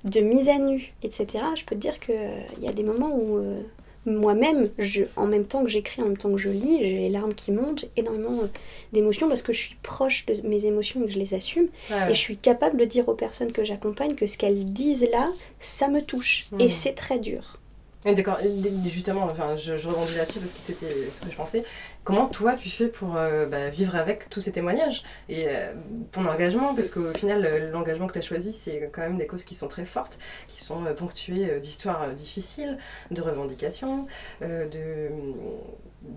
de 0.05 0.21
mise 0.21 0.49
à 0.49 0.57
nu, 0.57 0.93
etc., 1.03 1.27
je 1.55 1.65
peux 1.65 1.75
te 1.75 1.81
dire 1.81 1.99
qu'il 1.99 2.15
y 2.61 2.67
a 2.67 2.73
des 2.73 2.83
moments 2.83 3.13
où 3.13 3.37
euh, 3.37 3.61
moi-même, 4.05 4.69
je, 4.77 5.03
en 5.15 5.27
même 5.27 5.45
temps 5.45 5.63
que 5.63 5.69
j'écris, 5.69 6.01
en 6.01 6.05
même 6.05 6.17
temps 6.17 6.31
que 6.31 6.37
je 6.37 6.49
lis, 6.49 6.79
j'ai 6.79 6.97
les 6.97 7.09
larmes 7.09 7.33
qui 7.33 7.51
montent, 7.51 7.79
j'ai 7.79 7.91
énormément 7.97 8.43
euh, 8.43 8.47
d'émotions 8.93 9.27
parce 9.27 9.41
que 9.41 9.53
je 9.53 9.59
suis 9.59 9.77
proche 9.81 10.25
de 10.25 10.47
mes 10.47 10.65
émotions 10.65 11.01
et 11.03 11.05
que 11.05 11.11
je 11.11 11.19
les 11.19 11.33
assume. 11.33 11.67
Ouais. 11.89 12.11
Et 12.11 12.13
je 12.13 12.19
suis 12.19 12.37
capable 12.37 12.77
de 12.77 12.85
dire 12.85 13.07
aux 13.09 13.15
personnes 13.15 13.51
que 13.51 13.63
j'accompagne 13.63 14.15
que 14.15 14.27
ce 14.27 14.37
qu'elles 14.37 14.71
disent 14.71 15.07
là, 15.11 15.29
ça 15.59 15.87
me 15.87 16.01
touche. 16.01 16.47
Et 16.59 16.69
c'est 16.69 16.93
très 16.93 17.19
dur. 17.19 17.59
D'accord, 18.05 18.37
justement, 18.85 19.23
enfin, 19.23 19.55
je, 19.55 19.77
je 19.77 19.87
rebondis 19.87 20.15
là-dessus 20.15 20.39
parce 20.39 20.51
que 20.51 20.59
c'était 20.61 20.93
ce 21.13 21.21
que 21.21 21.31
je 21.31 21.35
pensais. 21.37 21.63
Comment 22.03 22.27
toi 22.27 22.53
tu 22.55 22.69
fais 22.69 22.89
pour 22.89 23.15
euh, 23.15 23.45
bah, 23.45 23.69
vivre 23.69 23.95
avec 23.95 24.29
tous 24.29 24.41
ces 24.41 24.51
témoignages 24.51 25.03
et 25.29 25.45
euh, 25.47 25.73
ton 26.11 26.25
engagement? 26.25 26.75
Parce 26.75 26.91
qu'au 26.91 27.13
final, 27.13 27.69
l'engagement 27.71 28.07
que 28.07 28.13
tu 28.13 28.19
as 28.19 28.23
choisi, 28.23 28.51
c'est 28.51 28.89
quand 28.91 29.01
même 29.03 29.17
des 29.17 29.25
causes 29.25 29.45
qui 29.45 29.55
sont 29.55 29.69
très 29.69 29.85
fortes, 29.85 30.19
qui 30.49 30.61
sont 30.61 30.85
euh, 30.85 30.93
ponctuées 30.93 31.59
d'histoires 31.61 32.09
difficiles, 32.09 32.77
de 33.11 33.21
revendications, 33.21 34.07
de 34.41 35.09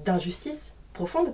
d'injustices 0.05 0.75
profondes. 0.93 1.33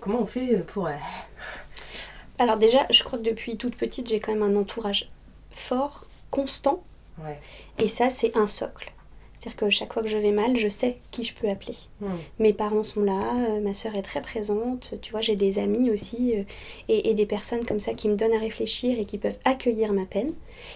Comment 0.00 0.22
on 0.22 0.26
fait 0.26 0.58
pour. 0.66 0.88
Alors 2.38 2.56
déjà, 2.56 2.86
je 2.90 3.02
crois 3.04 3.18
que 3.18 3.24
depuis 3.24 3.56
toute 3.56 3.76
petite, 3.76 4.08
j'ai 4.08 4.18
quand 4.20 4.32
même 4.34 4.42
un 4.42 4.56
entourage 4.56 5.10
fort, 5.50 6.06
constant, 6.30 6.82
Ouais. 7.24 7.38
et 7.78 7.88
ça, 7.88 8.10
c'est 8.10 8.36
un 8.36 8.46
socle. 8.46 8.92
C'est-à-dire 9.38 9.56
que 9.56 9.70
chaque 9.70 9.92
fois 9.92 10.02
que 10.02 10.08
je 10.08 10.18
vais 10.18 10.32
mal, 10.32 10.56
je 10.56 10.68
sais 10.68 10.98
qui 11.10 11.24
je 11.24 11.32
peux 11.34 11.48
appeler. 11.48 11.76
Hmm. 12.00 12.16
Mes 12.38 12.52
parents 12.52 12.82
sont 12.82 13.02
là, 13.02 13.34
euh, 13.48 13.60
ma 13.60 13.74
soeur 13.74 13.94
est 13.96 14.02
très 14.02 14.20
présente, 14.20 14.94
tu 15.00 15.12
vois, 15.12 15.20
j'ai 15.20 15.36
des 15.36 15.58
amis 15.58 15.90
aussi, 15.90 16.34
euh, 16.36 16.42
et, 16.88 17.10
et 17.10 17.14
des 17.14 17.26
personnes 17.26 17.64
comme 17.64 17.80
ça 17.80 17.94
qui 17.94 18.08
me 18.08 18.16
donnent 18.16 18.34
à 18.34 18.38
réfléchir 18.40 18.98
et 18.98 19.04
qui 19.04 19.18
peuvent 19.18 19.38
accueillir 19.44 19.92
ma 19.92 20.06
peine. 20.06 20.32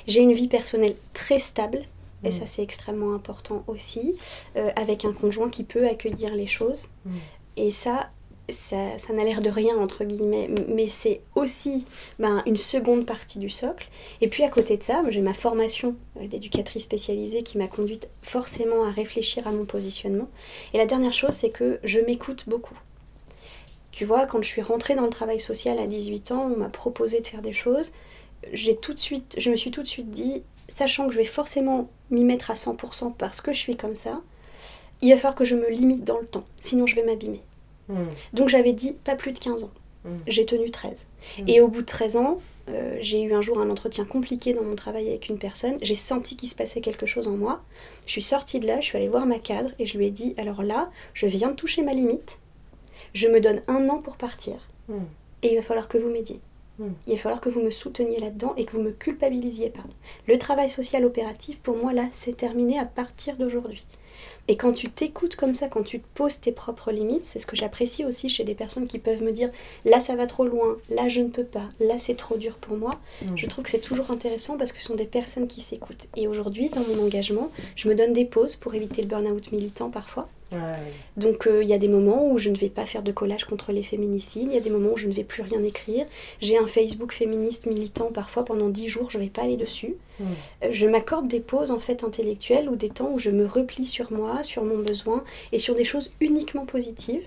J'ai 0.07 0.21
une 0.21 0.33
vie 0.33 0.49
personnelle 0.49 0.95
très 1.13 1.39
stable, 1.39 1.83
et 2.25 2.29
Mm. 2.29 2.33
ça 2.33 2.47
c'est 2.47 2.63
extrêmement 2.63 3.15
important 3.15 3.65
aussi, 3.67 4.17
euh, 4.57 4.71
avec 4.77 5.05
un 5.05 5.13
conjoint 5.13 5.51
qui 5.51 5.65
peut 5.65 5.89
accueillir 5.89 6.35
les 6.35 6.47
choses. 6.47 6.87
Mm. 7.05 7.11
Et 7.57 7.73
ça, 7.73 8.11
ça, 8.53 9.13
n'a 9.13 9.25
l'air 9.25 9.41
de 9.41 9.51
rien, 9.51 9.77
entre 9.77 10.05
guillemets, 10.05 10.49
mais 10.69 10.87
c'est 10.87 11.21
aussi 11.35 11.87
ben, 12.19 12.43
une 12.47 12.57
seconde 12.57 13.07
partie 13.07 13.39
du 13.39 13.51
socle. 13.51 13.89
Et 14.21 14.29
puis 14.29 14.45
à 14.45 14.49
côté 14.49 14.77
de 14.77 14.83
ça, 14.83 15.03
j'ai 15.09 15.21
ma 15.21 15.35
formation 15.35 15.97
euh, 16.21 16.27
d'éducatrice 16.27 16.85
spécialisée 16.85 17.43
qui 17.43 17.59
m'a 17.59 17.69
conduite 17.69 18.09
forcément 18.23 18.85
à 18.85 18.91
réfléchir 18.91 19.47
à 19.47 19.53
mon 19.53 19.65
positionnement. 19.65 20.29
Et 20.75 20.79
la 20.79 20.87
dernière 20.87 21.13
chose, 21.13 21.35
c'est 21.35 21.51
que 21.51 21.81
je 21.85 22.01
m'écoute 22.01 22.45
beaucoup. 22.47 22.79
Tu 23.91 24.05
vois, 24.05 24.27
quand 24.27 24.41
je 24.41 24.49
suis 24.49 24.63
rentrée 24.63 24.95
dans 24.95 25.03
le 25.03 25.11
travail 25.11 25.41
social 25.41 25.79
à 25.79 25.87
18 25.87 26.33
ans, 26.33 26.51
on 26.53 26.57
m'a 26.57 26.69
proposé 26.69 27.21
de 27.21 27.27
faire 27.27 27.43
des 27.43 27.53
choses. 27.53 27.93
J'ai 28.53 28.77
tout 28.77 28.95
de 28.95 28.99
suite, 28.99 29.37
je 29.39 29.51
me 29.51 29.57
suis 29.57 29.71
tout 29.71 29.83
de 29.83 29.89
suite 29.89 30.11
dit, 30.11 30.43
sachant 30.69 31.07
que 31.07 31.13
je 31.13 31.19
vais 31.19 31.25
forcément 31.25 31.89
m'y 32.11 32.25
mettre 32.25 32.51
à 32.51 32.55
100% 32.55 33.15
parce 33.17 33.41
que 33.41 33.53
je 33.53 33.59
suis 33.59 33.77
comme 33.77 33.95
ça, 33.95 34.21
il 35.03 35.11
va 35.11 35.17
falloir 35.17 35.35
que 35.35 35.45
je 35.45 35.57
me 35.57 35.69
limite 35.69 36.05
dans 36.05 36.19
le 36.19 36.27
temps, 36.27 36.45
sinon 36.57 36.87
je 36.87 36.97
vais 36.97 37.05
m'abîmer. 37.05 37.43
Hmm. 37.89 38.07
Donc 38.33 38.49
j'avais 38.49 38.73
dit 38.73 38.93
pas 38.93 39.17
plus 39.17 39.33
de 39.33 39.39
15 39.39 39.65
ans. 39.65 39.71
Mm. 40.05 40.11
J'ai 40.27 40.47
tenu 40.47 40.71
13. 40.71 41.07
Mm. 41.39 41.49
Et 41.49 41.61
au 41.61 41.69
bout 41.69 41.83
de 41.83 41.87
13 41.87 42.17
ans, 42.17 42.41
euh, 42.69 42.97
j'ai 43.01 43.23
eu 43.23 43.35
un 43.35 43.43
jour 43.43 43.61
un 43.61 43.71
entretien 43.71 44.05
compliqué 44.05 44.53
dans 44.53 44.65
mon 44.65 44.77
travail 44.77 45.09
avec 45.09 45.29
une 45.29 45.39
personne. 45.39 45.79
J'ai 45.83 45.95
senti 45.95 46.37
qu'il 46.37 46.49
se 46.49 46.55
passait 46.55 46.81
quelque 46.81 47.07
chose 47.07 47.29
en 47.29 47.37
moi. 47.37 47.63
Je 48.07 48.13
suis 48.13 48.23
sortie 48.23 48.61
de 48.61 48.67
là, 48.67 48.81
je 48.81 48.87
suis 48.87 48.97
allée 48.97 49.09
voir 49.09 49.27
ma 49.27 49.39
cadre 49.39 49.71
et 49.79 49.87
je 49.87 49.99
lui 49.99 50.07
ai 50.07 50.11
dit 50.11 50.35
alors 50.39 50.63
là, 50.63 50.91
je 51.15 51.27
viens 51.27 51.51
de 51.51 51.57
toucher 51.57 51.83
ma 51.83 51.93
limite. 51.93 52.39
Je 53.15 53.29
me 53.29 53.41
donne 53.41 53.63
un 53.69 53.89
an 53.89 53.99
pour 53.99 54.17
partir. 54.17 54.55
Hmm. 54.89 55.05
Et 55.43 55.53
il 55.53 55.57
va 55.57 55.63
falloir 55.63 55.89
que 55.89 55.99
vous 55.99 56.11
m'aidiez. 56.11 56.41
Il 57.07 57.15
va 57.15 57.19
falloir 57.19 57.41
que 57.41 57.49
vous 57.49 57.61
me 57.61 57.71
souteniez 57.71 58.19
là-dedans 58.19 58.55
et 58.57 58.65
que 58.65 58.73
vous 58.73 58.83
me 58.83 58.91
culpabilisiez 58.91 59.71
pas. 59.71 59.85
Le 60.27 60.37
travail 60.37 60.69
social 60.69 61.05
opératif, 61.05 61.61
pour 61.61 61.77
moi, 61.77 61.93
là, 61.93 62.09
c'est 62.11 62.37
terminé 62.37 62.77
à 62.77 62.85
partir 62.85 63.37
d'aujourd'hui. 63.37 63.87
Et 64.49 64.57
quand 64.57 64.73
tu 64.73 64.91
t'écoutes 64.91 65.37
comme 65.37 65.55
ça, 65.55 65.69
quand 65.69 65.83
tu 65.83 66.01
te 66.01 66.07
poses 66.15 66.41
tes 66.41 66.53
propres 66.53 66.91
limites, 66.91 67.25
c'est 67.25 67.41
ce 67.41 67.47
que 67.47 67.57
j'apprécie 67.57 68.05
aussi 68.05 68.29
chez 68.29 68.45
des 68.45 68.55
personnes 68.55 68.87
qui 68.87 68.99
peuvent 68.99 69.23
me 69.23 69.33
dire 69.33 69.51
là 69.85 70.01
ça 70.01 70.17
va 70.17 70.27
trop 70.27 70.45
loin, 70.45 70.77
là 70.91 71.09
je 71.09 71.21
ne 71.21 71.29
peux 71.29 71.45
pas, 71.45 71.69
là 71.79 71.99
c'est 71.99 72.17
trop 72.17 72.37
dur 72.37 72.57
pour 72.57 72.77
moi. 72.77 72.93
Je 73.37 73.47
trouve 73.47 73.65
que 73.65 73.71
c'est 73.71 73.79
toujours 73.79 74.11
intéressant 74.11 74.57
parce 74.57 74.73
que 74.73 74.79
ce 74.79 74.87
sont 74.87 74.97
des 74.97 75.07
personnes 75.07 75.47
qui 75.47 75.61
s'écoutent. 75.61 76.09
Et 76.17 76.27
aujourd'hui, 76.27 76.71
dans 76.71 76.83
mon 76.83 77.05
engagement, 77.05 77.51
je 77.77 77.89
me 77.89 77.95
donne 77.95 78.13
des 78.13 78.25
pauses 78.25 78.57
pour 78.57 78.75
éviter 78.75 79.03
le 79.03 79.09
burn-out 79.09 79.53
militant 79.53 79.91
parfois. 79.91 80.29
Ouais. 80.53 80.59
Donc 81.17 81.47
euh, 81.47 81.63
il 81.63 81.69
y 81.69 81.73
a 81.73 81.79
des 81.79 81.89
moments 81.89 82.31
où 82.31 82.39
je 82.39 82.51
ne 82.51 82.57
vais 82.57 82.69
pas 82.69 82.85
faire 82.85 83.03
de 83.03 83.13
collage 83.13 83.45
contre 83.45 83.73
les 83.73 83.83
féminicides, 83.83 84.49
il 84.51 84.55
y 84.55 84.59
a 84.59 84.61
des 84.61 84.71
moments 84.71 84.93
où 84.93 84.97
je 84.97 85.09
ne 85.09 85.13
vais 85.13 85.25
plus 85.25 85.43
rien 85.43 85.63
écrire. 85.63 86.07
J'ai 86.41 86.59
un 86.59 86.67
Facebook 86.67 87.13
féministe 87.13 87.67
militant 87.67 88.11
parfois 88.13 88.45
pendant 88.45 88.69
10 88.69 88.89
jours, 88.89 89.11
je 89.11 89.19
ne 89.19 89.23
vais 89.23 89.31
pas 89.31 89.43
aller 89.43 89.57
dessus. 89.57 89.95
Euh, 90.21 90.25
je 90.71 90.87
m'accorde 90.87 91.29
des 91.29 91.41
pauses 91.41 91.71
en 91.71 91.79
fait 91.79 92.05
intellectuelles 92.05 92.69
ou 92.69 92.77
des 92.77 92.91
temps 92.91 93.11
où 93.13 93.19
je 93.19 93.31
me 93.31 93.47
replie 93.47 93.87
sur 93.87 94.13
moi, 94.13 94.32
sur 94.43 94.65
mon 94.65 94.79
besoin 94.79 95.25
et 95.53 95.59
sur 95.59 95.75
des 95.75 95.85
choses 95.85 96.11
uniquement 96.21 96.67
positives. 96.67 97.27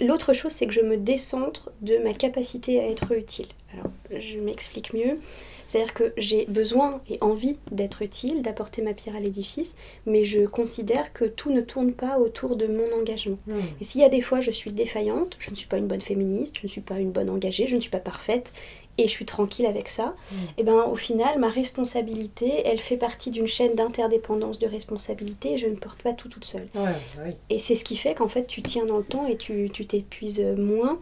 L'autre 0.00 0.32
chose, 0.32 0.52
c'est 0.52 0.66
que 0.66 0.72
je 0.72 0.80
me 0.80 0.96
décentre 0.96 1.70
de 1.80 1.98
ma 1.98 2.14
capacité 2.14 2.80
à 2.80 2.88
être 2.88 3.12
utile. 3.12 3.48
Alors, 3.72 3.90
je 4.16 4.38
m'explique 4.38 4.92
mieux. 4.92 5.18
C'est-à-dire 5.68 5.92
que 5.92 6.14
j'ai 6.16 6.46
besoin 6.46 7.02
et 7.10 7.18
envie 7.20 7.58
d'être 7.70 8.00
utile, 8.00 8.40
d'apporter 8.40 8.80
ma 8.80 8.94
pierre 8.94 9.16
à 9.16 9.20
l'édifice, 9.20 9.74
mais 10.06 10.24
je 10.24 10.46
considère 10.46 11.12
que 11.12 11.26
tout 11.26 11.52
ne 11.52 11.60
tourne 11.60 11.92
pas 11.92 12.18
autour 12.18 12.56
de 12.56 12.66
mon 12.66 12.90
engagement. 12.98 13.38
Hmm. 13.46 13.60
Et 13.78 13.84
s'il 13.84 14.00
y 14.00 14.04
a 14.04 14.08
des 14.08 14.22
fois 14.22 14.40
je 14.40 14.50
suis 14.50 14.72
défaillante, 14.72 15.36
je 15.38 15.50
ne 15.50 15.54
suis 15.54 15.68
pas 15.68 15.76
une 15.76 15.86
bonne 15.86 16.00
féministe, 16.00 16.56
je 16.56 16.62
ne 16.62 16.68
suis 16.68 16.80
pas 16.80 16.98
une 16.98 17.10
bonne 17.10 17.28
engagée, 17.28 17.68
je 17.68 17.76
ne 17.76 17.80
suis 17.80 17.90
pas 17.90 18.00
parfaite, 18.00 18.54
et 18.98 19.04
je 19.04 19.12
suis 19.12 19.24
tranquille 19.24 19.64
avec 19.66 19.88
ça, 19.88 20.14
Mm. 20.30 20.34
et 20.58 20.62
ben 20.64 20.82
au 20.84 20.96
final 20.96 21.38
ma 21.38 21.48
responsabilité, 21.48 22.62
elle 22.66 22.80
fait 22.80 22.96
partie 22.96 23.30
d'une 23.30 23.46
chaîne 23.46 23.74
d'interdépendance 23.74 24.58
de 24.58 24.66
responsabilité, 24.66 25.52
et 25.54 25.58
je 25.58 25.66
ne 25.66 25.76
porte 25.76 26.02
pas 26.02 26.12
tout 26.12 26.28
toute 26.28 26.44
seule. 26.44 26.68
Ouais. 26.74 27.36
Et 27.50 27.58
c'est 27.58 27.74
ce 27.76 27.84
qui 27.84 27.96
fait 27.96 28.14
qu'en 28.14 28.28
fait 28.28 28.46
tu 28.46 28.60
tiens 28.62 28.84
dans 28.84 28.98
le 28.98 29.04
temps 29.04 29.26
et 29.26 29.36
tu 29.36 29.70
tu 29.72 29.86
t'épuises 29.86 30.40
moins. 30.56 30.98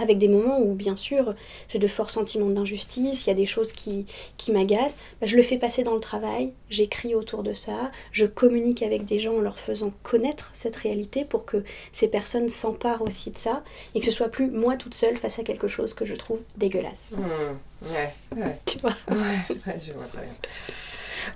Avec 0.00 0.18
des 0.18 0.28
moments 0.28 0.60
où, 0.60 0.74
bien 0.74 0.96
sûr, 0.96 1.34
j'ai 1.68 1.78
de 1.78 1.86
forts 1.86 2.10
sentiments 2.10 2.50
d'injustice, 2.50 3.26
il 3.26 3.28
y 3.28 3.32
a 3.32 3.36
des 3.36 3.46
choses 3.46 3.72
qui, 3.72 4.06
qui 4.36 4.52
m'agacent, 4.52 4.98
bah, 5.20 5.26
je 5.26 5.36
le 5.36 5.42
fais 5.42 5.58
passer 5.58 5.82
dans 5.82 5.94
le 5.94 6.00
travail, 6.00 6.52
j'écris 6.70 7.14
autour 7.14 7.42
de 7.42 7.52
ça, 7.52 7.90
je 8.12 8.26
communique 8.26 8.82
avec 8.82 9.04
des 9.04 9.18
gens 9.18 9.36
en 9.36 9.40
leur 9.40 9.58
faisant 9.58 9.92
connaître 10.02 10.50
cette 10.52 10.76
réalité 10.76 11.24
pour 11.24 11.44
que 11.44 11.64
ces 11.92 12.08
personnes 12.08 12.48
s'emparent 12.48 13.02
aussi 13.02 13.30
de 13.30 13.38
ça 13.38 13.62
et 13.94 14.00
que 14.00 14.06
ce 14.06 14.12
soit 14.12 14.28
plus 14.28 14.50
moi 14.50 14.76
toute 14.76 14.94
seule 14.94 15.16
face 15.16 15.38
à 15.38 15.42
quelque 15.42 15.68
chose 15.68 15.94
que 15.94 16.04
je 16.04 16.14
trouve 16.14 16.40
dégueulasse. 16.56 17.10
Hmm. 17.12 17.88
Ouais, 17.92 18.14
ouais. 18.36 18.58
Tu 18.66 18.78
vois? 18.78 18.94
Ouais, 19.10 19.56
ouais, 19.66 19.80
je 19.84 19.92
vois 19.92 20.06
très 20.06 20.22
bien. 20.22 20.32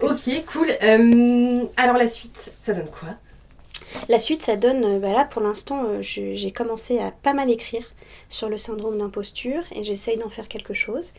Ok, 0.00 0.44
cool. 0.46 0.70
Euh, 0.82 1.64
alors 1.76 1.96
la 1.96 2.08
suite, 2.08 2.52
ça 2.62 2.72
donne 2.72 2.88
quoi? 2.88 3.10
La 4.08 4.18
suite, 4.18 4.42
ça 4.42 4.56
donne, 4.56 4.84
euh, 4.84 4.98
bah 4.98 5.12
là 5.12 5.24
pour 5.24 5.42
l'instant, 5.42 5.84
euh, 5.84 5.98
j'ai 6.02 6.52
commencé 6.52 6.98
à 6.98 7.10
pas 7.10 7.32
mal 7.32 7.50
écrire 7.50 7.84
sur 8.28 8.48
le 8.48 8.58
syndrome 8.58 8.98
d'imposture 8.98 9.62
et 9.74 9.84
j'essaye 9.84 10.16
d'en 10.16 10.28
faire 10.28 10.48
quelque 10.48 10.74
chose. 10.74 11.12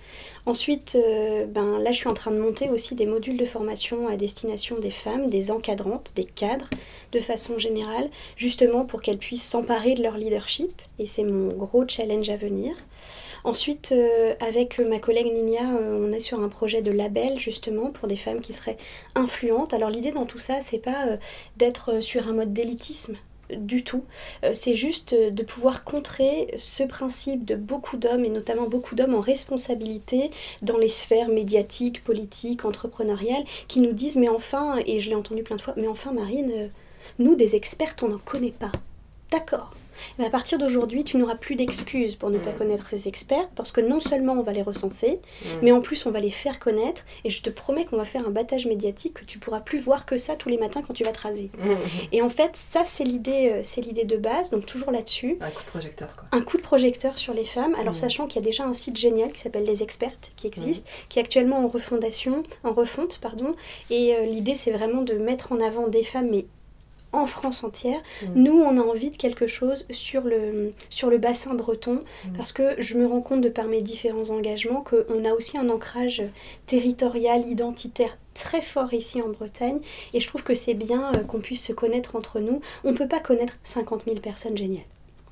Ensuite, 0.46 0.96
euh, 0.96 1.46
ben, 1.46 1.80
là 1.80 1.92
je 1.92 1.98
suis 1.98 2.10
en 2.10 2.14
train 2.14 2.32
de 2.32 2.40
monter 2.40 2.70
aussi 2.70 2.96
des 2.96 3.06
modules 3.06 3.38
de 3.38 3.46
formation 3.46 4.08
à 4.08 4.18
destination 4.18 4.80
des 4.80 4.92
femmes, 4.92 5.30
des 5.30 5.52
encadrantes, 5.52 6.12
des 6.16 6.26
cadres 6.26 6.70
de 7.12 7.20
façon 7.20 7.58
générale, 7.58 8.10
justement 8.36 8.86
pour 8.86 9.02
qu'elles 9.02 9.18
puissent 9.18 9.48
s'emparer 9.48 9.94
de 9.94 10.04
leur 10.04 10.18
leadership 10.18 10.82
et 11.00 11.08
c'est 11.08 11.24
mon 11.24 11.54
gros 11.54 11.88
challenge 11.88 12.30
à 12.30 12.36
venir. 12.36 12.76
Ensuite, 13.44 13.92
euh, 13.92 14.34
avec 14.40 14.80
ma 14.80 15.00
collègue 15.00 15.32
Ninia, 15.32 15.76
euh, 15.76 16.08
on 16.08 16.12
est 16.14 16.20
sur 16.20 16.42
un 16.42 16.50
projet 16.50 16.82
de 16.82 16.92
label 16.92 17.40
justement 17.40 17.92
pour 17.92 18.08
des 18.08 18.16
femmes 18.16 18.42
qui 18.42 18.54
seraient 18.54 18.78
influentes. 19.16 19.74
Alors 19.74 19.90
l'idée 19.90 20.12
dans 20.12 20.26
tout 20.26 20.40
ça, 20.40 20.62
c'est 20.62 20.78
pas 20.78 21.08
euh, 21.08 21.18
d'être 21.58 22.02
sur 22.02 22.28
un 22.28 22.34
mode 22.34 22.54
d'élitisme 22.54 23.16
du 23.56 23.84
tout. 23.84 24.04
Euh, 24.44 24.52
c'est 24.54 24.76
juste 24.76 25.14
euh, 25.14 25.30
de 25.30 25.44
pouvoir 25.44 25.84
contrer 25.84 26.54
ce 26.58 26.84
principe 26.84 27.46
de 27.46 27.56
beaucoup 27.56 27.98
d'hommes, 27.98 28.26
et 28.26 28.30
notamment 28.30 28.68
beaucoup 28.68 28.96
d'hommes 28.96 29.16
en 29.16 29.22
responsabilité 29.22 30.32
dans 30.62 30.78
les 30.78 30.90
sphères 30.90 31.30
médiatiques, 31.30 32.04
politiques, 32.04 32.66
entrepreneuriales, 32.66 33.44
qui 33.68 33.82
nous 33.82 33.94
disent 33.94 34.18
mais 34.18 34.30
enfin, 34.30 34.78
et 34.86 35.00
je 35.00 35.10
l'ai 35.10 35.16
entendu 35.16 35.44
plein 35.44 35.56
de 35.56 35.62
fois, 35.62 35.74
mais 35.78 35.88
enfin 35.88 36.12
Marine, 36.12 36.52
euh, 36.54 36.68
nous 37.20 37.36
des 37.36 37.56
expertes, 37.56 38.04
on 38.04 38.10
n'en 38.10 38.20
connaît 38.20 38.52
pas. 38.52 38.72
D'accord. 39.32 39.74
Mais 40.18 40.26
à 40.26 40.30
partir 40.30 40.58
d'aujourd'hui, 40.58 41.04
tu 41.04 41.18
n'auras 41.18 41.36
plus 41.36 41.56
d'excuses 41.56 42.16
pour 42.16 42.30
ne 42.30 42.38
pas 42.38 42.52
connaître 42.52 42.90
ces 42.90 43.08
experts, 43.08 43.50
parce 43.56 43.72
que 43.72 43.82
non 43.82 44.00
seulement 44.00 44.34
on 44.34 44.44
va 44.44 44.52
les 44.52 44.62
recenser, 44.62 45.20
mais 45.62 45.72
en 45.72 45.82
plus 45.82 46.06
on 46.06 46.12
va 46.12 46.20
les 46.20 46.30
faire 46.30 46.60
connaître, 46.60 47.04
et 47.24 47.30
je 47.30 47.42
te 47.42 47.50
promets 47.50 47.86
qu'on 47.86 47.98
va 47.98 48.06
faire 48.06 48.28
un 48.28 48.32
battage 48.32 48.66
médiatique 48.66 49.14
que 49.14 49.26
tu 49.26 49.40
pourras 49.40 49.60
plus 49.60 49.80
voir 49.80 50.06
que 50.06 50.18
ça 50.18 50.36
tous 50.36 50.50
les 50.50 50.58
matins 50.58 50.82
quand 50.86 50.94
tu 50.94 51.04
vas 51.04 51.12
te 51.12 51.22
raser. 51.22 51.50
Mhm. 51.58 51.78
Et 52.12 52.22
en 52.22 52.30
fait, 52.30 52.52
ça 52.56 52.84
c'est 52.86 53.04
l'idée, 53.04 53.50
euh, 53.52 53.62
c'est 53.64 53.82
l'idée 53.82 54.06
de 54.06 54.18
base, 54.18 54.50
donc 54.50 54.66
toujours 54.66 54.92
là-dessus. 54.92 55.38
Un 55.42 55.50
coup 55.50 55.64
de 55.64 55.70
projecteur, 55.70 56.16
quoi. 56.16 56.26
Un 56.32 56.42
coup 56.42 56.58
de 56.58 56.62
projecteur 56.62 57.18
sur 57.18 57.34
les 57.34 57.46
femmes, 57.46 57.76
alors 57.76 57.96
sachant 57.96 58.28
qu'il 58.28 58.42
y 58.42 58.44
a 58.44 58.46
déjà 58.46 58.66
un 58.66 58.74
site 58.74 58.98
génial 58.98 59.32
qui 59.32 59.40
s'appelle 59.40 59.66
Les 59.66 59.84
Expertes, 59.84 60.32
qui 60.36 60.48
existe, 60.48 60.88
qui 61.10 61.20
est 61.20 61.22
actuellement 61.22 61.60
en 61.60 61.68
refondation, 61.68 62.44
en 62.64 62.74
refonte, 62.74 63.20
pardon, 63.22 63.56
et 63.90 64.16
euh, 64.16 64.26
l'idée 64.26 64.56
c'est 64.56 64.72
vraiment 64.72 65.02
de 65.02 65.14
mettre 65.14 65.52
en 65.52 65.60
avant 65.60 65.88
des 65.88 66.04
femmes, 66.04 66.30
mais 66.30 66.46
en 67.14 67.26
France 67.26 67.64
entière. 67.64 68.02
Mhm. 68.24 68.44
Nous, 68.44 68.54
on 68.60 68.78
a 68.78 68.82
envie 68.82 69.10
de 69.12 69.16
quelque 69.18 69.48
chose 69.48 69.86
sur 69.92 70.24
le, 70.24 70.74
sur 70.90 71.10
le 71.10 71.18
bassin 71.20 71.54
breton, 71.54 72.04
Mhm. 72.26 72.34
parce 72.36 72.52
que 72.52 72.76
je 72.82 72.98
me 72.98 73.06
rends 73.06 73.22
compte 73.22 73.42
de 73.42 73.50
par 73.50 73.66
mes 73.66 73.82
différents 73.82 74.30
engagements 74.32 74.82
qu'on 74.84 75.24
a 75.26 75.32
aussi 75.34 75.58
un 75.58 75.70
ancrage 75.70 76.24
territorial, 76.66 77.48
identitaire 77.48 78.18
très 78.34 78.62
fort 78.62 78.94
ici 78.94 79.22
en 79.22 79.30
Bretagne, 79.30 79.80
et 80.14 80.20
je 80.20 80.28
trouve 80.28 80.44
que 80.44 80.56
c'est 80.56 80.74
bien 80.74 81.12
euh, 81.14 81.20
qu'on 81.24 81.40
puisse 81.40 81.64
se 81.64 81.72
connaître 81.74 82.16
entre 82.16 82.40
nous. 82.40 82.62
On 82.84 82.92
ne 82.92 82.98
peut 82.98 83.08
pas 83.08 83.20
connaître 83.20 83.58
50 83.64 84.06
000 84.06 84.18
personnes 84.18 84.58
géniales. 84.58 84.86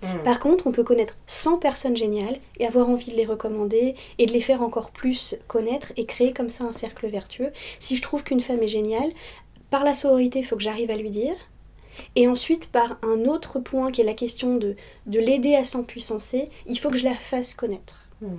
Mhm. 0.03 0.23
Par 0.23 0.39
contre, 0.39 0.65
on 0.67 0.71
peut 0.71 0.83
connaître 0.83 1.15
100 1.27 1.57
personnes 1.57 1.95
géniales 1.97 2.39
et 2.59 2.65
avoir 2.67 2.89
envie 2.89 3.11
de 3.11 3.15
les 3.15 3.25
recommander 3.25 3.95
et 4.17 4.25
de 4.25 4.31
les 4.33 4.41
faire 4.41 4.61
encore 4.63 4.91
plus 4.91 5.35
connaître 5.47 5.93
et 5.97 6.05
créer 6.05 6.33
comme 6.33 6.49
ça 6.49 6.63
un 6.63 6.71
cercle 6.71 7.07
vertueux. 7.07 7.51
Si 7.79 7.95
je 7.97 8.01
trouve 8.01 8.23
qu'une 8.23 8.39
femme 8.39 8.61
est 8.63 8.67
géniale, 8.67 9.11
par 9.69 9.83
la 9.83 9.93
sororité, 9.93 10.39
il 10.39 10.43
faut 10.43 10.55
que 10.57 10.63
j'arrive 10.63 10.91
à 10.91 10.97
lui 10.97 11.09
dire. 11.11 11.35
Et 12.15 12.27
ensuite, 12.27 12.67
par 12.67 12.97
un 13.03 13.25
autre 13.25 13.59
point 13.59 13.91
qui 13.91 14.01
est 14.01 14.05
la 14.05 14.13
question 14.13 14.55
de, 14.55 14.75
de 15.05 15.19
l'aider 15.19 15.55
à 15.55 15.65
s'empuissancer, 15.65 16.49
il 16.67 16.77
faut 16.79 16.89
que 16.89 16.97
je 16.97 17.05
la 17.05 17.15
fasse 17.15 17.53
connaître. 17.53 18.07
Mhm. 18.21 18.37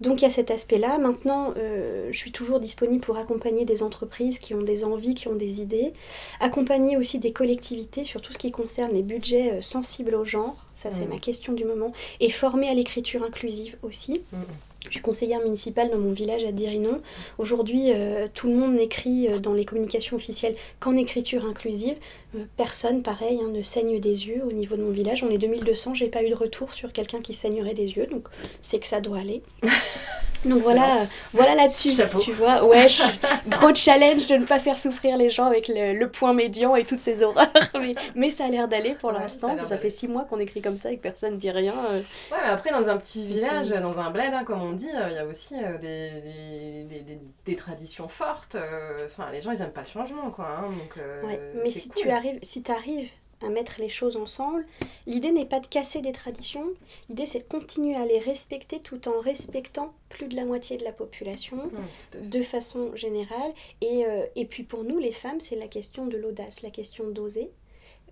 Donc 0.00 0.20
il 0.20 0.24
y 0.24 0.26
a 0.26 0.30
cet 0.30 0.50
aspect-là. 0.50 0.98
Maintenant, 0.98 1.54
euh, 1.56 2.08
je 2.10 2.16
suis 2.18 2.32
toujours 2.32 2.58
disponible 2.58 3.00
pour 3.00 3.18
accompagner 3.18 3.64
des 3.64 3.84
entreprises 3.84 4.38
qui 4.40 4.52
ont 4.54 4.62
des 4.62 4.82
envies, 4.84 5.14
qui 5.14 5.28
ont 5.28 5.36
des 5.36 5.60
idées. 5.60 5.92
Accompagner 6.40 6.96
aussi 6.96 7.18
des 7.20 7.32
collectivités 7.32 8.02
sur 8.02 8.20
tout 8.20 8.32
ce 8.32 8.38
qui 8.38 8.50
concerne 8.50 8.92
les 8.92 9.02
budgets 9.02 9.52
euh, 9.52 9.62
sensibles 9.62 10.14
au 10.16 10.24
genre. 10.24 10.56
Ça, 10.74 10.90
c'est 10.90 11.02
Mhm. 11.02 11.08
ma 11.10 11.18
question 11.18 11.52
du 11.52 11.64
moment. 11.64 11.92
Et 12.20 12.30
former 12.30 12.68
à 12.68 12.74
l'écriture 12.74 13.22
inclusive 13.22 13.76
aussi. 13.82 14.22
Mhm. 14.32 14.40
Je 14.86 14.90
suis 14.94 15.00
conseillère 15.00 15.40
municipale 15.40 15.90
dans 15.90 15.98
mon 15.98 16.10
village 16.12 16.44
à 16.44 16.50
Dirinon. 16.50 17.00
Aujourd'hui, 17.38 17.92
euh, 17.92 18.26
tout 18.34 18.48
le 18.48 18.54
monde 18.54 18.74
n'écrit 18.74 19.28
dans 19.40 19.52
les 19.54 19.64
communications 19.64 20.16
officielles 20.16 20.56
qu'en 20.80 20.96
écriture 20.96 21.44
inclusive. 21.46 21.94
Euh, 22.34 22.44
personne, 22.56 23.02
pareil, 23.02 23.40
hein, 23.42 23.48
ne 23.50 23.62
saigne 23.62 24.00
des 24.00 24.26
yeux 24.28 24.42
au 24.44 24.52
niveau 24.52 24.76
de 24.76 24.82
mon 24.82 24.90
village. 24.90 25.22
On 25.22 25.30
est 25.30 25.38
2200, 25.38 25.94
j'ai 25.94 26.08
pas 26.08 26.22
eu 26.22 26.30
de 26.30 26.34
retour 26.34 26.72
sur 26.72 26.92
quelqu'un 26.92 27.20
qui 27.20 27.34
saignerait 27.34 27.74
des 27.74 27.90
yeux, 27.92 28.06
donc 28.06 28.28
c'est 28.60 28.78
que 28.78 28.86
ça 28.86 29.00
doit 29.00 29.18
aller. 29.18 29.42
donc 30.44 30.60
voilà, 30.62 31.02
euh, 31.02 31.04
voilà 31.32 31.54
là-dessus, 31.54 31.90
tu 32.20 32.32
vois. 32.32 32.64
Ouais, 32.64 32.88
je- 32.88 33.02
gros 33.48 33.72
challenge 33.74 34.26
de 34.28 34.36
ne 34.36 34.44
pas 34.44 34.58
faire 34.58 34.76
souffrir 34.78 35.16
les 35.16 35.30
gens 35.30 35.44
avec 35.46 35.68
le, 35.68 35.92
le 35.92 36.10
point 36.10 36.32
médian 36.32 36.74
et 36.74 36.84
toutes 36.84 36.98
ces 37.00 37.22
horreurs. 37.22 37.52
Mais, 37.74 37.94
mais 38.14 38.30
ça 38.30 38.44
a 38.46 38.48
l'air 38.48 38.68
d'aller 38.68 38.94
pour 38.94 39.10
Ouais, 39.12 39.18
l'instant. 39.18 39.56
Ça, 39.64 39.76
fait 39.76 39.90
six 39.90 40.06
mois 40.08 40.24
qu'on 40.24 40.38
écrit 40.38 40.60
comme 40.62 40.76
ça 40.76 40.90
et 40.92 40.96
que 40.96 41.02
personne 41.02 41.34
ne 41.34 41.38
dit 41.38 41.50
rien. 41.50 41.74
euh. 41.90 41.98
Ouais, 42.30 42.38
mais 42.44 42.50
après, 42.50 42.70
dans 42.70 42.88
un 42.88 42.96
petit 42.96 43.26
village, 43.26 43.70
dans 43.70 43.98
un 43.98 44.10
bled, 44.10 44.32
hein, 44.32 44.44
comme 44.44 44.62
on 44.62 44.72
dit, 44.72 44.88
euh, 44.94 45.08
il 45.10 45.14
y 45.14 45.18
a 45.18 45.26
aussi 45.26 45.54
euh, 45.56 45.78
des, 45.78 46.84
des, 46.88 47.00
des, 47.00 47.18
des- 47.44 47.56
traditions 47.56 48.06
fortes. 48.08 48.54
euh, 48.54 49.06
Enfin, 49.06 49.26
les 49.32 49.40
gens, 49.42 49.50
ils 49.52 49.60
aiment 49.62 49.70
pas 49.72 49.80
le 49.82 49.86
changement, 49.92 50.30
quoi. 50.30 50.46
hein, 50.58 50.68
donc, 50.70 50.94
euh, 50.98 51.22
Ouais, 51.26 51.40
mais 51.64 51.70
si 51.70 51.88
cool. 51.88 52.02
tu 52.02 52.10
arrives, 52.22 52.38
si 52.42 52.62
arrives 52.68 53.10
à 53.40 53.48
mettre 53.48 53.80
les 53.80 53.88
choses 53.88 54.16
ensemble, 54.16 54.64
l'idée 55.06 55.32
n'est 55.32 55.46
pas 55.46 55.58
de 55.58 55.66
casser 55.66 56.00
des 56.00 56.12
traditions, 56.12 56.66
l'idée 57.08 57.26
c'est 57.26 57.40
de 57.40 57.48
continuer 57.48 57.96
à 57.96 58.06
les 58.06 58.20
respecter 58.20 58.78
tout 58.78 59.08
en 59.08 59.20
respectant 59.20 59.92
plus 60.08 60.28
de 60.28 60.36
la 60.36 60.44
moitié 60.44 60.76
de 60.76 60.84
la 60.84 60.92
population 60.92 61.70
de 62.14 62.42
façon 62.42 62.94
générale. 62.94 63.52
Et, 63.80 64.06
euh, 64.06 64.24
et 64.36 64.44
puis 64.44 64.62
pour 64.62 64.84
nous 64.84 64.98
les 64.98 65.12
femmes, 65.12 65.40
c'est 65.40 65.56
la 65.56 65.66
question 65.66 66.06
de 66.06 66.16
l'audace, 66.16 66.62
la 66.62 66.70
question 66.70 67.10
d'oser. 67.10 67.50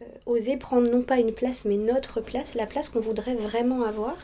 Euh, 0.03 0.05
oser 0.27 0.57
prendre 0.57 0.91
non 0.91 1.03
pas 1.03 1.19
une 1.19 1.33
place 1.33 1.65
mais 1.65 1.77
notre 1.77 2.21
place, 2.21 2.55
la 2.55 2.67
place 2.67 2.89
qu'on 2.89 3.01
voudrait 3.01 3.35
vraiment 3.35 3.83
avoir. 3.85 4.17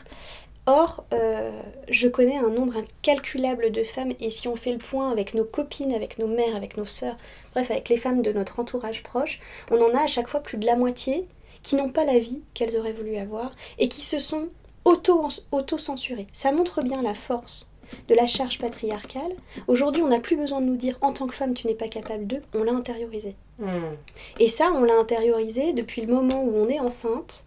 Or, 0.69 1.05
euh, 1.13 1.49
je 1.89 2.09
connais 2.09 2.35
un 2.37 2.49
nombre 2.49 2.75
incalculable 2.75 3.71
de 3.71 3.83
femmes, 3.83 4.11
et 4.19 4.29
si 4.29 4.47
on 4.49 4.57
fait 4.57 4.73
le 4.73 4.77
point 4.79 5.09
avec 5.11 5.33
nos 5.33 5.45
copines, 5.45 5.93
avec 5.93 6.19
nos 6.19 6.27
mères, 6.27 6.55
avec 6.57 6.75
nos 6.75 6.85
sœurs, 6.85 7.15
bref, 7.53 7.71
avec 7.71 7.87
les 7.87 7.95
femmes 7.97 8.21
de 8.21 8.33
notre 8.33 8.59
entourage 8.59 9.01
proche, 9.01 9.39
on 9.71 9.81
en 9.81 9.95
a 9.95 10.03
à 10.03 10.07
chaque 10.07 10.27
fois 10.27 10.41
plus 10.41 10.57
de 10.57 10.65
la 10.65 10.75
moitié 10.75 11.25
qui 11.63 11.75
n'ont 11.77 11.89
pas 11.89 12.03
la 12.05 12.19
vie 12.19 12.41
qu'elles 12.53 12.77
auraient 12.77 12.91
voulu 12.93 13.15
avoir 13.17 13.55
et 13.79 13.87
qui 13.87 14.01
se 14.01 14.19
sont 14.19 14.49
auto- 14.85 15.29
auto-censurées. 15.53 16.27
Ça 16.33 16.51
montre 16.51 16.81
bien 16.81 17.01
la 17.01 17.13
force 17.15 17.69
de 18.09 18.15
la 18.15 18.27
charge 18.27 18.59
patriarcale. 18.59 19.31
Aujourd'hui, 19.69 20.03
on 20.03 20.09
n'a 20.09 20.19
plus 20.19 20.35
besoin 20.35 20.59
de 20.59 20.65
nous 20.65 20.75
dire 20.75 20.97
en 21.01 21.13
tant 21.13 21.27
que 21.27 21.33
femme, 21.33 21.53
tu 21.53 21.67
n'es 21.67 21.75
pas 21.75 21.87
capable 21.87 22.27
de, 22.27 22.41
on 22.53 22.63
l'a 22.63 22.73
intériorisé. 22.73 23.35
Mhm. 23.59 23.95
Et 24.41 24.49
ça, 24.49 24.71
on 24.75 24.83
l'a 24.83 24.97
intériorisé 24.99 25.71
depuis 25.71 26.01
le 26.01 26.13
moment 26.13 26.43
où 26.43 26.53
on 26.57 26.67
est 26.67 26.81
enceinte 26.81 27.45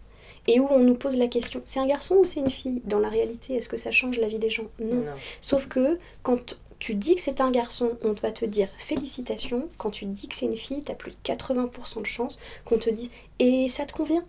et 0.53 0.59
où 0.59 0.67
on 0.69 0.79
nous 0.79 0.95
pose 0.95 1.15
la 1.15 1.27
question 1.27 1.61
c'est 1.65 1.79
un 1.79 1.87
garçon 1.87 2.15
ou 2.15 2.25
c'est 2.25 2.39
une 2.39 2.49
fille? 2.49 2.81
Dans 2.85 2.99
la 2.99 3.09
réalité, 3.09 3.55
est-ce 3.55 3.69
que 3.69 3.77
ça 3.77 3.91
change 3.91 4.19
la 4.19 4.27
vie 4.27 4.39
des 4.39 4.49
gens? 4.49 4.67
Non. 4.79 4.95
Non. 4.95 5.13
Sauf 5.39 5.67
que 5.67 5.97
quand 6.23 6.57
tu 6.79 6.95
dis 6.95 7.15
que 7.15 7.21
c'est 7.21 7.41
un 7.41 7.51
garçon, 7.51 7.91
on 8.03 8.13
va 8.13 8.31
te 8.31 8.43
dire 8.43 8.67
félicitations. 8.77 9.69
Quand 9.77 9.91
tu 9.91 10.05
dis 10.05 10.27
que 10.27 10.35
c'est 10.35 10.47
une 10.47 10.57
fille, 10.57 10.83
tu 10.83 10.91
as 10.91 10.95
plus 10.95 11.11
de 11.11 11.17
80% 11.23 12.01
de 12.01 12.05
chances 12.07 12.39
qu'on 12.65 12.79
te 12.79 12.89
dise 12.89 13.09
et 13.39 13.69
ça 13.69 13.85
te 13.85 13.93
convient? 13.93 14.25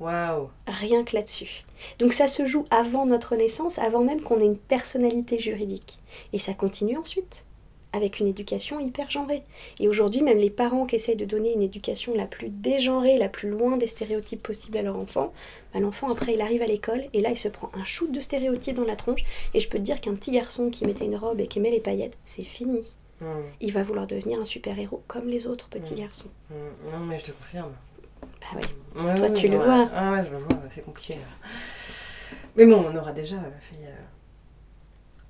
Waouh. 0.00 0.50
Rien 0.66 1.04
que 1.04 1.14
là-dessus. 1.14 1.64
Donc 1.98 2.12
ça 2.12 2.26
se 2.26 2.44
joue 2.44 2.64
avant 2.70 3.06
notre 3.06 3.36
naissance, 3.36 3.78
avant 3.78 4.02
même 4.02 4.20
qu'on 4.20 4.40
ait 4.40 4.46
une 4.46 4.58
personnalité 4.58 5.38
juridique. 5.38 5.98
Et 6.32 6.38
ça 6.38 6.54
continue 6.54 6.98
ensuite, 6.98 7.44
avec 7.92 8.20
une 8.20 8.26
éducation 8.26 8.78
hyper 8.80 9.08
genrée. 9.10 9.42
Et 9.80 9.88
aujourd'hui, 9.88 10.20
même 10.22 10.38
les 10.38 10.50
parents 10.50 10.86
qui 10.86 10.96
essayent 10.96 11.16
de 11.16 11.24
donner 11.24 11.52
une 11.54 11.62
éducation 11.62 12.14
la 12.14 12.26
plus 12.26 12.48
dégenrée, 12.50 13.16
la 13.16 13.28
plus 13.28 13.48
loin 13.48 13.76
des 13.78 13.86
stéréotypes 13.86 14.42
possibles 14.42 14.76
à 14.78 14.82
leur 14.82 14.96
enfant, 14.98 15.32
bah, 15.72 15.80
l'enfant 15.80 16.10
après 16.10 16.34
il 16.34 16.40
arrive 16.40 16.62
à 16.62 16.66
l'école 16.66 17.04
et 17.14 17.20
là 17.20 17.30
il 17.30 17.38
se 17.38 17.48
prend 17.48 17.70
un 17.74 17.84
shoot 17.84 18.10
de 18.12 18.20
stéréotypes 18.20 18.76
dans 18.76 18.84
la 18.84 18.96
tronche. 18.96 19.22
Et 19.54 19.60
je 19.60 19.68
peux 19.68 19.78
te 19.78 19.82
dire 19.82 20.00
qu'un 20.00 20.14
petit 20.14 20.30
garçon 20.32 20.68
qui 20.70 20.84
mettait 20.84 21.06
une 21.06 21.16
robe 21.16 21.40
et 21.40 21.46
qui 21.46 21.58
aimait 21.58 21.70
les 21.70 21.80
paillettes, 21.80 22.16
c'est 22.26 22.42
fini. 22.42 22.80
Mhm. 23.22 23.28
Il 23.62 23.72
va 23.72 23.82
vouloir 23.82 24.06
devenir 24.06 24.38
un 24.40 24.44
super-héros 24.44 25.02
comme 25.06 25.28
les 25.28 25.46
autres 25.46 25.68
petits 25.70 25.94
Mm. 25.94 25.98
garçons. 25.98 26.28
Mhm. 26.50 26.92
Non, 26.92 26.98
mais 27.06 27.18
je 27.18 27.24
te 27.24 27.30
confirme. 27.32 27.72
Bah. 28.22 28.60
Ouais, 28.96 29.14
Toi, 29.16 29.26
ouais, 29.28 29.32
tu 29.34 29.48
le 29.48 29.56
vois. 29.56 29.88
Ah 29.94 30.12
ouais, 30.12 30.24
je 30.26 30.30
le 30.32 30.38
vois, 30.38 30.58
c'est 30.70 30.84
compliqué. 30.84 31.16
Mais 32.56 32.66
bon, 32.66 32.84
on 32.92 32.96
aura 32.96 33.12
déjà 33.12 33.36
fait 33.60 33.76
euh, 33.84 33.90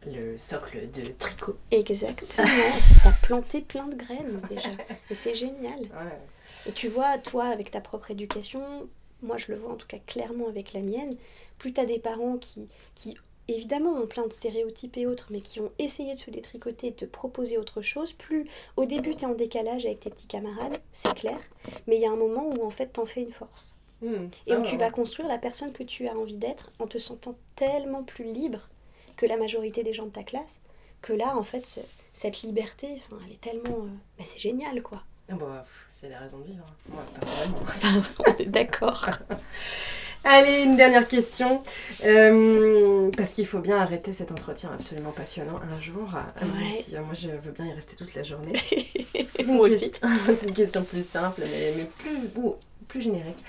le 0.06 0.38
socle 0.38 0.90
de 0.90 1.02
tricot. 1.18 1.56
Exactement. 1.70 2.48
T'as 3.02 3.12
planté 3.12 3.60
plein 3.60 3.86
de 3.88 3.94
graines 3.96 4.40
déjà. 4.48 4.70
Et 5.10 5.14
c'est 5.14 5.34
génial. 5.34 5.80
Ouais. 5.80 6.20
Et 6.66 6.72
tu 6.72 6.88
vois, 6.88 7.18
toi, 7.18 7.46
avec 7.46 7.70
ta 7.70 7.80
propre 7.80 8.10
éducation, 8.10 8.88
moi 9.22 9.36
je 9.36 9.52
le 9.52 9.58
vois 9.58 9.72
en 9.72 9.76
tout 9.76 9.86
cas 9.86 9.98
clairement 10.06 10.48
avec 10.48 10.72
la 10.72 10.80
mienne, 10.80 11.16
plus 11.58 11.72
tu 11.72 11.80
as 11.80 11.86
des 11.86 11.98
parents 11.98 12.36
qui, 12.38 12.68
qui 12.94 13.16
évidemment 13.48 13.92
ont 13.92 14.06
plein 14.06 14.26
de 14.26 14.32
stéréotypes 14.32 14.96
et 14.96 15.06
autres, 15.06 15.28
mais 15.30 15.40
qui 15.40 15.60
ont 15.60 15.70
essayé 15.78 16.14
de 16.14 16.20
se 16.20 16.30
détricoter 16.30 16.88
et 16.88 16.90
de 16.90 16.96
te 16.96 17.04
proposer 17.04 17.58
autre 17.58 17.82
chose, 17.82 18.12
plus 18.12 18.46
au 18.76 18.84
début 18.84 19.14
tu 19.16 19.22
es 19.22 19.26
en 19.26 19.34
décalage 19.34 19.86
avec 19.86 20.00
tes 20.00 20.10
petits 20.10 20.26
camarades, 20.26 20.78
c'est 20.92 21.14
clair, 21.14 21.38
mais 21.86 21.96
il 21.96 22.02
y 22.02 22.06
a 22.06 22.10
un 22.10 22.16
moment 22.16 22.48
où 22.50 22.64
en 22.64 22.70
fait 22.70 22.88
t'en 22.94 23.06
fais 23.06 23.22
une 23.22 23.32
force. 23.32 23.74
Mhm. 24.02 24.30
Et 24.46 24.52
Ah 24.52 24.58
où 24.58 24.62
ouais, 24.62 24.66
tu 24.66 24.72
ouais. 24.72 24.78
vas 24.78 24.90
construire 24.90 25.28
la 25.28 25.38
personne 25.38 25.72
que 25.72 25.82
tu 25.82 26.06
as 26.08 26.14
envie 26.16 26.36
d'être 26.36 26.70
en 26.78 26.86
te 26.86 26.98
sentant 26.98 27.36
tellement 27.54 28.02
plus 28.02 28.24
libre 28.24 28.68
que 29.16 29.26
la 29.26 29.36
majorité 29.36 29.82
des 29.82 29.94
gens 29.94 30.06
de 30.06 30.10
ta 30.12 30.22
classe, 30.22 30.60
que 31.02 31.12
là 31.12 31.36
en 31.36 31.42
fait 31.42 31.66
ce- 31.66 31.80
cette 32.12 32.42
liberté, 32.42 32.88
elle 33.26 33.32
est 33.32 33.40
tellement... 33.40 33.84
euh, 33.84 33.88
bah, 34.18 34.24
c'est 34.24 34.38
génial 34.38 34.82
quoi. 34.82 35.02
Ah 35.30 35.34
bah, 35.34 35.66
c'est 35.88 36.08
la 36.08 36.18
raison 36.18 36.38
de 36.38 36.44
vivre. 36.44 36.66
Moi, 36.88 37.02
personnellement. 37.18 38.04
On 38.26 38.36
est 38.42 38.46
D'accord. 38.46 39.08
Allez, 40.24 40.62
une 40.62 40.76
dernière 40.76 41.06
question. 41.06 41.62
Euh, 42.04 43.10
parce 43.16 43.30
qu'il 43.30 43.46
faut 43.46 43.60
bien 43.60 43.76
arrêter 43.78 44.12
cet 44.12 44.32
entretien 44.32 44.70
absolument 44.72 45.12
passionnant 45.12 45.60
un 45.72 45.78
jour. 45.80 46.08
euh, 46.16 46.44
même 46.46 46.72
Ouais. 46.72 46.78
si, 46.80 46.96
moi, 46.96 47.14
je 47.14 47.28
veux 47.28 47.52
bien 47.52 47.66
y 47.66 47.72
rester 47.72 47.94
toute 47.96 48.12
la 48.14 48.22
journée. 48.24 48.54
Moi 49.46 49.68
aussi. 49.68 49.92
C'est 50.26 50.42
une 50.42 50.52
question 50.54 50.82
plus 50.82 51.06
simple, 51.06 51.42
mais, 51.48 51.72
mais 51.76 51.84
plus, 51.84 52.18
ou 52.42 52.56
plus 52.88 53.02
générique. 53.02 53.44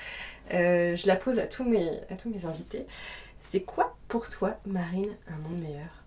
Euh, 0.53 0.95
je 0.95 1.07
la 1.07 1.15
pose 1.15 1.39
à 1.39 1.47
tous 1.47 1.63
mes, 1.63 1.89
à 2.11 2.15
tous 2.15 2.29
mes 2.29 2.45
invités. 2.45 2.85
C'est 3.49 3.61
quoi 3.61 3.95
pour 4.09 4.27
toi, 4.27 4.57
Marine, 4.65 5.15
un 5.29 5.37
monde 5.37 5.61
meilleur? 5.61 6.03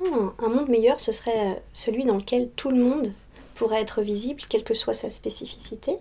Hmm, 0.00 0.30
un 0.44 0.48
monde 0.48 0.68
meilleur, 0.68 0.98
ce 0.98 1.12
serait 1.12 1.52
euh, 1.52 1.54
celui 1.72 2.04
dans 2.04 2.16
lequel 2.16 2.50
tout 2.56 2.70
le 2.70 2.82
monde 2.82 3.12
pourrait 3.54 3.80
être 3.80 4.02
visible, 4.02 4.42
quelle 4.48 4.64
que 4.64 4.74
soit 4.74 4.92
sa 4.92 5.08
spécificité, 5.08 5.98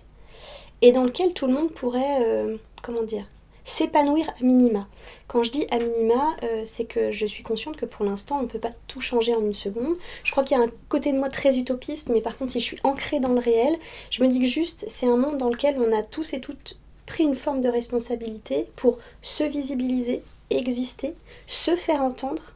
et 0.82 0.92
dans 0.92 1.04
lequel 1.04 1.36
tout 1.36 1.46
le 1.46 1.54
monde 1.54 1.72
pourrait, 1.72 2.24
euh, 2.26 2.58
comment 2.82 3.04
dire, 3.04 3.26
s'épanouir 3.66 4.28
à 4.30 4.44
minima. 4.44 4.88
Quand 5.28 5.44
je 5.44 5.52
dis 5.52 5.68
à 5.70 5.78
minima, 5.78 6.36
euh, 6.42 6.64
c'est 6.66 6.86
que 6.86 7.12
je 7.12 7.28
suis 7.28 7.44
consciente 7.44 7.78
que 7.78 7.86
pour 7.86 8.04
l'instant, 8.04 8.40
on 8.40 8.42
ne 8.42 8.48
peut 8.48 8.58
pas 8.58 8.74
tout 8.88 9.00
changer 9.00 9.36
en 9.36 9.42
une 9.42 9.54
seconde. 9.54 9.96
Je 10.24 10.32
crois 10.32 10.44
qu'il 10.44 10.58
y 10.58 10.60
a 10.60 10.64
un 10.64 10.72
côté 10.90 11.12
de 11.12 11.20
moi 11.20 11.30
très 11.30 11.60
utopiste, 11.60 12.10
mais 12.10 12.22
par 12.22 12.36
contre, 12.36 12.54
si 12.54 12.62
je 12.62 12.66
suis 12.66 12.80
ancrée 12.84 13.20
dans 13.20 13.34
le 13.34 13.40
réel, 13.40 13.78
je 14.10 14.24
me 14.24 14.28
dis 14.28 14.40
que 14.40 14.48
juste, 14.48 14.86
c'est 14.90 15.06
un 15.06 15.18
monde 15.18 15.38
dans 15.38 15.50
lequel 15.50 15.78
on 15.78 15.96
a 15.96 16.02
tous 16.02 16.34
et 16.34 16.42
toutes 16.42 16.80
pris 17.12 17.26
une 17.26 17.36
forme 17.36 17.60
de 17.60 17.68
responsabilité 17.68 18.68
pour 18.78 18.98
se 19.22 19.44
visibiliser, 19.44 20.24
exister, 20.58 21.16
se 21.48 21.76
faire 21.76 22.02
entendre 22.02 22.54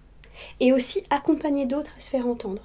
et 0.59 0.73
aussi 0.73 1.03
accompagner 1.09 1.65
d'autres 1.65 1.91
à 1.97 1.99
se 1.99 2.09
faire 2.09 2.27
entendre. 2.27 2.61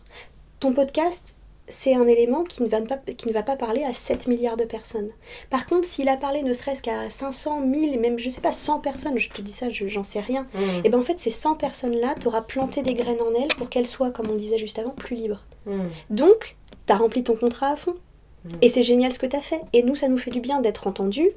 Ton 0.59 0.73
podcast, 0.73 1.37
c'est 1.69 1.95
un 1.95 2.07
élément 2.09 2.43
qui 2.43 2.65
ne, 2.65 2.69
va 2.69 2.81
pas, 2.81 2.97
qui 2.97 3.29
ne 3.29 3.33
va 3.33 3.45
pas 3.45 3.57
parler 3.57 3.85
à 3.85 3.93
7 3.95 4.27
milliards 4.27 4.57
de 4.57 4.65
personnes. 4.65 5.11
Par 5.51 5.67
contre, 5.67 5.87
s'il 5.87 6.09
a 6.09 6.17
parlé 6.17 6.43
ne 6.43 6.53
serait-ce 6.53 6.83
qu'à 6.83 7.09
500, 7.09 7.61
1000, 7.61 7.95
et 7.95 7.97
même, 7.97 8.19
je 8.19 8.29
sais 8.29 8.41
pas, 8.41 8.51
100 8.51 8.81
personnes, 8.81 9.19
je 9.19 9.31
te 9.31 9.41
dis 9.41 9.53
ça, 9.53 9.71
je- 9.71 9.87
j'en 9.87 10.03
sais 10.03 10.19
rien, 10.21 10.49
et 10.85 10.89
bien 10.89 10.99
en 10.99 11.03
fait, 11.03 11.21
ces 11.21 11.31
100 11.31 11.55
personnes-là, 11.55 12.17
tu 12.21 12.27
auras 12.27 12.43
planté 12.43 12.83
des 12.83 12.95
graines 12.95 13.23
en 13.23 13.33
elles 13.41 13.55
pour 13.57 13.69
qu'elles 13.71 13.87
soient, 13.87 14.11
comme 14.11 14.29
on 14.31 14.35
disait 14.35 14.59
juste 14.59 14.81
avant, 14.81 14.91
plus 14.91 15.15
libres. 15.15 15.43
Mm. 15.67 15.83
Donc, 16.11 16.57
tu 16.87 16.93
as 16.93 16.97
rempli 16.97 17.23
ton 17.23 17.37
contrat 17.37 17.69
à 17.69 17.77
fond. 17.77 17.95
Mm. 18.45 18.49
Et 18.63 18.69
c'est 18.69 18.83
génial 18.83 19.13
ce 19.13 19.21
que 19.21 19.27
tu 19.27 19.37
as 19.37 19.41
fait. 19.41 19.61
Et 19.73 19.85
nous, 19.85 19.95
ça 19.95 20.09
nous 20.09 20.19
fait 20.19 20.33
du 20.33 20.41
bien 20.41 20.61
d'être 20.61 20.89
entendus 20.89 21.31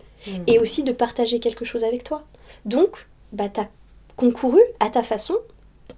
et 0.47 0.57
aussi 0.57 0.83
de 0.83 0.93
partager 0.93 1.39
quelque 1.39 1.65
chose 1.65 1.83
avec 1.83 2.03
toi. 2.05 2.23
Donc, 2.65 3.07
bah, 3.33 3.49
tu 3.49 3.59
as 3.59 3.69
concouru 4.16 4.61
à 4.80 4.89
ta 4.89 5.03
façon 5.03 5.36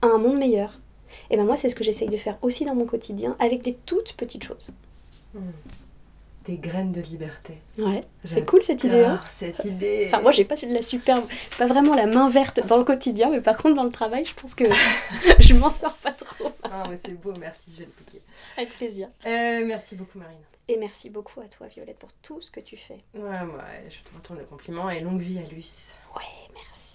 à 0.01 0.07
un 0.07 0.18
monde 0.18 0.38
meilleur. 0.38 0.80
Et 1.30 1.38
ben 1.38 1.45
moi, 1.45 1.55
c'est 1.55 1.70
ce 1.70 1.76
que 1.76 1.84
j'essaye 1.84 2.09
de 2.09 2.18
faire 2.18 2.38
aussi 2.41 2.66
dans 2.66 2.76
mon 2.76 2.86
quotidien 2.86 3.36
avec 3.39 3.61
des 3.61 3.74
toutes 3.86 4.13
petites 4.13 4.43
choses. 4.43 4.72
Mm. 5.34 5.39
Des 6.45 6.57
graines 6.57 6.91
de 6.91 7.01
liberté. 7.01 7.57
Ouais, 7.80 8.01
c'est 8.24 8.45
cool 8.45 8.61
cette 8.61 8.84
idée. 8.84 9.03
Hein 9.03 9.20
cette 9.26 9.66
idée. 9.66 10.05
Alors 10.09 10.22
moi, 10.22 10.32
j'ai 10.32 10.45
pas 10.45 10.55
de 10.55 10.74
la 10.74 10.84
superbe, 10.84 11.26
pas 11.57 11.66
vraiment 11.66 11.95
la 11.95 12.05
main 12.05 12.30
verte 12.30 12.63
dans 12.68 12.78
le 12.78 12.84
quotidien, 12.84 13.32
mais 13.32 13.41
par 13.41 13.57
contre, 13.57 13.76
dans 13.76 13.84
le 13.84 13.89
travail, 13.89 14.26
je 14.26 14.34
pense 14.36 14.53
que 14.53 14.66
je 15.39 15.55
m'en 15.55 15.72
sors 15.72 15.95
pas 15.95 16.11
trop. 16.11 16.51
Ah, 16.63 16.84
mais 16.88 16.99
c'est 17.03 17.20
beau, 17.20 17.34
merci, 17.39 17.72
je 17.74 17.80
vais 17.80 17.86
le 17.86 17.91
piquer. 17.91 18.22
Avec 18.57 18.70
plaisir. 18.74 19.07
Euh, 19.26 19.63
merci 19.66 19.95
beaucoup, 19.95 20.20
Marine. 20.20 20.38
Et 20.68 20.78
merci 20.78 21.09
beaucoup 21.09 21.41
à 21.41 21.45
toi, 21.45 21.66
Violette, 21.68 21.97
pour 21.97 22.11
tout 22.22 22.41
ce 22.41 22.51
que 22.51 22.59
tu 22.59 22.78
fais. 22.78 22.97
Ouais, 23.16 23.22
ouais, 23.22 23.89
je 23.89 24.07
te 24.07 24.16
retourne 24.16 24.38
le 24.38 24.45
compliment 24.45 24.88
et 24.89 24.99
longue 24.99 25.22
vie 25.22 25.39
à 25.39 25.51
Luce. 25.51 25.93
Ouais, 26.16 26.22
merci. 26.53 26.94